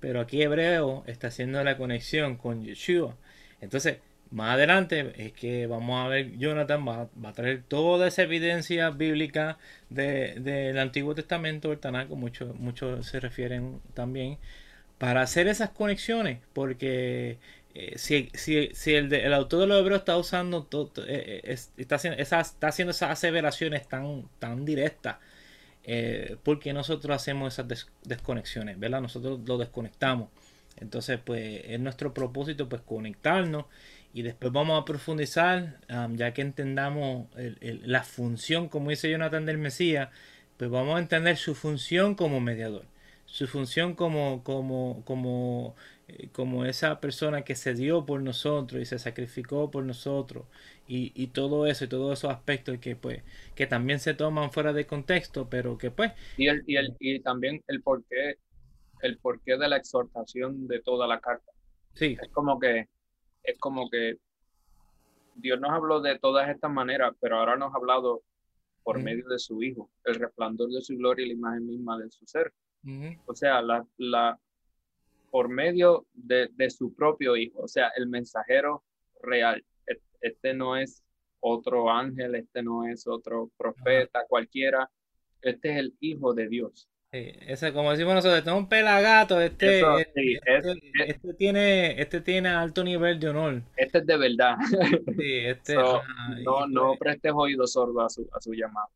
Pero 0.00 0.20
aquí 0.20 0.42
Hebreo 0.42 1.04
está 1.06 1.28
haciendo 1.28 1.62
la 1.62 1.76
conexión 1.76 2.36
con 2.36 2.64
Yeshua. 2.64 3.16
Entonces, 3.60 3.98
más 4.32 4.54
adelante 4.54 5.12
es 5.16 5.32
que 5.32 5.68
vamos 5.68 6.04
a 6.04 6.08
ver, 6.08 6.36
Jonathan 6.38 6.84
va, 6.88 7.08
a 7.22 7.32
traer 7.34 7.62
toda 7.62 8.08
esa 8.08 8.22
evidencia 8.22 8.90
bíblica 8.90 9.58
del 9.90 10.76
Antiguo 10.76 11.14
Testamento, 11.14 11.70
el 11.70 11.78
Tanakh, 11.78 12.08
muchos 12.08 12.56
mucho 12.56 13.04
se 13.04 13.20
refieren 13.20 13.80
también, 13.94 14.38
para 15.02 15.22
hacer 15.22 15.48
esas 15.48 15.70
conexiones, 15.70 16.38
porque 16.52 17.38
eh, 17.74 17.94
si, 17.98 18.30
si, 18.34 18.94
el, 18.94 19.12
el, 19.12 19.32
autor 19.32 19.62
de 19.62 19.66
los 19.66 19.80
hebreos 19.80 20.02
está 20.02 20.16
usando, 20.16 20.68
eh, 21.08 21.40
eh, 21.42 21.56
está, 21.76 21.96
haciendo, 21.96 22.22
esas, 22.22 22.50
está 22.52 22.68
haciendo 22.68 22.92
esas 22.92 23.10
aseveraciones 23.10 23.88
tan, 23.88 24.28
tan 24.38 24.64
directas, 24.64 25.16
porque 26.44 26.72
nosotros 26.72 27.16
hacemos 27.16 27.52
esas 27.52 27.88
desconexiones, 28.04 28.78
¿verdad? 28.78 29.00
Nosotros 29.00 29.40
lo 29.44 29.58
desconectamos. 29.58 30.28
Entonces, 30.76 31.18
pues 31.18 31.62
es 31.64 31.80
nuestro 31.80 32.14
propósito 32.14 32.68
pues 32.68 32.82
conectarnos 32.82 33.64
y 34.14 34.22
después 34.22 34.52
vamos 34.52 34.80
a 34.80 34.84
profundizar, 34.84 35.80
ya 36.12 36.32
que 36.32 36.42
entendamos 36.42 37.26
la 37.60 38.04
función, 38.04 38.68
como 38.68 38.90
dice 38.90 39.10
Jonathan 39.10 39.46
del 39.46 39.58
Mesías, 39.58 40.10
pues 40.58 40.70
vamos 40.70 40.94
a 40.94 41.00
entender 41.00 41.36
su 41.38 41.56
función 41.56 42.14
como 42.14 42.38
mediador, 42.38 42.84
su 43.32 43.46
función 43.46 43.94
como, 43.94 44.44
como, 44.44 45.02
como, 45.06 45.74
eh, 46.06 46.28
como 46.32 46.66
esa 46.66 47.00
persona 47.00 47.44
que 47.44 47.54
se 47.54 47.72
dio 47.72 48.04
por 48.04 48.20
nosotros 48.20 48.82
y 48.82 48.84
se 48.84 48.98
sacrificó 48.98 49.70
por 49.70 49.84
nosotros 49.84 50.44
y, 50.86 51.12
y 51.14 51.28
todo 51.28 51.66
eso 51.66 51.86
y 51.86 51.88
todos 51.88 52.18
esos 52.18 52.30
aspectos 52.30 52.76
que 52.76 52.94
pues 52.94 53.22
que 53.54 53.66
también 53.66 54.00
se 54.00 54.12
toman 54.12 54.52
fuera 54.52 54.74
de 54.74 54.86
contexto, 54.86 55.48
pero 55.48 55.78
que 55.78 55.90
pues... 55.90 56.12
Y, 56.36 56.48
el, 56.48 56.62
y, 56.66 56.76
el, 56.76 56.94
y 57.00 57.20
también 57.20 57.64
el 57.68 57.80
por 57.80 58.04
qué 58.04 58.36
el 59.00 59.16
porqué 59.16 59.56
de 59.56 59.66
la 59.66 59.78
exhortación 59.78 60.68
de 60.68 60.82
toda 60.82 61.06
la 61.06 61.18
carta. 61.18 61.50
Sí. 61.94 62.18
Es 62.20 62.28
como 62.32 62.60
que, 62.60 62.86
es 63.44 63.58
como 63.58 63.88
que 63.88 64.18
Dios 65.36 65.58
nos 65.58 65.70
habló 65.70 66.02
de 66.02 66.18
todas 66.18 66.50
estas 66.50 66.70
maneras, 66.70 67.14
pero 67.18 67.38
ahora 67.38 67.56
nos 67.56 67.72
ha 67.72 67.78
hablado 67.78 68.22
por 68.82 69.02
medio 69.02 69.26
de 69.26 69.38
su 69.38 69.62
Hijo, 69.62 69.88
el 70.04 70.16
resplandor 70.16 70.68
de 70.68 70.82
su 70.82 70.98
gloria 70.98 71.24
y 71.24 71.28
la 71.28 71.34
imagen 71.34 71.66
misma 71.66 71.98
de 71.98 72.10
su 72.10 72.26
ser. 72.26 72.52
O 73.26 73.34
sea, 73.34 73.62
la, 73.62 73.86
la, 73.96 74.38
por 75.30 75.48
medio 75.48 76.06
de, 76.12 76.48
de, 76.52 76.70
su 76.70 76.94
propio 76.94 77.36
Hijo, 77.36 77.60
o 77.60 77.68
sea, 77.68 77.92
el 77.96 78.08
mensajero 78.08 78.82
real. 79.22 79.64
E, 79.86 80.00
este 80.20 80.54
no 80.54 80.76
es 80.76 81.02
otro 81.40 81.90
ángel, 81.90 82.34
este 82.34 82.62
no 82.62 82.86
es 82.86 83.06
otro 83.06 83.50
profeta, 83.56 84.24
cualquiera. 84.28 84.90
Este 85.40 85.70
es 85.70 85.76
el 85.78 85.96
Hijo 86.00 86.34
de 86.34 86.48
Dios 86.48 86.88
ese, 87.12 87.74
como 87.74 87.90
decimos 87.90 88.14
nosotros, 88.14 88.38
este 88.38 88.50
es 88.50 88.56
un 88.56 88.68
pelagato, 88.68 89.38
este, 89.38 89.80
este, 89.80 90.40
este, 90.46 91.10
este, 91.10 91.34
tiene, 91.34 92.00
este 92.00 92.22
tiene 92.22 92.48
alto 92.48 92.82
nivel 92.82 93.20
de 93.20 93.28
honor. 93.28 93.62
Este 93.76 93.98
es 93.98 94.06
de 94.06 94.16
verdad. 94.16 94.56
Sí, 95.18 95.38
este, 95.44 95.74
no, 96.44 96.66
no 96.66 96.96
prestes 96.98 97.32
oído 97.34 97.66
sordo 97.66 98.00
a 98.00 98.08
su, 98.08 98.26
a 98.32 98.40
su 98.40 98.54
llamado. 98.54 98.88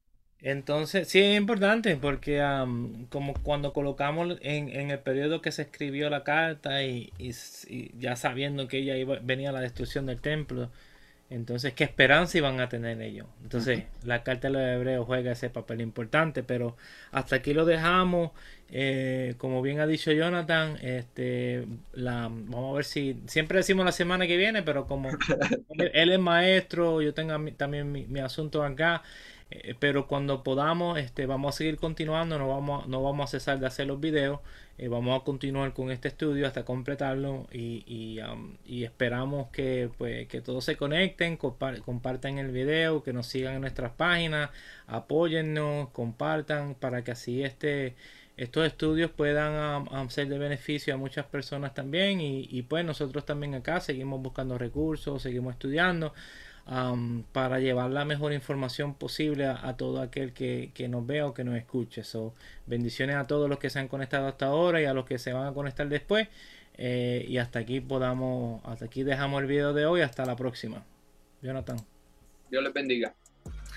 Entonces, 0.42 1.08
sí 1.08 1.20
es 1.20 1.36
importante 1.36 1.96
porque 1.96 2.40
como 3.08 3.34
cuando 3.42 3.72
colocamos 3.72 4.38
en, 4.42 4.68
en, 4.68 4.90
el 4.90 4.98
periodo 4.98 5.40
que 5.40 5.50
se 5.50 5.62
escribió 5.62 6.10
la 6.10 6.24
carta 6.24 6.84
y, 6.84 7.12
y, 7.18 7.32
ya 7.98 8.16
sabiendo 8.16 8.68
que 8.68 8.78
ella 8.78 8.96
iba, 8.96 9.18
venía 9.22 9.50
la 9.50 9.60
destrucción 9.60 10.06
del 10.06 10.20
templo, 10.20 10.70
entonces, 11.28 11.72
¿qué 11.74 11.82
esperanza 11.82 12.38
iban 12.38 12.60
a 12.60 12.68
tener 12.68 13.00
ellos? 13.02 13.26
Entonces, 13.42 13.84
la 14.04 14.22
carta 14.22 14.46
de 14.46 14.54
los 14.54 14.62
hebreos 14.62 15.06
juega 15.06 15.32
ese 15.32 15.50
papel 15.50 15.80
importante, 15.80 16.44
pero 16.44 16.76
hasta 17.10 17.36
aquí 17.36 17.52
lo 17.52 17.64
dejamos. 17.64 18.30
Eh, 18.70 19.34
como 19.38 19.60
bien 19.60 19.80
ha 19.80 19.86
dicho 19.88 20.12
Jonathan, 20.12 20.76
este, 20.82 21.66
la, 21.94 22.28
vamos 22.30 22.72
a 22.72 22.76
ver 22.76 22.84
si, 22.84 23.20
siempre 23.26 23.58
decimos 23.58 23.84
la 23.84 23.92
semana 23.92 24.26
que 24.28 24.36
viene, 24.36 24.62
pero 24.62 24.86
como 24.86 25.10
él, 25.92 26.12
es 26.12 26.18
maestro, 26.20 27.02
yo 27.02 27.12
tengo 27.12 27.34
también 27.56 27.90
mi, 27.90 28.04
mi 28.06 28.20
asunto 28.20 28.62
acá. 28.62 29.02
Eh, 29.50 29.74
pero 29.78 30.08
cuando 30.08 30.42
podamos, 30.42 30.98
este, 30.98 31.26
vamos 31.26 31.54
a 31.54 31.58
seguir 31.58 31.76
continuando, 31.76 32.36
no 32.38 32.48
vamos, 32.48 32.88
no 32.88 33.02
vamos 33.02 33.30
a 33.30 33.38
cesar 33.38 33.60
de 33.60 33.66
hacer 33.66 33.86
los 33.86 34.00
videos, 34.00 34.40
eh, 34.76 34.88
vamos 34.88 35.20
a 35.20 35.24
continuar 35.24 35.72
con 35.72 35.90
este 35.92 36.08
estudio 36.08 36.46
hasta 36.48 36.64
completarlo 36.64 37.46
y, 37.52 38.18
um, 38.20 38.56
esperamos 38.66 39.48
que, 39.50 39.88
pues, 39.98 40.26
que 40.28 40.40
todos 40.40 40.64
se 40.64 40.76
conecten, 40.76 41.36
compartan 41.36 42.38
el 42.38 42.50
video, 42.50 43.02
que 43.04 43.12
nos 43.12 43.26
sigan 43.28 43.54
en 43.54 43.60
nuestras 43.60 43.92
páginas, 43.92 44.50
apóyennos, 44.88 45.90
compartan 45.90 46.74
para 46.74 47.04
que 47.04 47.12
así 47.12 47.44
este, 47.44 47.94
estos 48.36 48.66
estudios 48.66 49.10
puedan 49.12 49.86
um, 49.88 49.96
um, 49.96 50.08
ser 50.10 50.28
de 50.28 50.38
beneficio 50.38 50.92
a 50.94 50.96
muchas 50.96 51.24
personas 51.26 51.72
también 51.72 52.20
y, 52.20 52.48
y 52.50 52.62
pues 52.62 52.84
nosotros 52.84 53.24
también 53.24 53.54
acá 53.54 53.80
seguimos 53.80 54.20
buscando 54.20 54.58
recursos, 54.58 55.22
seguimos 55.22 55.54
estudiando 55.54 56.12
para 57.32 57.60
llevar 57.60 57.90
la 57.90 58.04
mejor 58.04 58.32
información 58.32 58.94
posible 58.94 59.46
a, 59.46 59.76
todo 59.76 60.00
aquel 60.00 60.32
que, 60.32 60.72
nos 60.88 61.06
vea 61.06 61.26
o 61.26 61.34
que 61.34 61.44
nos 61.44 61.56
escuche. 61.56 62.02
So, 62.02 62.34
bendiciones 62.66 63.16
a 63.16 63.24
todos 63.24 63.48
los 63.48 63.58
que 63.58 63.70
se 63.70 63.78
han 63.78 63.88
conectado 63.88 64.26
hasta 64.26 64.46
ahora 64.46 64.80
y 64.80 64.84
a 64.84 64.92
los 64.92 65.06
que 65.06 65.18
se 65.18 65.32
van 65.32 65.46
a 65.46 65.54
conectar 65.54 65.88
después. 65.88 66.28
Eh, 66.78 67.24
y 67.28 67.38
hasta 67.38 67.60
aquí 67.60 67.80
podamos, 67.80 68.60
hasta 68.64 68.86
aquí 68.86 69.02
dejamos 69.02 69.40
el 69.40 69.46
video 69.46 69.72
de 69.72 69.86
hoy. 69.86 70.00
Hasta 70.00 70.24
la 70.24 70.36
próxima. 70.36 70.84
Jonathan. 71.40 71.78
Dios 72.50 72.62
les 72.62 72.72
bendiga. 72.72 73.14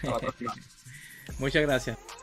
Muchas 1.39 1.61
gracias. 1.61 2.18